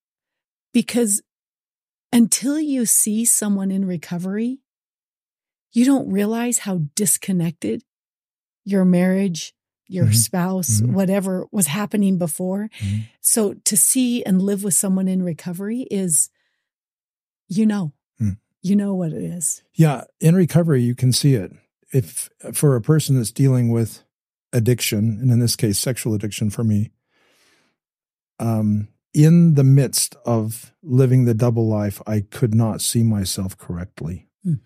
because 0.74 1.22
until 2.14 2.60
you 2.60 2.86
see 2.86 3.26
someone 3.26 3.72
in 3.72 3.86
recovery, 3.86 4.60
you 5.74 5.84
don't 5.84 6.10
realize 6.10 6.60
how 6.60 6.82
disconnected 6.96 7.84
your 8.64 8.86
marriage, 8.86 9.54
your 9.88 10.06
mm-hmm. 10.06 10.14
spouse, 10.14 10.80
mm-hmm. 10.80 10.94
whatever 10.94 11.46
was 11.52 11.68
happening 11.68 12.18
before. 12.18 12.70
Mm-hmm. 12.80 13.00
So 13.20 13.56
to 13.66 13.76
see 13.76 14.24
and 14.24 14.42
live 14.42 14.64
with 14.64 14.74
someone 14.74 15.10
in 15.10 15.24
recovery 15.24 15.82
is, 15.92 16.30
you 17.48 17.66
know, 17.66 17.94
mm. 18.22 18.38
you 18.62 18.76
know 18.76 18.94
what 18.94 19.12
it 19.12 19.24
is. 19.24 19.64
Yeah. 19.74 20.04
In 20.20 20.36
recovery, 20.36 20.82
you 20.82 20.96
can 20.96 21.12
see 21.12 21.36
it. 21.36 21.52
If 21.94 22.30
for 22.54 22.76
a 22.76 22.82
person 22.82 23.16
that's 23.16 23.32
dealing 23.32 23.72
with 23.72 24.04
addiction, 24.52 25.20
and 25.22 25.32
in 25.32 25.40
this 25.40 25.56
case, 25.56 25.80
sexual 25.80 26.14
addiction 26.14 26.50
for 26.50 26.64
me, 26.64 26.92
um, 28.40 28.90
in 29.14 29.54
the 29.54 29.64
midst 29.64 30.16
of 30.26 30.74
living 30.84 31.24
the 31.24 31.34
double 31.34 31.68
life, 31.68 32.02
I 32.06 32.22
could 32.22 32.54
not 32.54 32.82
see 32.82 33.02
myself 33.02 33.58
correctly. 33.58 34.28
Mm. 34.46 34.60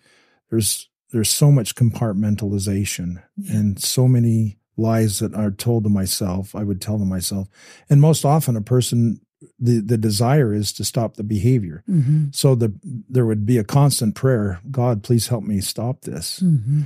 There's 0.50 0.90
there's 1.12 1.30
so 1.30 1.52
much 1.52 1.76
compartmentalization 1.76 3.24
yeah. 3.38 3.56
and 3.56 3.82
so 3.82 4.08
many 4.08 4.58
lies 4.78 5.20
that 5.20 5.34
are 5.34 5.52
told 5.52 5.84
to 5.84 5.90
myself, 5.90 6.56
I 6.56 6.64
would 6.64 6.82
tell 6.82 6.98
them 6.98 7.10
myself. 7.10 7.48
And 7.90 8.00
most 8.00 8.26
often 8.26 8.56
a 8.56 8.62
person 8.62 9.20
the 9.58 9.80
the 9.80 9.98
desire 9.98 10.54
is 10.54 10.72
to 10.74 10.84
stop 10.84 11.16
the 11.16 11.24
behavior. 11.24 11.84
Mm-hmm. 11.90 12.28
So 12.32 12.56
the 12.56 12.74
there 12.84 13.26
would 13.26 13.46
be 13.46 13.58
a 13.58 13.64
constant 13.64 14.16
prayer, 14.16 14.60
God, 14.70 15.04
please 15.04 15.28
help 15.28 15.44
me 15.44 15.62
stop 15.62 16.02
this. 16.02 16.40
Mm-hmm. 16.40 16.84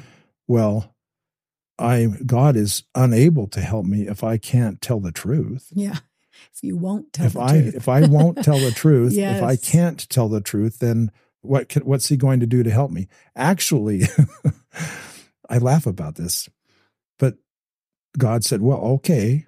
Well, 0.47 0.93
I 1.79 2.07
God 2.25 2.55
is 2.55 2.83
unable 2.95 3.47
to 3.47 3.61
help 3.61 3.85
me 3.85 4.07
if 4.07 4.23
I 4.23 4.37
can't 4.37 4.81
tell 4.81 4.99
the 4.99 5.11
truth. 5.11 5.67
Yeah. 5.71 5.97
If 6.53 6.63
you 6.63 6.77
won't 6.77 7.13
tell 7.13 7.25
if 7.25 7.37
I 7.37 7.61
truth. 7.61 7.75
if 7.75 7.89
I 7.89 8.05
won't 8.05 8.43
tell 8.43 8.59
the 8.59 8.71
truth, 8.75 9.13
yes. 9.13 9.37
if 9.37 9.43
I 9.43 9.55
can't 9.55 10.07
tell 10.09 10.29
the 10.29 10.41
truth, 10.41 10.79
then 10.79 11.11
what 11.41 11.69
can, 11.69 11.83
what's 11.83 12.07
he 12.07 12.17
going 12.17 12.39
to 12.39 12.45
do 12.45 12.63
to 12.63 12.69
help 12.69 12.91
me? 12.91 13.07
Actually, 13.35 14.03
I 15.49 15.57
laugh 15.57 15.85
about 15.85 16.15
this, 16.15 16.49
but 17.19 17.35
God 18.17 18.43
said, 18.43 18.61
"Well, 18.61 18.79
okay, 18.79 19.45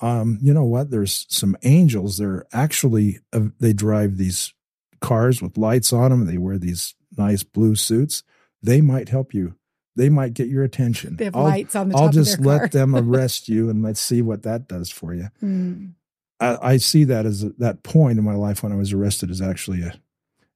um, 0.00 0.38
you 0.40 0.54
know 0.54 0.64
what? 0.64 0.90
There's 0.90 1.26
some 1.28 1.56
angels. 1.62 2.18
They're 2.18 2.46
actually 2.52 3.18
uh, 3.32 3.48
they 3.58 3.72
drive 3.72 4.16
these 4.16 4.52
cars 5.00 5.42
with 5.42 5.58
lights 5.58 5.92
on 5.92 6.10
them. 6.10 6.26
They 6.26 6.38
wear 6.38 6.58
these 6.58 6.94
nice 7.16 7.42
blue 7.42 7.74
suits. 7.74 8.22
They 8.62 8.80
might 8.80 9.08
help 9.08 9.34
you. 9.34 9.54
They 9.96 10.08
might 10.08 10.34
get 10.34 10.48
your 10.48 10.62
attention. 10.62 11.16
They 11.16 11.24
have 11.24 11.36
I'll, 11.36 11.44
lights 11.44 11.74
on 11.74 11.88
the 11.88 11.96
I'll 11.96 12.10
just 12.10 12.40
let 12.40 12.70
them 12.70 12.94
arrest 12.96 13.48
you 13.48 13.68
and 13.68 13.82
let's 13.82 14.00
see 14.00 14.22
what 14.22 14.44
that 14.44 14.68
does 14.68 14.90
for 14.90 15.12
you. 15.12 15.28
Mm. 15.42 15.94
I, 16.38 16.58
I, 16.62 16.76
see 16.76 17.02
that 17.02 17.26
as 17.26 17.42
a, 17.42 17.50
that 17.58 17.82
point 17.82 18.16
in 18.16 18.24
my 18.24 18.36
life 18.36 18.62
when 18.62 18.70
I 18.70 18.76
was 18.76 18.92
arrested 18.92 19.28
is 19.28 19.42
actually 19.42 19.82
a, 19.82 19.92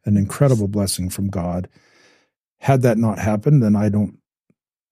an 0.05 0.17
incredible 0.17 0.69
blessing 0.69 1.11
from 1.11 1.29
God. 1.29 1.69
Had 2.59 2.83
that 2.83 2.99
not 2.99 3.19
happened, 3.19 3.65
then 3.65 3.75
I 3.75 3.89
don't 3.89 4.19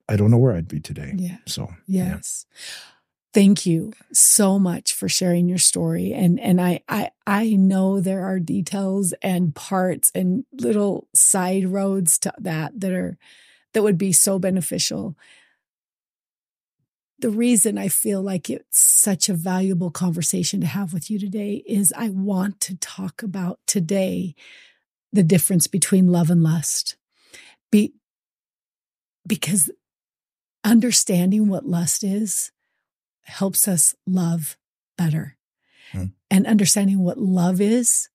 I 0.08 0.16
don't 0.16 0.32
know 0.32 0.38
where 0.38 0.56
I'd 0.56 0.66
be 0.66 0.80
today. 0.80 1.12
Yeah. 1.14 1.36
So 1.46 1.72
yes. 1.86 2.46
Yeah. 2.50 2.96
Thank 3.32 3.64
you 3.64 3.92
so 4.12 4.58
much 4.58 4.92
for 4.92 5.08
sharing 5.08 5.48
your 5.48 5.58
story. 5.58 6.12
And 6.12 6.40
and 6.40 6.60
I 6.60 6.80
I 6.88 7.10
I 7.26 7.50
know 7.50 8.00
there 8.00 8.24
are 8.24 8.40
details 8.40 9.14
and 9.22 9.54
parts 9.54 10.10
and 10.14 10.44
little 10.52 11.06
side 11.14 11.68
roads 11.68 12.18
to 12.20 12.32
that 12.38 12.80
that 12.80 12.92
are 12.92 13.16
that 13.74 13.82
would 13.84 13.98
be 13.98 14.12
so 14.12 14.38
beneficial. 14.38 15.16
The 17.20 17.30
reason 17.30 17.76
I 17.76 17.88
feel 17.88 18.22
like 18.22 18.48
it's 18.48 18.80
such 18.80 19.28
a 19.28 19.34
valuable 19.34 19.90
conversation 19.90 20.60
to 20.62 20.66
have 20.66 20.92
with 20.92 21.10
you 21.10 21.18
today 21.18 21.62
is 21.66 21.92
I 21.96 22.08
want 22.08 22.60
to 22.62 22.76
talk 22.76 23.22
about 23.22 23.60
today 23.66 24.34
the 25.12 25.22
difference 25.22 25.66
between 25.66 26.08
love 26.08 26.30
and 26.30 26.42
lust. 26.42 26.96
Be, 27.70 27.94
because 29.26 29.70
understanding 30.64 31.48
what 31.48 31.66
lust 31.66 32.04
is 32.04 32.52
helps 33.30 33.66
us 33.66 33.94
love 34.06 34.56
better. 34.98 35.36
Mm. 35.92 36.12
And 36.30 36.46
understanding 36.46 37.00
what 37.00 37.18
love 37.18 37.60
is 37.60 38.08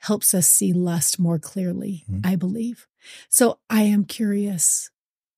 helps 0.00 0.34
us 0.34 0.46
see 0.46 0.72
lust 0.72 1.18
more 1.18 1.38
clearly, 1.38 2.04
mm. 2.10 2.24
I 2.24 2.36
believe. 2.36 2.86
So 3.28 3.58
I 3.70 3.82
am 3.82 4.04
curious, 4.04 4.90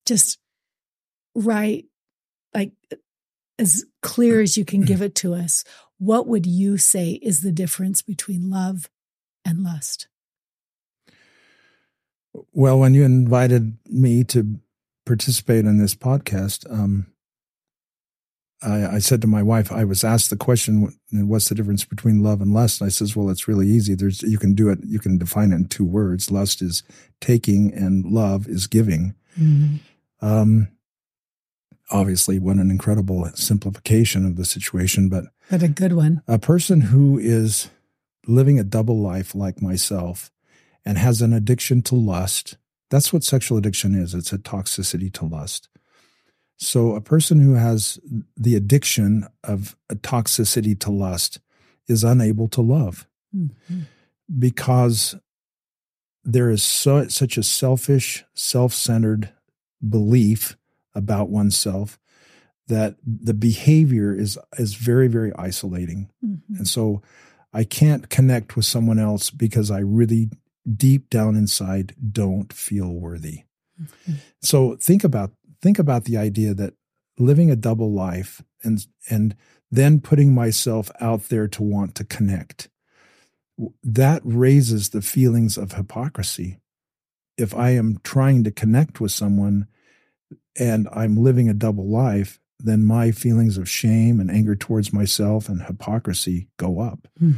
just 0.07 0.38
right, 1.35 1.85
like 2.54 2.72
as 3.59 3.85
clear 4.02 4.40
as 4.40 4.57
you 4.57 4.64
can 4.64 4.81
give 4.90 5.02
it 5.02 5.14
to 5.16 5.35
us, 5.35 5.64
what 5.98 6.26
would 6.26 6.46
you 6.46 6.78
say 6.78 7.12
is 7.22 7.42
the 7.42 7.52
difference 7.52 8.02
between 8.02 8.50
love 8.50 8.88
and 9.44 9.62
lust? 9.62 10.09
Well, 12.52 12.78
when 12.78 12.94
you 12.94 13.05
invited 13.05 13.78
me 13.86 14.22
to 14.24 14.61
participate 15.05 15.64
in 15.64 15.78
this 15.78 15.95
podcast, 15.95 16.70
um, 16.70 17.07
I, 18.62 18.96
I, 18.96 18.98
said 18.98 19.20
to 19.22 19.28
my 19.28 19.42
wife, 19.42 19.70
I 19.70 19.84
was 19.84 20.02
asked 20.02 20.30
the 20.30 20.36
question, 20.36 20.92
"What's 21.12 21.48
the 21.48 21.54
difference 21.54 21.84
between 21.84 22.22
love 22.22 22.40
and 22.40 22.52
lust?" 22.52 22.80
And 22.80 22.86
I 22.86 22.90
says, 22.90 23.14
"Well, 23.14 23.30
it's 23.30 23.46
really 23.46 23.68
easy. 23.68 23.94
There's 23.94 24.22
you 24.22 24.38
can 24.38 24.54
do 24.54 24.68
it. 24.68 24.80
You 24.84 24.98
can 24.98 25.18
define 25.18 25.52
it 25.52 25.56
in 25.56 25.68
two 25.68 25.84
words. 25.84 26.30
Lust 26.30 26.61
is 26.61 26.82
taking, 27.20 27.72
and 27.72 28.04
love 28.04 28.48
is 28.48 28.66
giving." 28.66 29.14
Mm-hmm. 29.38 29.76
Um, 30.26 30.68
obviously, 31.90 32.38
what 32.38 32.56
an 32.56 32.70
incredible 32.70 33.30
simplification 33.34 34.26
of 34.26 34.36
the 34.36 34.44
situation, 34.44 35.09
but 35.09 35.26
but 35.50 35.62
a 35.62 35.68
good 35.68 35.92
one. 35.92 36.22
A 36.26 36.38
person 36.38 36.80
who 36.80 37.18
is 37.18 37.70
living 38.26 38.59
a 38.59 38.64
double 38.64 38.98
life 38.98 39.34
like 39.34 39.62
myself 39.62 40.30
and 40.84 40.98
has 40.98 41.22
an 41.22 41.32
addiction 41.32 41.80
to 41.82 41.94
lust 41.94 42.56
that's 42.90 43.12
what 43.12 43.24
sexual 43.24 43.59
addiction 43.59 43.94
is 43.94 44.14
it's 44.14 44.32
a 44.32 44.38
toxicity 44.38 45.12
to 45.14 45.24
lust. 45.24 45.68
So, 46.59 46.94
a 46.94 47.00
person 47.00 47.40
who 47.40 47.54
has 47.54 47.98
the 48.36 48.56
addiction 48.56 49.26
of 49.44 49.76
a 49.88 49.94
toxicity 49.94 50.78
to 50.80 50.90
lust 50.90 51.40
is 51.86 52.04
unable 52.04 52.48
to 52.48 52.61
love. 52.61 53.06
Mm-hmm. 53.36 53.80
because 54.38 55.14
there 56.24 56.48
is 56.48 56.62
so, 56.62 57.09
such 57.09 57.36
a 57.36 57.42
selfish, 57.42 58.24
self 58.34 58.72
centered 58.72 59.34
belief 59.86 60.56
about 60.94 61.28
oneself 61.28 61.98
that 62.68 62.96
the 63.04 63.34
behavior 63.34 64.14
is 64.14 64.38
is 64.59 64.74
very 64.74 65.09
very 65.09 65.32
isolating 65.36 66.11
mm-hmm. 66.24 66.56
and 66.56 66.66
so 66.66 67.00
i 67.52 67.64
can't 67.64 68.11
connect 68.11 68.56
with 68.56 68.64
someone 68.64 68.98
else 68.98 69.30
because 69.30 69.70
i 69.70 69.78
really 69.78 70.28
deep 70.76 71.09
down 71.09 71.36
inside 71.36 71.94
don't 72.12 72.52
feel 72.52 72.92
worthy 72.92 73.44
mm-hmm. 73.80 74.14
so 74.42 74.76
think 74.76 75.04
about 75.04 75.30
think 75.62 75.78
about 75.78 76.04
the 76.04 76.16
idea 76.16 76.54
that 76.54 76.74
living 77.18 77.50
a 77.50 77.56
double 77.56 77.92
life 77.92 78.42
and 78.62 78.86
and 79.11 79.36
then 79.70 80.00
putting 80.00 80.34
myself 80.34 80.90
out 81.00 81.24
there 81.24 81.48
to 81.48 81.62
want 81.62 81.94
to 81.94 82.04
connect 82.04 82.68
that 83.82 84.22
raises 84.24 84.90
the 84.90 85.02
feelings 85.02 85.59
of 85.59 85.72
hypocrisy 85.72 86.59
if 87.36 87.54
i 87.54 87.70
am 87.70 87.98
trying 88.04 88.44
to 88.44 88.50
connect 88.50 89.00
with 89.00 89.11
someone 89.11 89.66
and 90.56 90.88
i'm 90.92 91.16
living 91.16 91.48
a 91.48 91.54
double 91.54 91.88
life 91.88 92.38
then 92.61 92.84
my 92.84 93.11
feelings 93.12 93.56
of 93.56 93.68
shame 93.68 94.20
and 94.20 94.30
anger 94.30 94.56
towards 94.56 94.92
myself 94.92 95.48
and 95.48 95.62
hypocrisy 95.62 96.48
go 96.56 96.80
up 96.80 97.06
mm. 97.22 97.34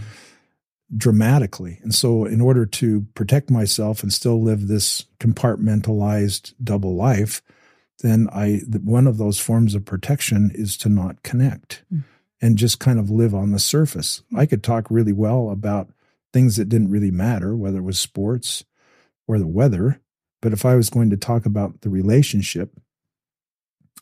dramatically. 0.96 1.78
And 1.82 1.94
so, 1.94 2.24
in 2.24 2.40
order 2.40 2.64
to 2.66 3.06
protect 3.14 3.50
myself 3.50 4.02
and 4.02 4.12
still 4.12 4.42
live 4.42 4.66
this 4.66 5.04
compartmentalized 5.18 6.54
double 6.62 6.96
life, 6.96 7.42
then 8.01 8.28
I 8.32 8.61
one 8.82 9.07
of 9.07 9.18
those 9.18 9.38
forms 9.38 9.74
of 9.74 9.84
protection 9.84 10.51
is 10.55 10.76
to 10.78 10.88
not 10.88 11.22
connect 11.22 11.84
mm. 11.92 12.05
and 12.40 12.59
just 12.59 12.80
kind 12.80 12.98
of 12.98 13.11
live 13.11 13.34
on 13.34 13.51
the 13.51 13.59
surface. 13.59 14.22
I 14.36 14.46
could 14.46 14.62
talk 14.62 14.90
really 14.90 15.12
well 15.12 15.51
about 15.51 15.90
things 16.32 16.57
that 16.57 16.68
didn't 16.68 16.90
really 16.90 17.11
matter, 17.11 17.57
whether 17.57 17.78
it 17.78 17.84
was 17.84 17.98
sports 17.98 18.64
or 19.26 19.38
the 19.38 19.46
weather. 19.46 20.01
But 20.42 20.53
if 20.53 20.64
I 20.64 20.74
was 20.74 20.90
going 20.90 21.11
to 21.11 21.16
talk 21.16 21.44
about 21.44 21.82
the 21.82 21.90
relationship, 21.90 22.72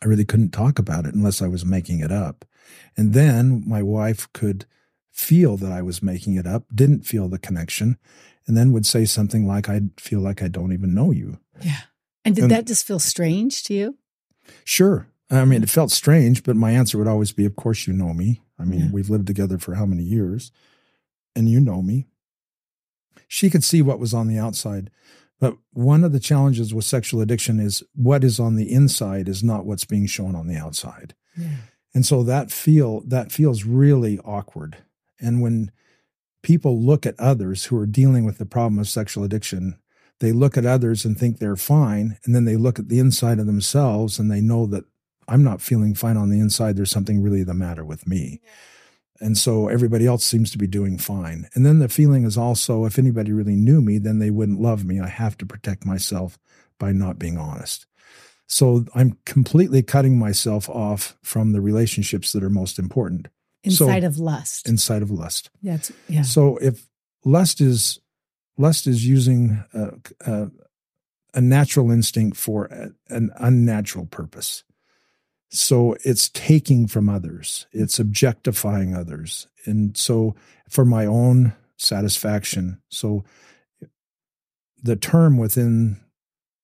I 0.03 0.07
really 0.07 0.25
couldn't 0.25 0.51
talk 0.51 0.79
about 0.79 1.07
it 1.07 1.15
unless 1.15 1.43
I 1.43 1.49
was 1.49 1.65
making 1.65 2.01
it 2.01 2.13
up. 2.13 2.45
And 2.97 3.13
then 3.13 3.65
my 3.67 3.83
wife 3.83 4.33
could 4.33 4.67
feel 5.11 5.57
that 5.57 5.73
I 5.73 5.83
was 5.83 6.03
making 6.03 6.37
it 6.37 6.47
up, 6.47 6.65
didn't 6.73 7.07
feel 7.07 7.29
the 7.29 7.39
connection, 7.39 7.99
and 8.47 8.57
then 8.57 8.73
would 8.73 8.87
say 8.87 9.05
something 9.05 9.47
like, 9.47 9.69
I 9.69 9.81
feel 9.99 10.21
like 10.21 10.43
I 10.43 10.49
don't 10.49 10.73
even 10.73 10.95
know 10.95 11.11
you. 11.11 11.39
Yeah. 11.61 11.81
And 12.25 12.35
did 12.35 12.45
and, 12.45 12.51
that 12.51 12.67
just 12.67 12.87
feel 12.87 12.99
strange 12.99 13.63
to 13.65 13.75
you? 13.75 13.99
Sure. 14.65 15.07
I 15.31 15.45
mean, 15.45 15.63
it 15.63 15.67
mm. 15.67 15.71
felt 15.71 15.91
strange, 15.91 16.43
but 16.43 16.57
my 16.57 16.71
answer 16.73 16.99
would 16.99 17.07
always 17.07 17.33
be, 17.33 17.45
Of 17.45 17.57
course, 17.57 17.87
you 17.87 17.93
know 17.93 18.15
me. 18.15 18.43
I 18.59 18.65
mean, 18.65 18.81
yeah. 18.81 18.89
we've 18.93 19.11
lived 19.11 19.27
together 19.27 19.59
for 19.59 19.75
how 19.75 19.87
many 19.87 20.03
years, 20.03 20.51
and 21.37 21.49
you 21.49 21.61
know 21.61 21.81
me. 21.81 22.07
She 23.29 23.51
could 23.51 23.63
see 23.63 23.83
what 23.83 24.01
was 24.01 24.15
on 24.15 24.27
the 24.27 24.39
outside. 24.39 24.91
But 25.41 25.57
one 25.73 26.03
of 26.03 26.13
the 26.13 26.21
challenges 26.21 26.75
with 26.75 26.85
sexual 26.85 27.21
addiction 27.21 27.61
is 27.61 27.85
what 27.95 28.25
is 28.25 28.41
on 28.41 28.57
the 28.57 28.73
inside 28.73 29.29
is 29.29 29.45
not 29.45 29.65
what's 29.65 29.85
being 29.85 30.07
shown 30.07 30.35
on 30.35 30.49
the 30.49 30.57
outside. 30.57 31.15
Yeah. 31.37 31.57
And 31.95 32.05
so 32.05 32.23
that 32.25 32.51
feel 32.51 33.03
that 33.03 33.31
feels 33.31 33.65
really 33.65 34.19
awkward. 34.21 34.79
And 35.21 35.41
when 35.41 35.71
people 36.43 36.81
look 36.81 37.07
at 37.07 37.19
others 37.19 37.67
who 37.67 37.79
are 37.79 37.87
dealing 37.87 38.25
with 38.25 38.39
the 38.39 38.47
problem 38.47 38.79
of 38.79 38.89
sexual 38.89 39.25
addiction, 39.25 39.79
they 40.21 40.33
look 40.33 40.57
at 40.57 40.67
others 40.67 41.05
and 41.05 41.17
think 41.17 41.39
they're 41.39 41.57
fine, 41.57 42.19
and 42.25 42.35
then 42.35 42.45
they 42.45 42.57
look 42.57 42.79
at 42.79 42.89
the 42.89 42.99
inside 42.99 43.39
of 43.39 43.47
themselves 43.47 44.19
and 44.19 44.31
they 44.31 44.41
know 44.41 44.67
that 44.67 44.85
I'm 45.29 45.45
not 45.45 45.61
feeling 45.61 45.95
fine 45.95 46.17
on 46.17 46.31
the 46.31 46.41
inside. 46.41 46.77
There's 46.77 46.91
something 46.91 47.23
really 47.23 47.45
the 47.45 47.55
matter 47.55 47.85
with 47.85 48.07
me. 48.07 48.41
And 49.21 49.37
so 49.37 49.69
everybody 49.69 50.07
else 50.07 50.25
seems 50.25 50.51
to 50.53 50.59
be 50.59 50.67
doing 50.67 50.97
fine. 50.97 51.49
And 51.55 51.67
then 51.67 51.81
the 51.81 51.89
feeling 51.89 52.25
is 52.25 52.39
also 52.39 52.85
if 52.85 52.99
anybody 52.99 53.33
really 53.33 53.57
knew 53.57 53.81
me, 53.81 53.99
then 53.99 54.21
they 54.21 54.31
wouldn't 54.31 54.61
love 54.61 54.85
me. 54.85 55.01
I 55.01 55.09
have 55.09 55.37
to 55.39 55.47
protect 55.47 55.85
myself 55.85 56.39
by 56.79 56.93
not 56.93 57.19
being 57.19 57.37
honest. 57.37 57.87
So 58.47 58.87
I'm 58.95 59.19
completely 59.27 59.83
cutting 59.83 60.19
myself 60.19 60.69
off 60.71 61.17
from 61.23 61.53
the 61.53 61.61
relationships 61.61 62.33
that 62.33 62.43
are 62.43 62.51
most 62.51 62.79
important. 62.79 63.29
Inside 63.65 64.03
so, 64.03 64.07
of 64.07 64.19
lust. 64.19 64.69
Inside 64.69 65.03
of 65.03 65.11
lust. 65.11 65.51
Yeah. 65.61 65.79
yeah. 66.09 66.23
So 66.23 66.57
if 66.59 66.89
lust 67.25 67.61
is 67.61 67.99
lust 68.59 68.87
is 68.87 69.07
using 69.07 69.65
uh, 69.75 69.93
a, 70.27 70.31
a, 70.31 70.43
uh, 70.43 70.49
a 71.35 71.41
natural 71.41 71.91
instinct 71.91 72.37
for 72.37 72.67
a, 72.67 72.91
an 73.09 73.31
unnatural 73.37 74.07
purpose. 74.07 74.65
So 75.51 75.97
it's 76.05 76.29
taking 76.31 76.87
from 76.87 77.09
others, 77.09 77.67
it's 77.73 77.99
objectifying 77.99 78.95
others. 78.95 79.47
And 79.65 79.97
so 79.97 80.35
for 80.69 80.85
my 80.85 81.07
own 81.07 81.55
satisfaction. 81.77 82.81
So 82.91 83.25
the 84.83 84.97
term 84.97 85.39
within 85.39 86.01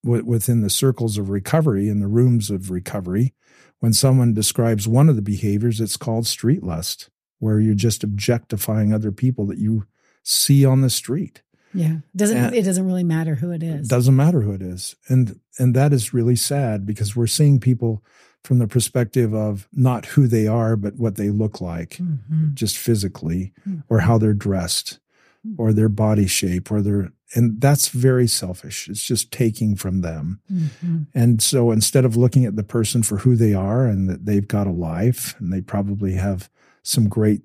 within 0.03 0.61
the 0.61 0.69
circles 0.69 1.17
of 1.17 1.31
recovery 1.31 1.89
in 1.89 2.01
the 2.01 2.07
rooms 2.07 2.51
of 2.51 2.71
recovery 2.71 3.33
when 3.81 3.95
someone 3.95 4.35
describes 4.35 4.87
one 4.87 5.09
of 5.09 5.17
the 5.17 5.23
behaviors 5.23 5.81
it's 5.81 5.97
called 5.97 6.27
street 6.27 6.63
lust 6.63 7.09
where 7.39 7.59
you're 7.59 7.75
just 7.75 8.05
objectifying 8.05 8.93
other 8.93 9.11
people 9.11 9.47
that 9.47 9.57
you 9.57 9.87
see 10.23 10.63
on 10.63 10.83
the 10.83 10.91
street 10.91 11.43
yeah 11.75 11.97
doesn't 12.17 12.37
and 12.37 12.55
it 12.55 12.63
doesn't 12.63 12.87
really 12.87 13.05
matter 13.05 13.35
who 13.35 13.51
it 13.51 13.63
is 13.63 13.87
it 13.87 13.91
doesn't 13.91 14.17
matter 14.17 14.41
who 14.41 14.53
it 14.53 14.63
is 14.63 14.97
and 15.09 15.41
and 15.59 15.75
that 15.75 15.93
is 15.93 16.15
really 16.15 16.37
sad 16.37 16.87
because 16.87 17.15
we're 17.15 17.27
seeing 17.27 17.61
people 17.61 18.03
from 18.45 18.59
the 18.59 18.69
perspective 18.69 19.35
of 19.35 19.67
not 19.73 20.05
who 20.07 20.27
they 20.27 20.47
are, 20.47 20.77
but 20.77 20.97
what 20.97 21.17
they 21.17 21.31
look 21.31 21.61
like, 21.61 21.97
mm-hmm. 21.97 22.49
just 22.53 22.77
physically, 22.77 23.53
mm-hmm. 23.67 23.81
or 23.89 24.01
how 24.01 24.19
they're 24.19 24.35
dressed, 24.35 24.99
mm-hmm. 25.47 25.61
or 25.61 25.73
their 25.73 25.89
body 25.89 26.27
shape, 26.27 26.71
or 26.71 26.83
their, 26.83 27.11
and 27.35 27.61
that's 27.61 27.89
very 27.89 28.29
selfish. 28.29 28.87
It's 28.89 29.03
just 29.03 29.33
taking 29.33 29.75
from 29.75 30.03
them. 30.03 30.41
Mm-hmm. 30.53 31.03
And 31.15 31.43
so 31.43 31.71
instead 31.71 32.05
of 32.05 32.17
looking 32.17 32.45
at 32.45 32.55
the 32.55 32.63
person 32.63 33.03
for 33.03 33.17
who 33.17 33.35
they 33.35 33.55
are 33.55 33.87
and 33.87 34.09
that 34.11 34.27
they've 34.27 34.47
got 34.47 34.67
a 34.67 34.73
life 34.73 35.35
and 35.41 35.51
they 35.51 35.63
probably 35.63 36.13
have 36.13 36.51
some 36.83 37.09
great 37.09 37.41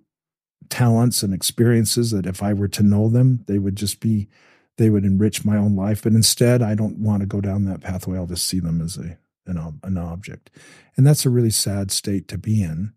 talents 0.70 1.24
and 1.24 1.34
experiences 1.34 2.12
that 2.12 2.26
if 2.26 2.42
I 2.44 2.54
were 2.54 2.68
to 2.70 2.84
know 2.84 3.10
them, 3.10 3.44
they 3.48 3.60
would 3.60 3.76
just 3.76 4.00
be, 4.00 4.30
they 4.78 4.90
would 4.90 5.06
enrich 5.06 5.44
my 5.44 5.58
own 5.58 5.76
life. 5.76 6.04
But 6.04 6.14
instead, 6.14 6.62
I 6.62 6.76
don't 6.76 7.00
want 7.00 7.22
to 7.22 7.28
go 7.28 7.42
down 7.42 7.66
that 7.66 7.82
pathway. 7.82 8.18
I'll 8.18 8.26
just 8.28 8.48
see 8.48 8.60
them 8.60 8.82
as 8.82 8.98
a, 8.98 9.18
an, 9.46 9.80
an 9.84 9.98
object. 9.98 10.50
And 10.96 11.06
that's 11.06 11.26
a 11.26 11.30
really 11.30 11.50
sad 11.50 11.92
state 11.92 12.28
to 12.30 12.38
be 12.38 12.62
in. 12.62 12.94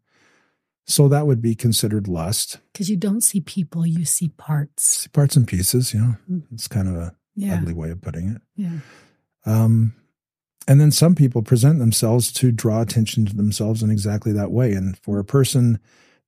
So 0.86 1.08
that 1.08 1.26
would 1.26 1.40
be 1.40 1.54
considered 1.54 2.08
lust. 2.08 2.58
Because 2.72 2.90
you 2.90 2.96
don't 2.96 3.22
see 3.22 3.40
people, 3.40 3.86
you 3.86 4.04
see 4.04 4.28
parts. 4.28 5.02
See 5.02 5.08
parts 5.08 5.36
and 5.36 5.46
pieces, 5.46 5.94
yeah. 5.94 6.14
Mm-hmm. 6.30 6.54
It's 6.54 6.68
kind 6.68 6.88
of 6.88 6.96
a 6.96 7.14
yeah. 7.36 7.54
ugly 7.54 7.72
way 7.72 7.90
of 7.90 8.02
putting 8.02 8.28
it. 8.28 8.42
Yeah. 8.56 8.78
Um, 9.46 9.94
and 10.68 10.80
then 10.80 10.90
some 10.90 11.14
people 11.14 11.42
present 11.42 11.78
themselves 11.78 12.32
to 12.32 12.52
draw 12.52 12.82
attention 12.82 13.26
to 13.26 13.34
themselves 13.34 13.82
in 13.82 13.90
exactly 13.90 14.32
that 14.32 14.50
way. 14.50 14.72
And 14.72 14.98
for 14.98 15.18
a 15.18 15.24
person 15.24 15.78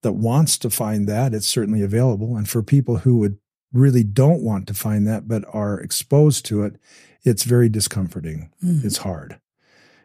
that 0.04 0.12
wants 0.12 0.56
to 0.58 0.70
find 0.70 1.08
that, 1.08 1.34
it's 1.34 1.48
certainly 1.48 1.82
available. 1.82 2.36
And 2.36 2.48
for 2.48 2.62
people 2.62 2.98
who 2.98 3.18
would 3.18 3.38
really 3.72 4.04
don't 4.04 4.42
want 4.42 4.68
to 4.68 4.74
find 4.74 5.04
that 5.08 5.26
but 5.26 5.44
are 5.52 5.80
exposed 5.80 6.46
to 6.46 6.62
it, 6.62 6.76
it's 7.24 7.42
very 7.42 7.68
discomforting. 7.68 8.52
Mm. 8.62 8.84
It's 8.84 8.98
hard 8.98 9.40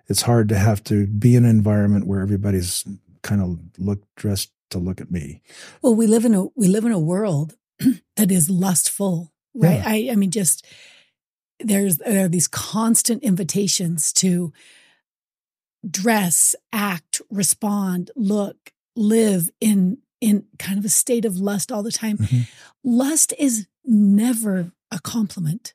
it's 0.09 0.23
hard 0.23 0.49
to 0.49 0.57
have 0.57 0.83
to 0.85 1.07
be 1.07 1.35
in 1.35 1.45
an 1.45 1.51
environment 1.51 2.07
where 2.07 2.21
everybody's 2.21 2.83
kind 3.21 3.41
of 3.41 3.59
look 3.77 4.01
dressed 4.15 4.51
to 4.71 4.79
look 4.79 4.99
at 4.99 5.11
me. 5.11 5.41
Well, 5.81 5.95
we 5.95 6.07
live 6.07 6.25
in 6.25 6.33
a 6.33 6.47
we 6.55 6.67
live 6.67 6.83
in 6.83 6.91
a 6.91 6.99
world 6.99 7.55
that 8.15 8.31
is 8.31 8.49
lustful, 8.49 9.31
right? 9.53 9.77
Yeah. 9.77 9.83
I 9.85 10.09
I 10.11 10.15
mean 10.15 10.31
just 10.31 10.65
there's 11.59 11.97
there 11.97 12.25
are 12.25 12.29
these 12.29 12.47
constant 12.47 13.23
invitations 13.23 14.11
to 14.13 14.51
dress, 15.89 16.55
act, 16.73 17.21
respond, 17.29 18.11
look, 18.15 18.73
live 18.99 19.49
in 19.59 19.97
in 20.21 20.45
kind 20.57 20.77
of 20.77 20.85
a 20.85 20.89
state 20.89 21.25
of 21.25 21.37
lust 21.37 21.71
all 21.71 21.81
the 21.81 21.91
time. 21.91 22.17
Mm-hmm. 22.17 22.41
Lust 22.83 23.33
is 23.39 23.67
never 23.85 24.71
a 24.91 24.99
compliment. 24.99 25.73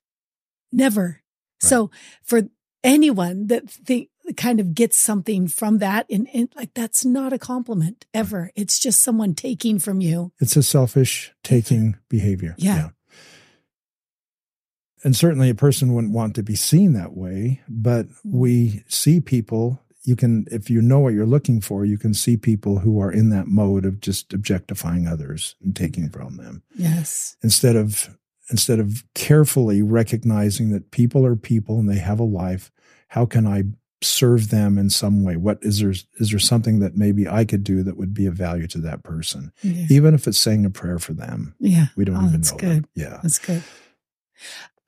Never. 0.71 1.23
Right. 1.63 1.69
So 1.69 1.91
for 2.23 2.43
anyone 2.83 3.47
that 3.47 3.69
think 3.69 4.11
kind 4.37 4.61
of 4.61 4.75
gets 4.75 4.97
something 4.97 5.49
from 5.49 5.79
that 5.79 6.07
and, 6.09 6.29
and, 6.33 6.49
like 6.57 6.73
that's 6.73 7.05
not 7.05 7.33
a 7.35 7.39
compliment 7.39 8.07
ever 8.15 8.51
it's 8.57 8.79
just 8.79 9.03
someone 9.03 9.35
taking 9.35 9.79
from 9.79 10.01
you 10.01 10.33
it's 10.41 10.57
a 10.57 10.63
selfish 10.63 11.31
taking 11.43 11.95
behavior 12.09 12.55
yeah. 12.57 12.77
yeah. 12.77 12.89
and 15.03 15.15
certainly 15.15 15.51
a 15.51 15.55
person 15.55 15.93
wouldn't 15.93 16.15
want 16.15 16.35
to 16.35 16.43
be 16.43 16.55
seen 16.55 16.95
that 16.95 17.15
way 17.15 17.61
but 17.69 18.07
we 18.25 18.83
see 18.89 19.21
people 19.21 19.84
you 20.05 20.15
can 20.17 20.47
if 20.51 20.69
you 20.71 20.81
know 20.83 21.01
what 21.01 21.15
you're 21.15 21.27
looking 21.27 21.61
for 21.61 21.85
you 21.85 21.99
can 21.99 22.13
see 22.15 22.37
people 22.37 22.79
who 22.81 23.01
are 23.01 23.11
in 23.13 23.31
that 23.31 23.47
mode 23.47 23.85
of 23.85 24.01
just 24.01 24.33
objectifying 24.33 25.07
others 25.07 25.57
and 25.63 25.75
taking 25.75 26.09
from 26.11 26.37
them 26.37 26.63
yes 26.77 27.37
instead 27.43 27.75
of 27.77 28.17
instead 28.51 28.79
of 28.79 29.05
carefully 29.15 29.81
recognizing 29.83 30.71
that 30.71 30.91
people 30.91 31.25
are 31.25 31.37
people 31.37 31.79
and 31.79 31.89
they 31.89 31.99
have 31.99 32.21
a 32.21 32.25
life 32.25 32.71
how 33.09 33.25
can 33.27 33.47
i 33.47 33.63
serve 34.03 34.51
them 34.51 34.77
in 34.77 34.91
some 34.91 35.25
way? 35.25 35.35
What 35.35 35.61
is 35.63 35.79
there 35.81 35.89
is 35.93 36.05
there 36.31 36.39
something 36.39 36.81
that 36.81 36.95
maybe 36.95 37.27
I 37.27 37.47
could 37.47 37.65
do 37.65 37.83
that 37.85 37.97
would 37.97 38.13
be 38.13 38.27
of 38.27 38.35
value 38.35 38.67
to 38.67 38.79
that 38.83 39.03
person? 39.03 39.51
Yeah. 39.63 39.87
Even 39.89 40.13
if 40.13 40.27
it's 40.29 40.37
saying 40.37 40.67
a 40.67 40.71
prayer 40.71 40.99
for 40.99 41.15
them. 41.15 41.55
Yeah. 41.59 41.87
We 41.97 42.05
don't 42.05 42.17
Oh, 42.17 42.27
even 42.29 42.43
know. 42.43 42.57
good. 42.59 42.69
Them. 42.83 42.89
Yeah. 42.95 43.21
That's 43.23 43.39
good. 43.39 43.63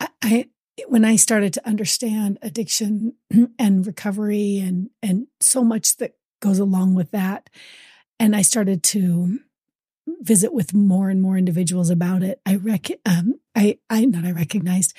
I, 0.00 0.08
I 0.22 0.48
when 0.86 1.04
I 1.04 1.16
started 1.16 1.52
to 1.54 1.66
understand 1.66 2.38
addiction 2.42 3.14
and 3.58 3.86
recovery 3.86 4.58
and 4.58 4.90
and 5.02 5.26
so 5.40 5.64
much 5.64 5.96
that 5.96 6.14
goes 6.40 6.58
along 6.58 6.94
with 6.94 7.10
that, 7.12 7.48
and 8.20 8.36
I 8.36 8.42
started 8.42 8.82
to 8.84 9.40
visit 10.20 10.52
with 10.52 10.74
more 10.74 11.10
and 11.10 11.20
more 11.20 11.36
individuals 11.36 11.90
about 11.90 12.22
it. 12.22 12.40
I 12.44 12.56
rec 12.56 12.90
um 13.04 13.34
I 13.54 13.78
I 13.88 14.04
not 14.04 14.24
I 14.24 14.32
recognized 14.32 14.94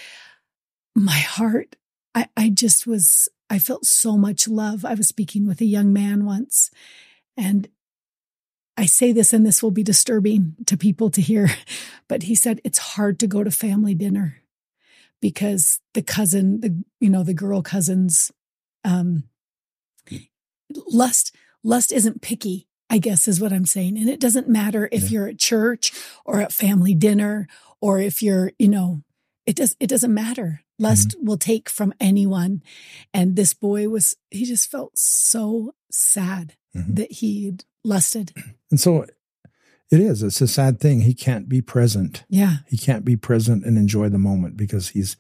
my 0.96 1.18
heart. 1.18 1.76
I 2.16 2.28
I 2.36 2.50
just 2.50 2.88
was 2.88 3.30
I 3.50 3.60
felt 3.60 3.86
so 3.86 4.18
much 4.18 4.48
love. 4.48 4.84
I 4.84 4.96
was 4.96 5.08
speaking 5.08 5.48
with 5.48 5.62
a 5.62 5.66
young 5.66 5.94
man 5.94 6.26
once, 6.26 6.72
and 7.38 7.70
I 8.80 8.86
say 8.86 9.12
this, 9.12 9.34
and 9.34 9.46
this 9.46 9.64
will 9.64 9.72
be 9.72 9.84
disturbing 9.84 10.56
to 10.66 10.78
people 10.78 11.10
to 11.12 11.22
hear, 11.22 11.50
but 12.08 12.24
he 12.24 12.36
said 12.36 12.62
it's 12.64 12.78
hard 12.78 13.20
to 13.20 13.28
go 13.28 13.44
to 13.44 13.52
family 13.52 13.94
dinner 13.94 14.42
because 15.22 15.80
the 15.94 16.02
cousin, 16.02 16.62
the 16.62 16.84
you 17.00 17.10
know, 17.10 17.24
the 17.24 17.34
girl 17.34 17.62
cousins, 17.62 18.32
um, 18.84 19.24
lust 20.88 21.36
lust 21.64 21.92
isn't 21.92 22.22
picky. 22.22 22.68
I 22.90 23.00
guess 23.00 23.28
is 23.28 23.42
what 23.42 23.52
I'm 23.52 23.66
saying, 23.66 23.98
and 23.98 24.10
it 24.10 24.20
doesn't 24.20 24.48
matter 24.48 24.88
if 24.94 25.04
Yeah. 25.04 25.10
you're 25.10 25.28
at 25.28 25.38
church 25.40 25.92
or 26.26 26.40
at 26.42 26.54
family 26.54 26.94
dinner 26.94 27.48
or 27.82 28.00
if 28.00 28.24
you're, 28.24 28.54
you 28.58 28.70
know, 28.70 29.04
it 29.46 29.58
does 29.58 29.76
it 29.82 29.88
doesn't 29.88 30.14
matter. 30.14 30.62
Lust 30.80 31.16
will 31.22 31.38
take 31.38 31.68
from 31.70 31.94
anyone, 32.00 32.62
and 33.14 33.36
this 33.36 33.54
boy 33.54 33.90
was 33.90 34.16
he 34.32 34.46
just 34.46 34.70
felt 34.72 34.98
so 34.98 35.74
sad 35.92 36.56
Mhm. 36.76 36.96
that 36.96 37.12
he'd 37.14 37.66
lusted. 37.84 38.32
And 38.72 38.80
so 38.80 39.06
it 39.92 40.00
is. 40.00 40.24
It's 40.24 40.42
a 40.42 40.48
sad 40.48 40.80
thing. 40.80 41.02
He 41.02 41.14
can't 41.14 41.48
be 41.48 41.62
present. 41.62 42.24
Yeah, 42.30 42.58
He 42.68 42.78
can't 42.78 43.06
be 43.06 43.16
present 43.16 43.66
and 43.66 43.78
enjoy 43.78 44.10
the 44.10 44.18
moment 44.18 44.58
because 44.58 44.90
he's 44.90 45.18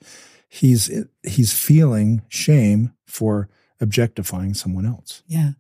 he's 0.50 0.90
he's 1.24 1.54
feeling 1.54 2.22
shame 2.30 2.94
for 3.06 3.50
objectifying 3.80 4.54
someone 4.54 4.86
else. 4.86 5.24
yeah, 5.28 5.52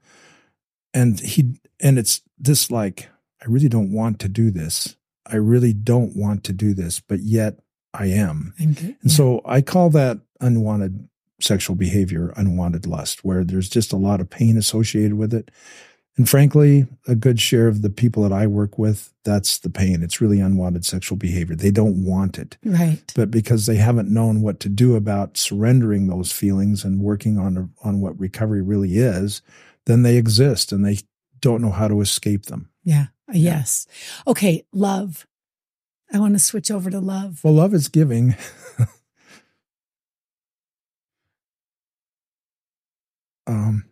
And 0.93 1.19
he 1.19 1.59
and 1.79 1.97
it's 1.99 2.21
this 2.37 2.71
like 2.71 3.09
I 3.41 3.45
really 3.47 3.69
don't 3.69 3.91
want 3.93 4.19
to 4.19 4.29
do 4.29 4.51
this. 4.51 4.95
I 5.25 5.35
really 5.35 5.73
don't 5.73 6.15
want 6.15 6.43
to 6.45 6.53
do 6.53 6.73
this, 6.73 6.99
but 6.99 7.19
yet 7.19 7.59
I 7.93 8.07
am. 8.07 8.53
Good. 8.57 8.95
And 9.01 9.11
so 9.11 9.41
I 9.45 9.61
call 9.61 9.89
that 9.91 10.19
unwanted 10.41 11.07
sexual 11.39 11.75
behavior, 11.75 12.33
unwanted 12.35 12.87
lust, 12.87 13.23
where 13.23 13.43
there's 13.43 13.69
just 13.69 13.93
a 13.93 13.97
lot 13.97 14.19
of 14.21 14.29
pain 14.29 14.57
associated 14.57 15.13
with 15.15 15.33
it. 15.33 15.51
And 16.17 16.27
frankly, 16.27 16.87
a 17.07 17.13
good 17.15 17.39
share 17.39 17.67
of 17.67 17.83
the 17.83 17.91
people 17.91 18.23
that 18.23 18.33
I 18.33 18.47
work 18.47 18.79
with, 18.79 19.13
that's 19.23 19.59
the 19.59 19.69
pain. 19.69 20.01
It's 20.01 20.19
really 20.19 20.39
unwanted 20.39 20.83
sexual 20.83 21.15
behavior. 21.15 21.55
They 21.55 21.69
don't 21.69 22.03
want 22.03 22.39
it. 22.39 22.57
right. 22.65 22.99
But 23.15 23.29
because 23.29 23.67
they 23.67 23.75
haven't 23.75 24.09
known 24.09 24.41
what 24.41 24.59
to 24.61 24.69
do 24.69 24.95
about 24.95 25.37
surrendering 25.37 26.07
those 26.07 26.31
feelings 26.31 26.83
and 26.83 27.01
working 27.01 27.37
on 27.37 27.71
on 27.83 28.01
what 28.01 28.19
recovery 28.19 28.63
really 28.63 28.97
is, 28.97 29.43
then 29.85 30.01
they 30.01 30.17
exist 30.17 30.71
and 30.71 30.83
they 30.83 30.97
don't 31.39 31.61
know 31.61 31.71
how 31.71 31.87
to 31.87 32.01
escape 32.01 32.47
them. 32.47 32.69
Yeah. 32.83 33.07
Yes. 33.31 33.85
Okay. 34.25 34.65
Love. 34.73 35.27
I 36.11 36.19
want 36.19 36.33
to 36.33 36.39
switch 36.39 36.71
over 36.71 36.89
to 36.89 36.99
love. 36.99 37.41
Well, 37.43 37.53
love 37.53 37.73
is 37.73 37.89
giving. 37.89 38.35
um, 43.47 43.83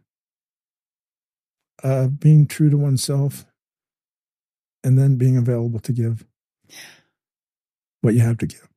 uh, 1.85 2.07
being 2.07 2.47
true 2.47 2.71
to 2.71 2.77
oneself, 2.77 3.45
and 4.83 4.97
then 4.97 5.17
being 5.17 5.37
available 5.37 5.79
to 5.79 5.93
give 5.93 6.25
what 8.01 8.15
you 8.15 8.21
have 8.21 8.39
to 8.39 8.47
give. 8.47 8.67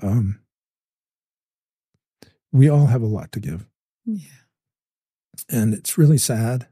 Um, 0.00 0.40
we 2.52 2.68
all 2.68 2.86
have 2.86 3.02
a 3.02 3.06
lot 3.06 3.32
to 3.32 3.40
give, 3.40 3.66
Yeah. 4.04 4.18
and 5.48 5.74
it's 5.74 5.98
really 5.98 6.18
sad 6.18 6.68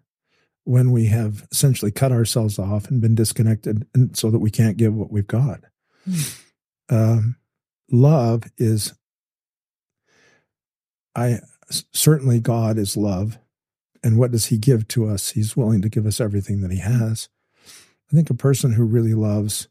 when 0.65 0.93
we 0.93 1.07
have 1.07 1.47
essentially 1.51 1.91
cut 1.91 2.13
ourselves 2.13 2.59
off 2.59 2.89
and 2.89 3.01
been 3.01 3.15
disconnected, 3.17 3.85
and 3.95 4.17
so 4.17 4.31
that 4.31 4.39
we 4.39 4.51
can't 4.51 4.77
give 4.77 4.95
what 4.95 5.11
we've 5.11 5.27
got. 5.27 5.61
Mm. 6.07 6.41
Um, 6.91 7.37
love 7.91 8.45
is, 8.59 8.95
I 11.17 11.41
certainly 11.93 12.39
God 12.39 12.79
is 12.79 12.97
love, 12.97 13.39
and 14.03 14.19
what 14.19 14.31
does 14.31 14.47
He 14.47 14.59
give 14.59 14.89
to 14.89 15.09
us? 15.09 15.31
He's 15.31 15.57
willing 15.57 15.83
to 15.83 15.89
give 15.89 16.07
us 16.07 16.21
everything 16.21 16.61
that 16.63 16.71
He 16.71 16.79
has. 16.79 17.29
I 18.11 18.15
think 18.15 18.31
a 18.31 18.35
person 18.35 18.73
who 18.73 18.85
really 18.85 19.15
loves 19.15 19.69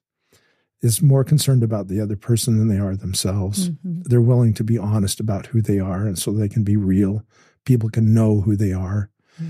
is 0.82 1.01
more 1.01 1.23
concerned 1.23 1.63
about 1.63 1.88
the 1.88 1.99
other 1.99 2.15
person 2.15 2.57
than 2.57 2.67
they 2.67 2.78
are 2.78 2.95
themselves. 2.95 3.69
Mhm. 3.69 4.03
They're 4.03 4.21
willing 4.21 4.53
to 4.55 4.63
be 4.63 4.78
honest 4.78 5.19
about 5.19 5.47
who 5.47 5.61
they 5.61 5.80
are, 5.80 6.05
and 6.05 6.17
so 6.17 6.32
they 6.32 6.49
can 6.49 6.63
be 6.63 6.78
real. 6.78 7.23
People 7.65 7.89
can 7.89 8.13
know 8.13 8.41
who 8.41 8.55
they 8.55 8.73
are. 8.73 9.09
Mm. 9.41 9.49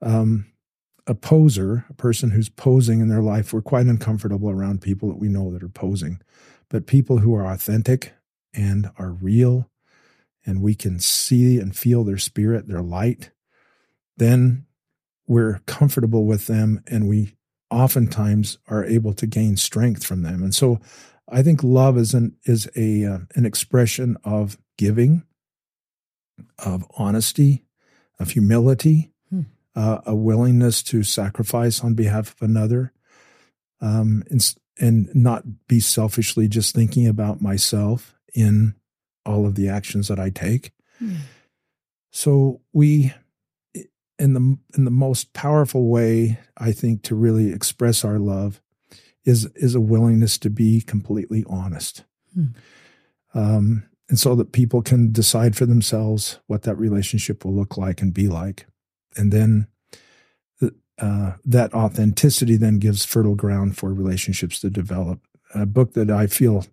Um, 0.00 0.46
a 1.08 1.14
poser, 1.14 1.84
a 1.88 1.94
person 1.94 2.30
who's 2.30 2.48
posing 2.48 3.00
in 3.00 3.08
their 3.08 3.22
life, 3.22 3.52
we're 3.52 3.62
quite 3.62 3.86
uncomfortable 3.86 4.50
around 4.50 4.82
people 4.82 5.08
that 5.08 5.18
we 5.18 5.28
know 5.28 5.50
that 5.52 5.62
are 5.62 5.68
posing. 5.68 6.20
But 6.68 6.86
people 6.86 7.18
who 7.18 7.34
are 7.34 7.46
authentic 7.46 8.12
and 8.52 8.90
are 8.98 9.10
real, 9.10 9.70
and 10.46 10.60
we 10.62 10.74
can 10.74 11.00
see 11.00 11.58
and 11.58 11.74
feel 11.74 12.04
their 12.04 12.18
spirit, 12.18 12.68
their 12.68 12.82
light, 12.82 13.30
then 14.18 14.66
we're 15.26 15.60
comfortable 15.66 16.24
with 16.26 16.46
them 16.46 16.82
and 16.86 17.08
we 17.08 17.34
oftentimes 17.70 18.58
are 18.68 18.84
able 18.84 19.12
to 19.14 19.26
gain 19.26 19.56
strength 19.56 20.04
from 20.04 20.22
them. 20.22 20.42
And 20.42 20.54
so 20.54 20.80
I 21.28 21.42
think 21.42 21.62
love 21.62 21.98
is 21.98 22.14
an 22.14 22.36
is 22.44 22.68
a 22.76 23.04
uh, 23.04 23.18
an 23.34 23.44
expression 23.44 24.16
of 24.24 24.56
giving, 24.78 25.24
of 26.64 26.84
honesty, 26.96 27.64
of 28.18 28.30
humility, 28.30 29.12
Hmm. 29.30 29.42
uh, 29.74 30.00
a 30.06 30.14
willingness 30.14 30.82
to 30.84 31.02
sacrifice 31.02 31.84
on 31.84 31.94
behalf 31.94 32.34
of 32.34 32.48
another, 32.48 32.92
um, 33.82 34.24
and, 34.30 34.54
and 34.80 35.14
not 35.14 35.66
be 35.68 35.80
selfishly 35.80 36.48
just 36.48 36.74
thinking 36.74 37.06
about 37.06 37.42
myself 37.42 38.14
in 38.34 38.74
all 39.26 39.44
of 39.46 39.54
the 39.54 39.68
actions 39.68 40.08
that 40.08 40.18
I 40.18 40.30
take. 40.30 40.72
Yeah. 40.98 41.18
So 42.10 42.62
we, 42.72 43.12
in 44.18 44.34
the 44.34 44.58
in 44.76 44.84
the 44.84 44.90
most 44.90 45.32
powerful 45.32 45.88
way, 45.88 46.38
I 46.56 46.72
think, 46.72 47.02
to 47.04 47.14
really 47.14 47.52
express 47.52 48.04
our 48.04 48.18
love, 48.18 48.60
is 49.24 49.46
is 49.54 49.74
a 49.74 49.80
willingness 49.80 50.38
to 50.38 50.50
be 50.50 50.80
completely 50.80 51.44
honest, 51.48 52.04
Hmm. 52.34 52.46
um, 53.34 53.84
and 54.08 54.18
so 54.18 54.34
that 54.34 54.52
people 54.52 54.82
can 54.82 55.12
decide 55.12 55.56
for 55.56 55.66
themselves 55.66 56.40
what 56.46 56.62
that 56.62 56.76
relationship 56.76 57.44
will 57.44 57.54
look 57.54 57.76
like 57.76 58.02
and 58.02 58.12
be 58.14 58.28
like, 58.28 58.66
and 59.16 59.32
then 59.32 59.66
uh, 60.98 61.34
that 61.44 61.72
authenticity 61.74 62.56
then 62.56 62.78
gives 62.78 63.04
fertile 63.04 63.36
ground 63.36 63.76
for 63.76 63.94
relationships 63.94 64.60
to 64.60 64.70
develop. 64.70 65.20
A 65.54 65.64
book 65.64 65.94
that 65.94 66.10
I 66.10 66.26
feel 66.26 66.66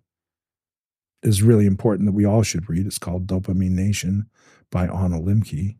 is 1.22 1.42
really 1.42 1.66
important 1.66 2.06
that 2.06 2.12
we 2.12 2.24
all 2.24 2.42
should 2.42 2.68
read. 2.68 2.86
It's 2.86 2.98
called 2.98 3.26
Dopamine 3.26 3.70
Nation 3.70 4.28
by 4.70 4.84
Anna 4.86 5.20
Lembke. 5.20 5.76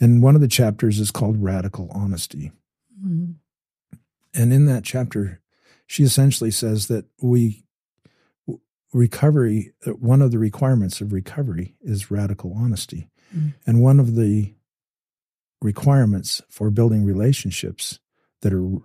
And 0.00 0.22
one 0.22 0.34
of 0.34 0.40
the 0.40 0.48
chapters 0.48 0.98
is 0.98 1.10
called 1.10 1.42
Radical 1.42 1.88
Honesty. 1.92 2.52
Mhm. 3.02 3.36
And 4.34 4.52
in 4.52 4.66
that 4.66 4.84
chapter, 4.84 5.40
she 5.86 6.02
essentially 6.02 6.50
says 6.50 6.88
that 6.88 7.06
we 7.22 7.64
recovery, 8.92 9.72
one 9.98 10.22
of 10.22 10.30
the 10.30 10.38
requirements 10.38 11.00
of 11.00 11.12
recovery 11.12 11.76
is 11.82 12.10
radical 12.10 12.54
honesty. 12.56 13.10
Mm. 13.34 13.54
And 13.66 13.82
one 13.82 13.98
of 14.00 14.14
the 14.14 14.54
requirements 15.60 16.40
for 16.48 16.70
building 16.70 17.04
relationships 17.04 17.98
that 18.42 18.52
are 18.52 18.78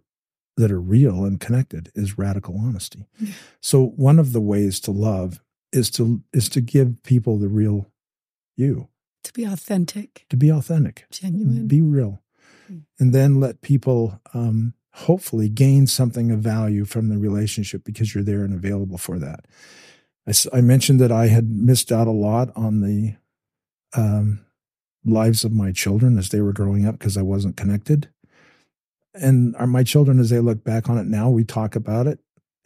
that 0.57 0.72
are 0.72 0.82
real 0.82 1.24
and 1.24 1.39
connected 1.39 1.89
is 1.95 2.18
radical 2.18 2.57
honesty. 2.60 3.05
Yeah. 3.18 3.32
So 3.62 3.86
one 3.95 4.20
of 4.20 4.34
the 4.34 4.41
ways 4.41 4.82
to 4.82 4.91
love 4.91 5.39
is 5.72 5.89
to 5.91 6.22
is 6.34 6.49
to 6.49 6.62
give 6.62 7.01
people 7.03 7.38
the 7.38 7.47
real 7.47 7.89
you, 8.57 8.89
To 9.24 9.34
be 9.34 9.43
authentic, 9.43 10.26
to 10.30 10.38
be 10.38 10.49
authentic, 10.51 11.05
genuine. 11.11 11.67
be 11.67 11.82
real, 11.82 12.22
Mm. 12.72 12.84
and 12.99 13.13
then 13.13 13.39
let 13.39 13.61
people 13.61 14.20
um, 14.34 14.74
hopefully 14.93 15.49
gain 15.49 15.88
something 15.88 16.32
of 16.32 16.39
value 16.39 16.86
from 16.86 17.09
the 17.09 17.17
relationship 17.17 17.84
because 17.84 18.13
you're 18.13 18.24
there 18.24 18.43
and 18.43 18.53
available 18.53 18.97
for 18.97 19.17
that. 19.20 19.45
I 20.53 20.61
mentioned 20.61 20.99
that 21.01 21.11
I 21.11 21.28
had 21.28 21.49
missed 21.49 21.91
out 21.91 22.05
a 22.07 22.11
lot 22.11 22.49
on 22.55 22.82
the 22.82 23.15
um, 23.95 24.45
lives 25.03 25.43
of 25.43 25.51
my 25.51 25.72
children 25.72 26.17
as 26.20 26.30
they 26.30 26.41
were 26.41 26.53
growing 26.53 26.86
up 26.86 26.99
because 26.99 27.17
I 27.17 27.24
wasn't 27.24 27.57
connected. 27.57 28.09
And 29.15 29.55
our, 29.55 29.65
my 29.65 29.84
children, 29.84 30.20
as 30.20 30.30
they 30.30 30.39
look 30.39 30.63
back 30.63 30.88
on 30.89 30.99
it 30.99 31.07
now, 31.07 31.30
we 31.32 31.43
talk 31.43 31.76
about 31.76 32.05
it, 32.05 32.20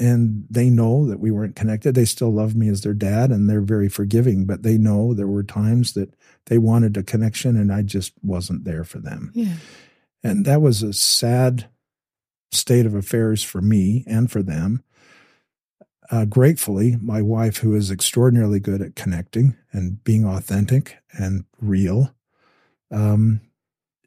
and 0.04 0.46
they 0.50 0.70
know 0.70 1.06
that 1.08 1.22
we 1.22 1.32
weren't 1.32 1.56
connected. 1.56 1.96
They 1.96 2.04
still 2.04 2.32
love 2.32 2.56
me 2.56 2.68
as 2.68 2.82
their 2.82 2.94
dad 2.94 3.32
and 3.32 3.50
they're 3.50 3.62
very 3.62 3.88
forgiving, 3.88 4.46
but 4.46 4.62
they 4.62 4.78
know 4.78 5.14
there 5.14 5.28
were 5.28 5.44
times 5.44 5.94
that 5.94 6.14
they 6.48 6.58
wanted 6.58 6.98
a 6.98 7.04
connection 7.04 7.56
and 7.56 7.72
I 7.72 7.84
just 7.84 8.12
wasn't 8.22 8.66
there 8.66 8.84
for 8.84 9.00
them. 9.00 9.32
Yeah. 9.34 9.56
And 10.22 10.44
that 10.44 10.62
was 10.62 10.84
a 10.84 10.92
sad 10.92 11.70
state 12.52 12.86
of 12.86 12.94
affairs 12.94 13.44
for 13.44 13.62
me 13.62 14.04
and 14.06 14.30
for 14.30 14.44
them. 14.44 14.84
Uh, 16.12 16.26
gratefully, 16.26 16.98
my 17.02 17.22
wife, 17.22 17.58
who 17.58 17.74
is 17.74 17.90
extraordinarily 17.90 18.60
good 18.60 18.82
at 18.82 18.98
connecting 18.98 19.56
and 19.72 20.04
being 20.04 20.26
authentic 20.26 20.98
and 21.14 21.46
real, 21.62 22.14
um, 22.92 23.40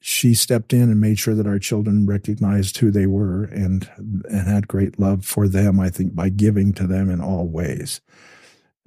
she 0.09 0.35
stepped 0.35 0.73
in 0.73 0.83
and 0.83 1.01
made 1.01 1.19
sure 1.19 1.35
that 1.35 1.49
our 1.49 1.59
children 1.59 2.07
recognized 2.07 2.79
who 2.79 2.93
they 2.93 3.07
were 3.07 3.43
and 3.47 3.91
and 3.97 4.47
had 4.47 4.69
great 4.69 5.01
love 5.01 5.25
for 5.25 5.49
them. 5.49 5.81
I 5.81 5.91
think 5.91 6.15
by 6.15 6.29
giving 6.29 6.73
to 6.75 6.87
them 6.87 7.11
in 7.11 7.21
all 7.21 7.49
ways. 7.49 8.01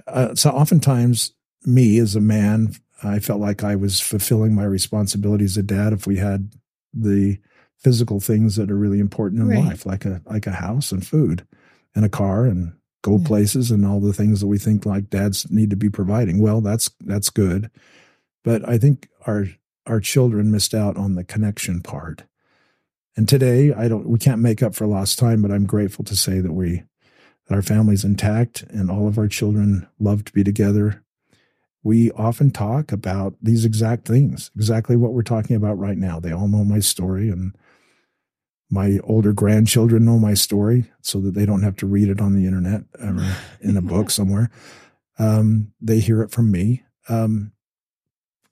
Uh, 0.07 0.33
so 0.33 0.49
oftentimes, 0.51 1.33
me 1.65 1.97
as 1.99 2.15
a 2.15 2.21
man, 2.21 2.73
I 3.03 3.19
felt 3.19 3.41
like 3.41 3.65
I 3.65 3.75
was 3.75 3.99
fulfilling 3.99 4.55
my 4.55 4.63
responsibility 4.63 5.43
as 5.43 5.57
a 5.57 5.61
dad 5.63 5.91
if 5.91 6.07
we 6.07 6.15
had 6.15 6.53
the 6.93 7.37
physical 7.77 8.21
things 8.21 8.55
that 8.55 8.71
are 8.71 8.77
really 8.77 8.99
important 8.99 9.41
in 9.41 9.49
Right. 9.49 9.65
life, 9.65 9.85
like 9.85 10.05
a 10.05 10.21
like 10.25 10.47
a 10.47 10.51
house 10.53 10.93
and 10.93 11.05
food 11.05 11.45
and 11.95 12.05
a 12.05 12.09
car 12.09 12.45
and 12.45 12.71
go 13.01 13.17
Yeah. 13.17 13.27
places 13.27 13.71
and 13.71 13.85
all 13.85 13.99
the 13.99 14.13
things 14.13 14.39
that 14.39 14.47
we 14.47 14.57
think 14.57 14.85
like 14.85 15.09
dads 15.09 15.51
need 15.51 15.69
to 15.71 15.75
be 15.75 15.89
providing. 15.89 16.39
Well, 16.39 16.61
that's 16.61 16.89
that's 17.05 17.29
good. 17.29 17.69
But 18.45 18.67
I 18.69 18.77
think 18.77 19.09
our 19.27 19.47
our 19.85 19.99
children 19.99 20.51
missed 20.51 20.73
out 20.73 20.97
on 20.97 21.15
the 21.15 21.23
connection 21.23 21.81
part. 21.81 22.23
And 23.15 23.27
today, 23.27 23.73
I 23.73 23.87
don't 23.87 24.07
we 24.07 24.19
can't 24.19 24.41
make 24.41 24.63
up 24.63 24.75
for 24.75 24.87
lost 24.87 25.19
time, 25.19 25.41
but 25.41 25.51
I'm 25.51 25.65
grateful 25.65 26.05
to 26.05 26.15
say 26.15 26.39
that 26.39 26.53
we 26.53 26.83
that 27.47 27.55
our 27.55 27.61
family's 27.61 28.05
intact 28.05 28.63
and 28.69 28.89
all 28.89 29.07
of 29.07 29.17
our 29.17 29.27
children 29.27 29.87
love 29.99 30.23
to 30.25 30.33
be 30.33 30.43
together. 30.43 31.03
We 31.83 32.11
often 32.11 32.51
talk 32.51 32.91
about 32.91 33.35
these 33.41 33.65
exact 33.65 34.07
things, 34.07 34.51
exactly 34.55 34.95
what 34.95 35.13
we're 35.13 35.21
talking 35.23 35.55
about 35.55 35.79
right 35.79 35.97
now. 35.97 36.19
They 36.19 36.31
all 36.31 36.47
know 36.47 36.63
my 36.63 36.79
story 36.79 37.29
and 37.29 37.55
my 38.69 38.99
older 39.03 39.33
grandchildren 39.33 40.05
know 40.05 40.19
my 40.19 40.33
story 40.33 40.91
so 41.01 41.19
that 41.21 41.33
they 41.33 41.45
don't 41.45 41.63
have 41.63 41.75
to 41.77 41.87
read 41.87 42.09
it 42.09 42.21
on 42.21 42.35
the 42.35 42.45
internet 42.45 42.83
or 43.01 43.17
in 43.61 43.77
a 43.77 43.81
book 43.81 44.11
somewhere. 44.11 44.51
Um, 45.17 45.73
they 45.81 45.99
hear 45.99 46.21
it 46.21 46.31
from 46.31 46.51
me. 46.51 46.83
Um, 47.07 47.51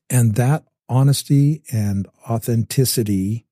and 0.09 0.35
that 0.35 0.63
honesty 0.89 1.63
and 1.71 2.07
authenticity 2.29 3.45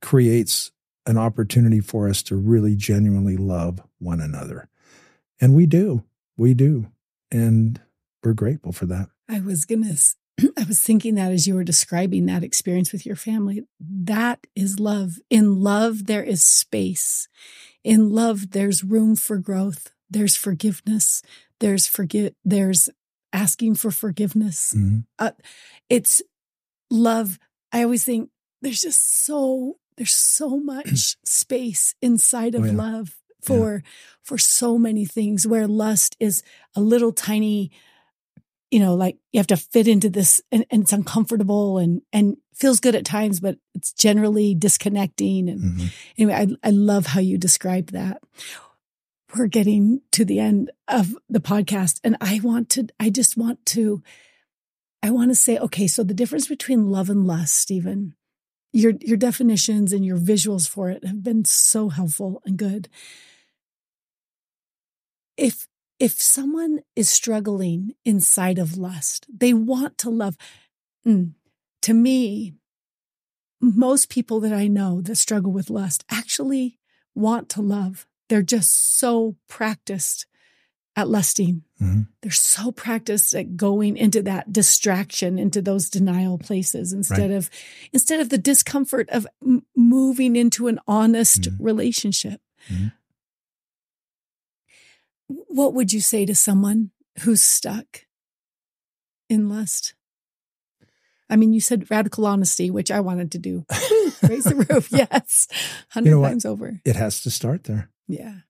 creates 0.00 0.70
an 1.06 1.16
opportunity 1.18 1.80
for 1.80 2.08
us 2.08 2.22
to 2.24 2.36
really 2.36 2.76
genuinely 2.76 3.36
love 3.36 3.80
one 3.98 4.20
another. 4.20 4.68
And 5.40 5.54
we 5.54 5.66
do. 5.66 6.04
We 6.36 6.54
do. 6.54 6.86
And 7.30 7.80
we're 8.22 8.32
grateful 8.34 8.72
for 8.72 8.86
that. 8.86 9.08
I 9.28 9.40
was 9.40 9.64
gonna. 9.64 9.90
s- 9.90 10.16
I 10.56 10.64
was 10.66 10.80
thinking 10.80 11.14
that 11.16 11.32
as 11.32 11.46
you 11.46 11.54
were 11.54 11.64
describing 11.64 12.26
that 12.26 12.44
experience 12.44 12.92
with 12.92 13.04
your 13.06 13.16
family, 13.16 13.62
that 13.80 14.46
is 14.54 14.78
love. 14.80 15.14
In 15.30 15.60
love, 15.62 16.06
there 16.06 16.22
is 16.22 16.42
space. 16.44 17.28
In 17.84 18.10
love, 18.10 18.50
there's 18.50 18.84
room 18.84 19.16
for 19.16 19.38
growth. 19.38 19.92
There's 20.10 20.36
forgiveness. 20.36 21.22
There's 21.60 21.86
forget. 21.86 22.34
There's 22.44 22.88
asking 23.32 23.74
for 23.76 23.90
forgiveness. 23.90 24.74
Mhm. 24.76 25.04
It's 25.90 26.22
love. 26.90 27.38
I 27.72 27.82
always 27.82 28.04
think 28.04 28.30
there's 28.62 28.80
just 28.82 29.24
so 29.24 29.78
there's 29.96 30.12
so 30.14 30.58
much 30.58 31.16
space 31.24 31.94
inside 32.00 32.54
of 32.54 32.62
Oh, 32.62 32.66
yeah. 32.66 32.72
love 32.72 33.16
for 33.42 33.82
for 34.22 34.36
so 34.38 34.78
many 34.78 35.04
things 35.04 35.46
where 35.46 35.66
lust 35.66 36.16
is 36.20 36.42
a 36.74 36.80
little 36.80 37.12
tiny 37.12 37.70
you 38.70 38.80
know 38.80 38.94
like 38.94 39.16
you 39.32 39.38
have 39.38 39.46
to 39.46 39.56
fit 39.56 39.86
into 39.88 40.10
this 40.10 40.40
and, 40.52 40.66
and 40.70 40.82
it's 40.82 40.92
uncomfortable 40.92 41.78
and 41.78 42.02
and 42.12 42.36
feels 42.54 42.80
good 42.80 42.94
at 42.96 43.04
times 43.04 43.38
but 43.40 43.56
it's 43.74 43.92
generally 43.92 44.54
disconnecting 44.54 45.48
and 45.48 45.60
Mhm. 45.60 45.92
anyway 46.18 46.34
I, 46.34 46.68
I 46.68 46.70
love 46.70 47.06
how 47.06 47.20
you 47.20 47.38
describe 47.38 47.92
that 47.92 48.20
we're 49.34 49.46
getting 49.46 50.00
to 50.12 50.24
the 50.24 50.40
end 50.40 50.70
of 50.88 51.16
the 51.28 51.40
podcast 51.40 52.00
and 52.02 52.16
i 52.20 52.40
want 52.42 52.68
to 52.70 52.88
i 52.98 53.08
just 53.10 53.36
want 53.36 53.64
to 53.66 54.02
i 55.02 55.10
want 55.10 55.30
to 55.30 55.34
say 55.34 55.58
okay 55.58 55.86
so 55.86 56.02
the 56.02 56.14
difference 56.14 56.48
between 56.48 56.90
love 56.90 57.08
and 57.10 57.26
lust 57.26 57.54
steven 57.54 58.14
your 58.72 58.92
your 59.00 59.16
definitions 59.16 59.92
and 59.92 60.04
your 60.04 60.18
visuals 60.18 60.68
for 60.68 60.90
it 60.90 61.04
have 61.04 61.22
been 61.22 61.44
so 61.44 61.88
helpful 61.88 62.42
and 62.44 62.56
good 62.56 62.88
if 65.36 65.66
if 65.98 66.12
someone 66.20 66.80
is 66.94 67.08
struggling 67.08 67.92
inside 68.04 68.58
of 68.58 68.76
lust 68.76 69.26
they 69.32 69.52
want 69.52 69.98
to 69.98 70.10
love 70.10 70.36
Mm. 71.06 71.34
to 71.82 71.94
me 71.94 72.54
most 73.60 74.08
people 74.08 74.40
that 74.40 74.52
i 74.52 74.66
know 74.66 75.00
that 75.00 75.16
struggle 75.16 75.52
with 75.52 75.70
lust 75.70 76.04
actually 76.10 76.78
want 77.14 77.48
to 77.48 77.62
love 77.62 78.06
they're 78.28 78.42
just 78.42 78.98
so 78.98 79.36
practiced 79.48 80.26
at 80.98 81.08
lusting 81.08 81.62
Mhm. 81.80 82.08
they're 82.22 82.32
so 82.32 82.72
practiced 82.72 83.32
at 83.34 83.56
going 83.56 83.96
into 83.96 84.20
that 84.22 84.52
distraction 84.52 85.38
into 85.38 85.62
those 85.62 85.88
denial 85.88 86.36
places 86.38 86.92
instead 86.92 87.30
Right. 87.30 87.36
of 87.38 87.48
instead 87.92 88.18
of 88.18 88.30
the 88.30 88.38
discomfort 88.38 89.08
of 89.10 89.24
m- 89.40 89.64
moving 89.76 90.34
into 90.34 90.66
an 90.66 90.80
honest 90.88 91.42
Mhm. 91.42 91.56
relationship 91.60 92.40
Mhm. 92.68 92.92
what 95.28 95.72
would 95.74 95.92
you 95.92 96.00
say 96.00 96.26
to 96.26 96.34
someone 96.34 96.90
who's 97.20 97.42
stuck 97.42 98.06
in 99.28 99.48
lust 99.48 99.94
i 101.30 101.36
mean 101.36 101.52
you 101.52 101.60
said 101.60 101.88
radical 101.90 102.26
honesty 102.26 102.70
which 102.70 102.90
i 102.90 102.98
wanted 102.98 103.30
to 103.30 103.38
do 103.38 103.64
raise 104.22 104.44
the 104.44 104.66
roof 104.68 104.88
yes 104.90 105.46
100 105.92 106.08
You 106.08 106.16
know 106.16 106.22
times 106.22 106.44
over 106.44 106.80
It 106.84 106.96
has 106.96 107.20
to 107.22 107.30
start 107.30 107.64
there. 107.64 107.90
yeah 108.08 108.40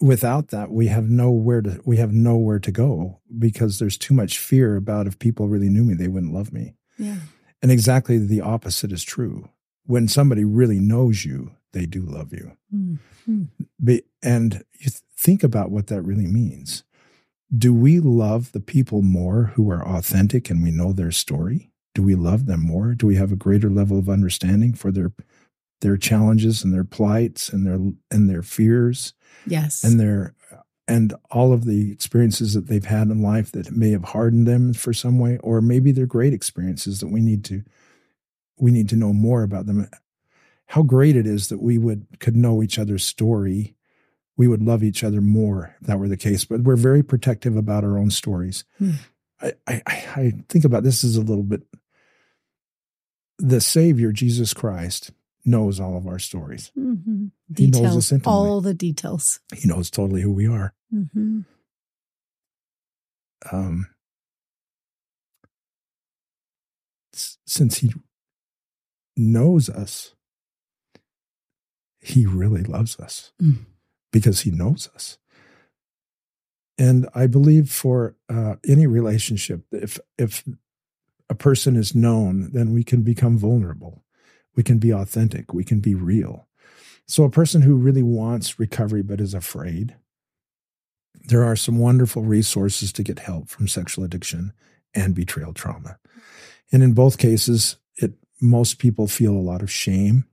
Without 0.00 0.48
that, 0.48 0.70
we 0.70 0.88
have 0.88 1.08
nowhere 1.08 1.62
to 1.62 1.80
we 1.84 1.96
have 1.98 2.12
nowhere 2.12 2.58
to 2.58 2.72
go 2.72 3.20
because 3.38 3.78
there's 3.78 3.96
too 3.96 4.14
much 4.14 4.38
fear 4.38 4.76
about 4.76 5.06
if 5.06 5.18
people 5.18 5.48
really 5.48 5.68
knew 5.68 5.84
me, 5.84 5.94
they 5.94 6.08
wouldn't 6.08 6.32
love 6.34 6.52
me. 6.52 6.74
yeah 6.98 7.18
And 7.62 7.70
exactly 7.70 8.18
the 8.18 8.40
opposite 8.40 8.92
is 8.92 9.04
true. 9.04 9.48
When 9.86 10.08
somebody 10.08 10.44
really 10.44 10.80
knows 10.80 11.24
you, 11.24 11.52
they 11.72 11.86
do 11.86 12.02
love 12.02 12.32
you. 12.32 12.56
Mm. 12.74 13.48
Be, 13.82 14.02
and 14.22 14.64
you 14.74 14.90
th- 14.90 15.00
think 15.16 15.42
about 15.42 15.70
what 15.70 15.88
that 15.88 16.02
really 16.02 16.26
means. 16.26 16.84
Do 17.56 17.72
we 17.72 18.00
love 18.00 18.52
the 18.52 18.60
people 18.60 19.02
more 19.02 19.52
who 19.54 19.70
are 19.70 19.86
authentic 19.86 20.50
and 20.50 20.62
we 20.62 20.70
know 20.70 20.92
their 20.92 21.12
story? 21.12 21.70
Do 21.94 22.02
we 22.02 22.14
love 22.14 22.46
them 22.46 22.60
more? 22.60 22.94
Do 22.94 23.06
we 23.06 23.16
have 23.16 23.30
a 23.30 23.36
greater 23.36 23.70
level 23.70 23.98
of 23.98 24.08
understanding 24.08 24.74
for 24.74 24.90
their 24.90 25.12
their 25.80 25.96
challenges 25.96 26.64
and 26.64 26.72
their 26.72 26.84
plights 26.84 27.50
and 27.50 27.66
their 27.66 27.78
and 28.10 28.28
their 28.28 28.42
fears 28.42 29.12
yes. 29.46 29.84
And 29.84 29.98
their 29.98 30.34
and 30.86 31.14
all 31.30 31.52
of 31.52 31.64
the 31.64 31.90
experiences 31.92 32.54
that 32.54 32.66
they've 32.66 32.84
had 32.84 33.08
in 33.08 33.22
life 33.22 33.52
that 33.52 33.72
may 33.72 33.90
have 33.90 34.04
hardened 34.04 34.46
them 34.46 34.74
for 34.74 34.92
some 34.92 35.18
way 35.18 35.38
or 35.38 35.60
maybe 35.60 35.92
they're 35.92 36.06
great 36.06 36.34
experiences 36.34 37.00
that 37.00 37.08
we 37.08 37.20
need 37.20 37.44
to 37.44 37.62
we 38.58 38.70
need 38.70 38.88
to 38.90 38.96
know 38.96 39.12
more 39.12 39.42
about 39.42 39.66
them. 39.66 39.88
How 40.66 40.82
great 40.82 41.16
it 41.16 41.26
is 41.26 41.48
that 41.48 41.62
we 41.62 41.78
would 41.78 42.06
could 42.20 42.36
know 42.36 42.62
each 42.62 42.78
other's 42.78 43.04
story. 43.04 43.74
We 44.36 44.48
would 44.48 44.62
love 44.62 44.82
each 44.82 45.04
other 45.04 45.20
more 45.20 45.76
if 45.80 45.86
that 45.86 45.98
were 45.98 46.08
the 46.08 46.16
case 46.16 46.44
but 46.44 46.62
we're 46.62 46.76
very 46.76 47.02
protective 47.02 47.56
about 47.56 47.84
our 47.84 47.98
own 47.98 48.10
stories. 48.10 48.64
Hmm. 48.78 48.92
I, 49.40 49.52
I 49.66 49.82
i 50.16 50.32
think 50.48 50.64
about 50.64 50.82
this 50.82 51.04
as 51.04 51.16
a 51.16 51.20
little 51.20 51.42
bit 51.42 51.62
the 53.38 53.60
savior 53.60 54.12
jesus 54.12 54.54
christ 54.54 55.10
knows 55.44 55.78
all 55.80 55.96
of 55.96 56.06
our 56.06 56.18
stories 56.18 56.72
Mhm. 56.76 57.30
He 57.56 57.66
knows 57.66 57.72
details 57.80 57.96
us 57.96 58.12
intimately. 58.12 58.32
all 58.50 58.60
the 58.60 58.74
details 58.74 59.40
he 59.54 59.68
knows 59.68 59.90
totally 59.90 60.22
who 60.22 60.32
we 60.32 60.46
are 60.46 60.74
hmm 60.90 61.40
um, 63.52 63.86
since 67.12 67.78
he 67.78 67.92
knows 69.16 69.68
us, 69.68 70.14
he 72.00 72.26
really 72.26 72.62
loves 72.62 72.98
us 72.98 73.32
Mm. 73.40 73.66
because 74.12 74.40
he 74.40 74.50
knows 74.50 74.88
us. 74.94 75.18
And 76.78 77.08
I 77.14 77.26
believe 77.28 77.70
for 77.70 78.16
uh, 78.28 78.56
any 78.66 78.86
relationship, 78.86 79.64
if 79.72 80.00
if 80.18 80.44
a 81.30 81.34
person 81.34 81.76
is 81.76 81.94
known, 81.94 82.50
then 82.52 82.72
we 82.72 82.82
can 82.82 83.02
become 83.02 83.38
vulnerable. 83.38 84.03
We 84.56 84.62
can 84.62 84.78
be 84.78 84.92
authentic. 84.92 85.52
We 85.52 85.64
can 85.64 85.80
be 85.80 85.94
real. 85.94 86.46
So 87.06 87.24
a 87.24 87.30
person 87.30 87.62
who 87.62 87.76
really 87.76 88.02
wants 88.02 88.58
recovery 88.58 89.02
but 89.02 89.20
is 89.20 89.34
afraid, 89.34 89.94
there 91.26 91.44
are 91.44 91.56
some 91.56 91.78
wonderful 91.78 92.22
resources 92.22 92.92
to 92.92 93.02
get 93.02 93.18
help 93.18 93.48
from 93.48 93.68
sexual 93.68 94.04
addiction 94.04 94.52
and 94.94 95.14
betrayal 95.14 95.52
trauma. 95.52 95.98
And 96.72 96.82
in 96.82 96.92
both 96.92 97.18
cases, 97.18 97.76
it 97.96 98.14
most 98.40 98.78
people 98.78 99.06
feel 99.06 99.32
a 99.32 99.38
lot 99.38 99.62
of 99.62 99.70
shame, 99.70 100.24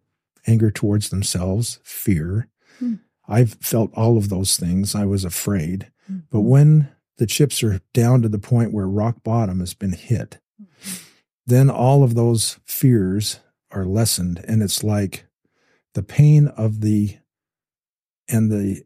anger 0.48 0.72
towards 0.72 1.10
themselves, 1.10 1.80
fear, 1.84 2.50
Hmm. 2.82 2.96
I've 3.28 3.54
felt 3.62 3.94
all 3.94 4.18
of 4.18 4.30
those 4.30 4.58
things. 4.58 4.96
I 4.96 5.06
was 5.06 5.24
afraid. 5.24 5.92
Mm-hmm. 6.12 6.22
But 6.32 6.42
when 6.42 6.90
the 7.18 7.28
chips 7.28 7.64
are 7.64 7.80
down 7.94 8.24
to 8.24 8.30
the 8.30 8.40
point 8.40 8.74
where 8.74 8.88
rock 8.88 9.24
bottom 9.24 9.60
has 9.60 9.74
been 9.74 9.94
hit, 9.94 10.40
then 11.46 11.70
all 11.70 12.04
of 12.04 12.16
those 12.16 12.60
fears 12.66 13.40
are 13.72 13.86
lessened. 13.86 14.44
And 14.48 14.62
it's 14.62 14.84
like 14.84 15.26
the 15.94 16.04
pain 16.04 16.48
of 16.48 16.82
the 16.82 17.18
and 18.30 18.52
the 18.52 18.84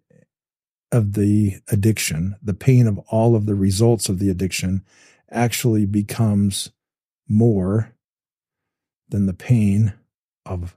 of 0.92 1.14
the 1.14 1.58
addiction, 1.70 2.36
the 2.42 2.54
pain 2.54 2.88
of 2.88 2.98
all 3.10 3.36
of 3.36 3.46
the 3.46 3.56
results 3.56 4.08
of 4.08 4.20
the 4.20 4.30
addiction 4.30 4.84
actually 5.30 5.86
becomes 5.86 6.72
more 7.28 7.94
than 9.10 9.26
the 9.26 9.34
pain 9.34 9.94
of 10.46 10.76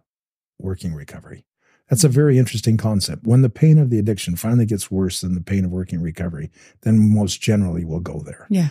working 0.59 0.94
recovery. 0.94 1.44
That's 1.88 2.04
a 2.04 2.09
hmm. 2.09 2.14
very 2.14 2.38
interesting 2.38 2.76
concept. 2.76 3.26
When 3.26 3.42
the 3.42 3.50
pain 3.50 3.78
of 3.78 3.90
the 3.90 3.98
addiction 3.98 4.36
finally 4.36 4.66
gets 4.66 4.90
worse 4.90 5.20
than 5.20 5.34
the 5.34 5.40
pain 5.40 5.64
of 5.64 5.70
working 5.70 6.00
recovery, 6.00 6.50
then 6.82 7.14
most 7.14 7.40
generally 7.40 7.84
we'll 7.84 8.00
go 8.00 8.20
there. 8.20 8.46
Yeah. 8.50 8.68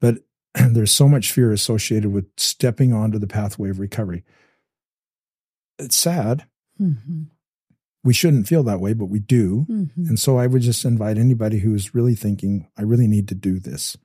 But 0.00 0.18
there's 0.54 0.92
so 0.92 1.08
much 1.08 1.32
fear 1.32 1.52
associated 1.52 2.12
with 2.12 2.26
stepping 2.36 2.92
onto 2.92 3.18
the 3.18 3.26
pathway 3.26 3.70
of 3.70 3.78
recovery. 3.78 4.24
It's 5.82 5.96
sad. 5.96 6.46
Mm-hmm. 6.80 7.24
We 8.04 8.12
shouldn't 8.12 8.48
feel 8.48 8.62
that 8.64 8.80
way, 8.80 8.94
but 8.94 9.06
we 9.06 9.20
do. 9.20 9.66
Mm-hmm. 9.70 10.06
And 10.08 10.18
so 10.18 10.38
I 10.38 10.46
would 10.46 10.62
just 10.62 10.84
invite 10.84 11.18
anybody 11.18 11.60
who's 11.60 11.94
really 11.94 12.14
thinking, 12.14 12.68
I 12.76 12.82
really 12.82 13.06
need 13.06 13.28
to 13.28 13.34
do 13.34 13.58
this. 13.58 13.96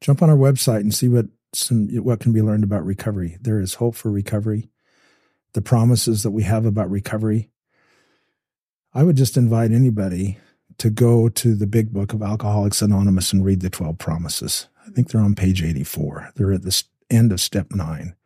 Jump 0.00 0.20
on 0.20 0.30
our 0.30 0.36
website 0.36 0.80
and 0.80 0.92
see 0.92 1.08
what 1.08 1.26
some 1.54 1.86
what 2.02 2.18
can 2.18 2.32
be 2.32 2.42
learned 2.42 2.64
about 2.64 2.84
recovery. 2.84 3.36
There 3.40 3.60
is 3.60 3.74
hope 3.74 3.94
for 3.94 4.10
recovery. 4.10 4.70
The 5.52 5.62
promises 5.62 6.22
that 6.22 6.30
we 6.30 6.42
have 6.42 6.64
about 6.64 6.90
recovery. 6.90 7.50
I 8.94 9.04
would 9.04 9.16
just 9.16 9.36
invite 9.36 9.70
anybody 9.70 10.38
to 10.78 10.90
go 10.90 11.28
to 11.28 11.54
the 11.54 11.66
big 11.66 11.92
book 11.92 12.12
of 12.12 12.22
Alcoholics 12.22 12.82
Anonymous 12.82 13.32
and 13.32 13.44
read 13.44 13.60
the 13.60 13.70
12 13.70 13.98
promises. 13.98 14.68
I 14.86 14.90
think 14.90 15.10
they're 15.10 15.20
on 15.20 15.34
page 15.34 15.62
84. 15.62 16.30
They're 16.34 16.52
at 16.52 16.62
the 16.62 16.82
end 17.10 17.32
of 17.32 17.40
step 17.40 17.72
9. 17.72 18.16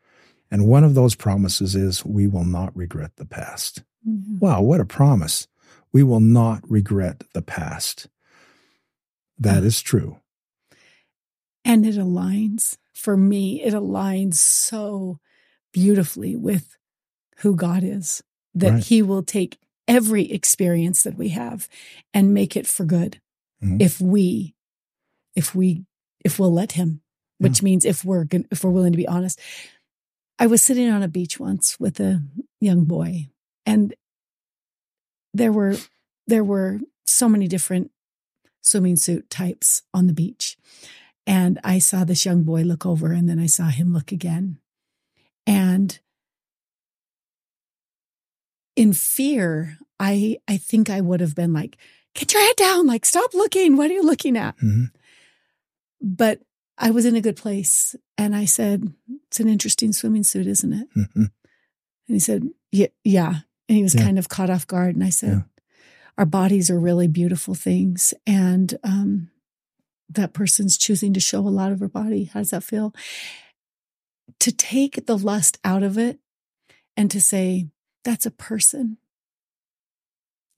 And 0.50 0.66
one 0.68 0.84
of 0.84 0.94
those 0.94 1.14
promises 1.14 1.74
is 1.74 2.04
we 2.04 2.26
will 2.26 2.44
not 2.44 2.76
regret 2.76 3.16
the 3.16 3.26
past. 3.26 3.82
Mm-hmm. 4.08 4.38
Wow, 4.38 4.62
what 4.62 4.80
a 4.80 4.84
promise. 4.84 5.48
We 5.92 6.02
will 6.02 6.20
not 6.20 6.60
regret 6.70 7.24
the 7.32 7.42
past. 7.42 8.08
That 9.38 9.64
is 9.64 9.80
true. 9.82 10.18
And 11.64 11.84
it 11.84 11.96
aligns, 11.96 12.76
for 12.94 13.16
me, 13.16 13.62
it 13.62 13.74
aligns 13.74 14.34
so 14.34 15.18
beautifully 15.72 16.36
with 16.36 16.76
who 17.38 17.54
God 17.56 17.82
is, 17.82 18.22
that 18.54 18.72
Right. 18.72 18.84
He 18.84 19.02
will 19.02 19.22
take 19.22 19.58
every 19.88 20.30
experience 20.32 21.02
that 21.02 21.18
we 21.18 21.30
have 21.30 21.68
and 22.14 22.32
make 22.32 22.56
it 22.56 22.66
for 22.66 22.84
good 22.84 23.20
Mhm. 23.62 23.80
if 23.80 24.00
we, 24.00 24.54
if 25.34 25.54
we, 25.54 25.84
if 26.24 26.38
we'll 26.38 26.52
let 26.52 26.72
Him, 26.72 27.02
which 27.38 27.62
means 27.62 27.84
if 27.84 28.04
we're 28.04 28.26
if 28.50 28.64
we're 28.64 28.70
willing 28.70 28.92
to 28.92 28.96
be 28.96 29.06
honest. 29.08 29.38
I 30.38 30.46
was 30.46 30.62
sitting 30.62 30.90
on 30.90 31.02
a 31.02 31.08
beach 31.08 31.40
once 31.40 31.78
with 31.80 31.98
a 32.00 32.22
young 32.60 32.84
boy, 32.84 33.28
and 33.64 33.94
there 35.32 35.52
were 35.52 35.76
there 36.26 36.44
were 36.44 36.80
so 37.04 37.28
many 37.28 37.46
different 37.48 37.90
swimming 38.60 38.96
suit 38.96 39.30
types 39.30 39.82
on 39.94 40.06
the 40.06 40.12
beach. 40.12 40.56
And 41.26 41.58
I 41.64 41.78
saw 41.78 42.04
this 42.04 42.24
young 42.24 42.42
boy 42.42 42.62
look 42.62 42.84
over 42.86 43.12
and 43.12 43.28
then 43.28 43.38
I 43.38 43.46
saw 43.46 43.66
him 43.66 43.92
look 43.92 44.12
again. 44.12 44.58
And 45.46 45.98
in 48.74 48.92
fear, 48.92 49.78
I 49.98 50.38
I 50.48 50.56
think 50.56 50.90
I 50.90 51.00
would 51.00 51.20
have 51.20 51.34
been 51.34 51.52
like, 51.52 51.76
get 52.14 52.32
your 52.32 52.42
head 52.42 52.56
down, 52.56 52.86
like 52.86 53.04
stop 53.06 53.34
looking. 53.34 53.76
What 53.76 53.90
are 53.90 53.94
you 53.94 54.02
looking 54.02 54.36
at? 54.36 54.56
Mhm. 54.58 54.90
But 56.00 56.40
I 56.78 56.90
was 56.90 57.04
in 57.06 57.16
a 57.16 57.20
good 57.20 57.36
place 57.36 57.94
and 58.18 58.34
I 58.36 58.44
said, 58.44 58.92
It's 59.28 59.40
an 59.40 59.48
interesting 59.48 59.92
swimming 59.92 60.24
suit, 60.24 60.46
isn't 60.46 60.72
it? 60.72 60.88
Mhm. 60.94 61.14
And 61.16 61.30
he 62.08 62.18
said, 62.18 62.48
Yeah, 62.72 62.88
yeah. 63.04 63.40
And 63.68 63.76
he 63.76 63.82
was 63.82 63.94
Yeah. 63.94 64.02
kind 64.02 64.18
of 64.18 64.28
caught 64.28 64.50
off 64.50 64.66
guard. 64.66 64.94
And 64.94 65.04
I 65.04 65.10
said, 65.10 65.30
Yeah. 65.32 65.42
Our 66.18 66.26
bodies 66.26 66.70
are 66.70 66.78
really 66.80 67.08
beautiful 67.08 67.54
things. 67.54 68.14
And 68.26 68.78
um, 68.84 69.30
that 70.08 70.32
person's 70.32 70.76
choosing 70.78 71.12
to 71.14 71.20
show 71.20 71.40
a 71.40 71.48
lot 71.50 71.72
of 71.72 71.80
her 71.80 71.88
body. 71.88 72.24
How 72.24 72.40
does 72.40 72.50
that 72.50 72.64
feel? 72.64 72.94
To 74.40 74.52
take 74.52 75.06
the 75.06 75.18
lust 75.18 75.58
out 75.64 75.82
of 75.82 75.96
it 75.98 76.18
and 76.96 77.10
to 77.10 77.20
say, 77.20 77.68
That's 78.04 78.26
a 78.26 78.30
person. 78.30 78.98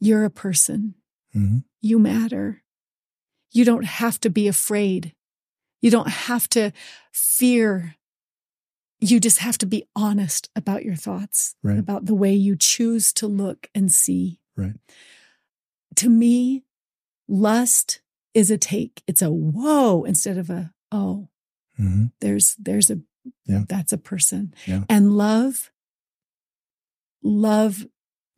You're 0.01 0.25
a 0.25 0.31
person. 0.31 0.95
Mhm. 1.35 1.64
You 1.81 1.99
matter. 1.99 2.62
You 3.53 3.64
don't 3.64 3.85
have 3.85 4.21
to 4.21 4.31
be 4.31 4.47
afraid. 4.49 5.14
You 5.81 5.91
don't 5.91 6.09
have 6.09 6.49
to 6.51 6.72
fear. 7.12 7.97
You 9.01 9.20
just 9.20 9.39
have 9.39 9.59
to 9.59 9.66
be 9.66 9.85
honest 9.95 10.51
about 10.57 10.85
your 10.85 10.97
thoughts, 10.97 11.55
Right. 11.62 11.79
about 11.79 12.07
the 12.07 12.14
way 12.14 12.35
you 12.35 12.57
choose 12.57 13.12
to 13.14 13.26
look 13.29 13.68
and 13.74 13.93
see. 13.93 14.41
Right. 14.57 14.74
To 15.97 16.09
me, 16.09 16.64
lust 17.29 18.01
is 18.35 18.51
a 18.51 18.59
take. 18.59 19.03
It's 19.07 19.22
a 19.22 19.31
whoa 19.31 20.05
instead 20.05 20.37
of 20.39 20.51
a 20.51 20.74
oh. 20.91 21.29
Mhm. 21.79 22.12
There's 22.20 22.57
there's 22.57 22.91
a 22.91 23.01
Yeah. 23.47 23.64
that's 23.68 23.93
a 23.93 23.99
person. 23.99 24.55
Yeah. 24.66 24.85
And 24.89 25.16
love 25.16 25.70
love 27.22 27.87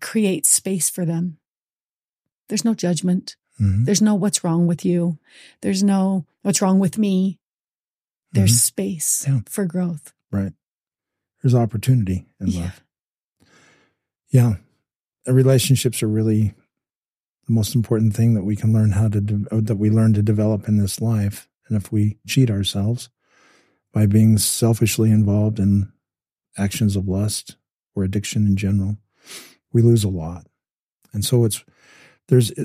creates 0.00 0.48
space 0.48 0.88
for 0.90 1.04
them. 1.04 1.38
There's 2.48 2.64
no 2.64 2.74
judgment. 2.74 3.36
Mhm. 3.60 3.84
There's 3.84 4.02
no 4.02 4.14
what's 4.14 4.42
wrong 4.42 4.66
with 4.66 4.84
you. 4.84 5.18
There's 5.60 5.82
no 5.82 6.26
what's 6.42 6.62
wrong 6.62 6.78
with 6.78 6.96
me. 6.98 7.38
There's 8.32 8.52
Mhm. 8.54 8.60
space 8.60 9.24
Yeah. 9.26 9.40
for 9.46 9.66
growth. 9.66 10.12
Right. 10.30 10.52
There's 11.42 11.54
opportunity 11.54 12.26
in 12.40 12.46
Yeah. 12.48 12.60
love. 12.62 12.84
Yeah. 14.30 14.56
Uh, 15.28 15.32
Relationships 15.32 16.02
are 16.02 16.08
really 16.08 16.54
the 17.46 17.52
most 17.52 17.74
important 17.74 18.14
thing 18.14 18.34
that 18.34 18.44
we 18.44 18.56
can 18.56 18.72
learn 18.72 18.92
how 18.92 19.08
to, 19.08 19.20
de- 19.20 19.46
uh, 19.54 19.60
that 19.62 19.76
we 19.76 19.90
learn 19.90 20.12
to 20.14 20.22
develop 20.22 20.68
in 20.68 20.76
this 20.76 21.00
life. 21.00 21.48
And 21.68 21.76
if 21.76 21.90
we 21.92 22.18
cheat 22.26 22.50
ourselves 22.50 23.10
by 23.92 24.06
being 24.06 24.38
selfishly 24.38 25.10
involved 25.10 25.58
in 25.58 25.92
actions 26.56 26.96
of 26.96 27.08
lust 27.08 27.56
or 27.94 28.04
addiction 28.04 28.46
in 28.46 28.56
general, 28.56 28.98
we 29.72 29.82
lose 29.82 30.04
a 30.04 30.08
lot. 30.08 30.46
And 31.12 31.24
so 31.24 31.44
it's, 31.44 31.64
there's 32.28 32.50
uh, 32.52 32.64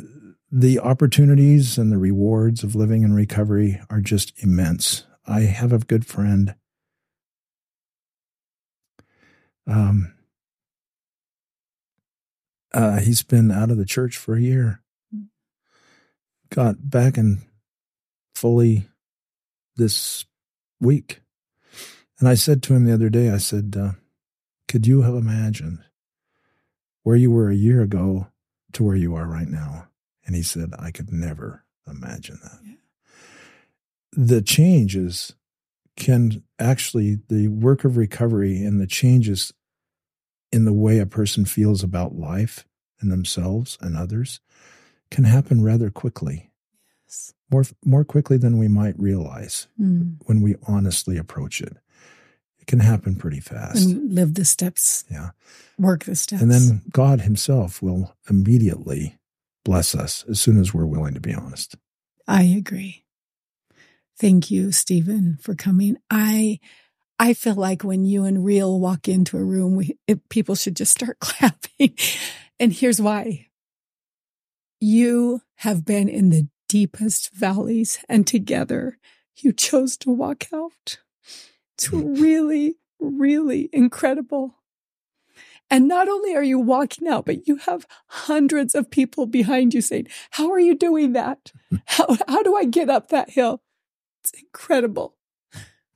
the 0.58 0.80
opportunities 0.80 1.78
and 1.78 1.91
the 1.91 1.97
rewards 1.97 2.64
of 2.64 2.76
living 2.76 3.03
in 3.03 3.14
recovery 3.14 3.82
are 3.89 3.99
just 3.99 4.32
immense. 4.41 5.06
I 5.28 5.41
have 5.41 5.74
a 5.74 5.80
good 5.80 6.06
friend 6.06 6.56
um, 9.68 10.14
uh, 12.74 12.99
he's 12.99 13.24
been 13.24 13.51
out 13.51 13.72
of 13.72 13.78
the 13.78 13.86
church 13.86 14.18
for 14.18 14.36
a 14.36 14.41
year. 14.41 14.82
Got 16.49 16.89
back 16.89 17.18
and 17.18 17.41
fully 18.36 18.88
this 19.76 20.26
week. 20.80 21.22
And 22.20 22.30
I 22.30 22.36
said 22.36 22.62
to 22.64 22.74
him 22.74 22.86
the 22.86 22.93
other 22.93 23.10
day, 23.10 23.30
I 23.30 23.38
said, 23.38 23.76
uh, 23.78 23.91
Could 24.68 24.88
you 24.88 25.01
have 25.01 25.16
imagined 25.16 25.80
where 27.03 27.16
you 27.16 27.32
were 27.32 27.49
a 27.49 27.56
year 27.56 27.82
ago 27.82 28.28
to 28.74 28.84
where 28.84 28.95
you 28.95 29.16
are 29.16 29.26
right 29.26 29.47
now? 29.47 29.88
And 30.26 30.36
he 30.36 30.41
said, 30.43 30.71
I 30.80 30.91
could 30.91 31.11
never 31.11 31.63
imagine 31.88 32.39
that. 32.43 32.59
Yeah. 32.63 32.73
The 34.13 34.41
changes 34.41 35.36
can 35.97 36.43
actually, 36.59 37.19
the 37.30 37.47
work 37.49 37.84
of 37.86 37.97
recovery 37.97 38.63
and 38.63 38.80
the 38.82 38.88
changes 38.88 39.53
in 40.51 40.65
the 40.65 40.73
way 40.73 40.99
a 40.99 41.05
person 41.05 41.45
feels 41.45 41.84
about 41.84 42.15
life 42.15 42.65
and 42.99 43.11
themselves 43.11 43.78
and 43.82 43.95
others 43.97 44.39
can 45.11 45.26
happen 45.26 45.61
rather 45.63 45.89
quickly, 45.89 46.49
Yes. 47.05 47.34
more 47.51 47.65
more 47.84 48.03
quickly 48.03 48.38
than 48.38 48.57
we 48.57 48.67
might 48.67 48.97
realize 48.99 49.67
Mm. 49.80 50.17
when 50.26 50.41
we 50.41 50.55
honestly 50.67 51.17
approach 51.17 51.61
it. 51.61 51.78
It 52.59 52.67
can 52.67 52.80
happen 52.80 53.15
pretty 53.15 53.39
fast. 53.41 53.86
And 53.89 54.11
live 54.13 54.34
the 54.34 54.45
steps, 54.45 55.03
yeah. 55.11 55.32
work 55.78 56.05
the 56.05 56.15
steps. 56.15 56.41
And 56.41 56.49
then 56.51 56.82
God 56.91 57.21
himself 57.21 57.82
will 57.82 58.15
immediately 58.30 59.17
bless 59.66 59.93
us 59.93 60.24
as 60.30 60.39
soon 60.39 60.57
as 60.57 60.74
we're 60.74 60.86
willing 60.86 61.13
to 61.16 61.20
be 61.20 61.34
honest. 61.34 61.76
I 62.26 62.43
agree. 62.43 63.03
Thank 64.18 64.49
you, 64.49 64.72
Steven, 64.72 65.38
for 65.41 65.55
coming. 65.55 65.97
I 66.09 66.59
I 67.20 67.34
feel 67.34 67.55
like 67.55 67.84
when 67.84 68.05
you 68.05 68.24
and 68.24 68.45
Rhyll 68.45 68.80
walk 68.80 69.07
into 69.07 69.38
a 69.38 69.43
room, 69.43 69.76
we 69.76 69.97
it, 70.07 70.30
people 70.30 70.55
should 70.55 70.78
just 70.78 70.93
start 70.93 71.20
clapping. 71.20 71.97
And 72.59 72.72
here's 72.72 73.01
why. 73.01 73.47
You 74.80 75.41
have 75.57 75.84
been 75.84 76.07
in 76.07 76.30
the 76.30 76.47
deepest 76.70 77.34
valleys, 77.34 77.99
and 78.07 78.26
together 78.26 78.97
you 79.38 79.51
chose 79.51 79.97
to 79.97 80.11
walk 80.11 80.45
out. 80.53 80.99
It's 81.74 81.88
hmm. 81.88 82.13
really, 82.16 82.76
really 82.99 83.70
incredible. 83.74 84.55
And 85.70 85.88
not 85.88 86.07
only 86.07 86.36
are 86.36 86.43
you 86.43 86.59
walking 86.59 87.07
out, 87.07 87.26
but 87.26 87.47
you 87.47 87.57
have 87.57 87.88
hundreds 88.07 88.76
of 88.76 88.91
people 88.91 89.26
behind 89.26 89.74
you 89.74 89.82
saying, 89.82 90.07
how 90.32 90.51
are 90.51 90.59
you 90.59 90.76
doing 90.76 91.13
that? 91.13 91.51
How, 91.86 92.18
how 92.28 92.43
do 92.43 92.55
I 92.55 92.66
get 92.66 92.89
up 92.89 93.09
that 93.09 93.32
hill? 93.32 93.61
It's 94.24 94.32
incredible. 94.41 95.16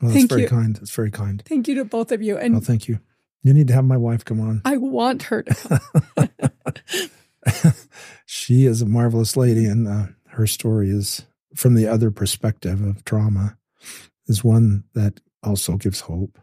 Well, 0.02 0.12
Thank 0.12 0.14
that's 0.14 0.26
very 0.30 0.42
you. 0.44 0.48
kind. 0.48 0.78
It's 0.82 0.94
very 0.94 1.12
kind. 1.12 1.42
Thank 1.46 1.68
you 1.68 1.76
to 1.76 1.86
both 1.86 2.12
of 2.12 2.22
you. 2.22 2.38
And 2.38 2.54
Well, 2.56 2.62
thank 2.62 2.88
you. 2.88 3.00
You 3.44 3.54
need 3.54 3.68
to 3.68 3.74
have 3.74 3.86
my 3.86 3.98
wife 3.98 4.26
come 4.26 4.40
on. 4.42 4.62
I 4.66 4.78
want 4.78 5.24
her 5.24 5.44
to 5.44 6.30
she 8.26 8.66
is 8.66 8.82
a 8.82 8.86
marvelous 8.86 9.38
lady, 9.38 9.66
and 9.66 9.88
uh, 9.88 10.08
her 10.28 10.48
story 10.48 10.90
is 10.90 11.26
from 11.56 11.76
the 11.76 11.88
other 11.88 12.12
perspective 12.12 12.82
of 12.82 13.04
trauma, 13.06 13.58
is 14.28 14.44
one 14.44 14.84
that 14.94 15.20
also 15.44 15.78
gives 15.78 16.02
hope. 16.02 16.38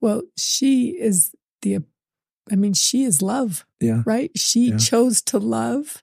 Well, 0.00 0.22
she 0.36 0.90
is 0.90 1.34
the, 1.62 1.80
I 2.50 2.56
mean, 2.56 2.74
she 2.74 3.04
is 3.04 3.22
love, 3.22 3.64
Yeah, 3.80 4.02
right? 4.04 4.30
She 4.36 4.70
Yeah. 4.70 4.76
chose 4.78 5.22
to 5.22 5.38
love 5.38 6.02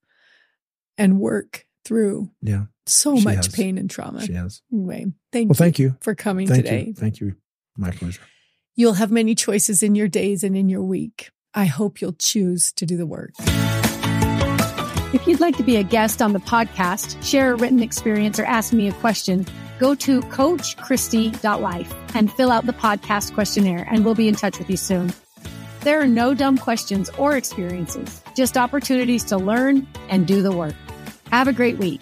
and 0.98 1.20
work 1.20 1.66
through 1.86 2.32
yeah, 2.42 2.66
so 2.86 3.18
She 3.18 3.24
much 3.24 3.36
has. 3.38 3.48
pain 3.50 3.78
and 3.78 3.90
trauma. 3.90 4.26
she 4.26 4.34
has. 4.34 4.62
Anyway, 4.72 5.06
thank 5.32 5.50
Well, 5.50 5.54
you 5.56 5.58
thank 5.58 5.80
you. 5.80 5.98
for 6.02 6.16
coming 6.16 6.48
Thank 6.48 6.64
today. 6.66 6.84
you. 6.88 6.94
Thank 6.94 7.20
you. 7.20 7.36
My 7.78 7.92
pleasure. 7.92 8.22
You'll 8.76 8.94
have 8.94 9.12
many 9.12 9.36
choices 9.36 9.84
in 9.84 9.96
your 9.96 10.08
days 10.08 10.44
and 10.44 10.56
in 10.58 10.70
your 10.70 10.84
week. 10.84 11.30
I 11.54 11.66
hope 11.66 12.02
you'll 12.02 12.14
choose 12.14 12.72
to 12.74 12.86
do 12.86 12.98
the 12.98 13.06
work. 13.06 13.32
If 15.14 15.28
you'd 15.28 15.42
like 15.42 15.58
to 15.58 15.64
be 15.64 15.76
a 15.76 15.84
guest 15.84 16.22
on 16.22 16.32
the 16.34 16.40
podcast, 16.40 17.22
share 17.22 17.52
a 17.52 17.56
written 17.56 17.82
experience, 17.84 18.40
or 18.40 18.46
ask 18.46 18.72
me 18.72 18.88
a 18.88 18.94
question, 18.94 19.46
go 19.78 19.94
to 19.96 20.22
coachkristi.life 20.22 21.94
and 22.16 22.32
fill 22.32 22.50
out 22.52 22.66
the 22.66 22.72
podcast 22.74 23.34
questionnaire, 23.34 23.86
and 23.92 24.06
we'll 24.06 24.16
be 24.16 24.28
in 24.30 24.36
touch 24.36 24.58
with 24.58 24.70
you 24.70 24.78
soon. 24.78 25.12
There 25.84 26.00
are 26.00 26.08
no 26.08 26.36
dumb 26.36 26.60
questions 26.60 27.10
or 27.18 27.36
experiences, 27.36 28.22
just 28.36 28.56
opportunities 28.56 29.24
to 29.26 29.38
learn 29.38 29.88
and 30.10 30.28
do 30.28 30.44
the 30.44 30.52
work. 30.52 30.76
Have 31.32 31.48
a 31.48 31.54
great 31.54 31.80
week. 31.80 32.02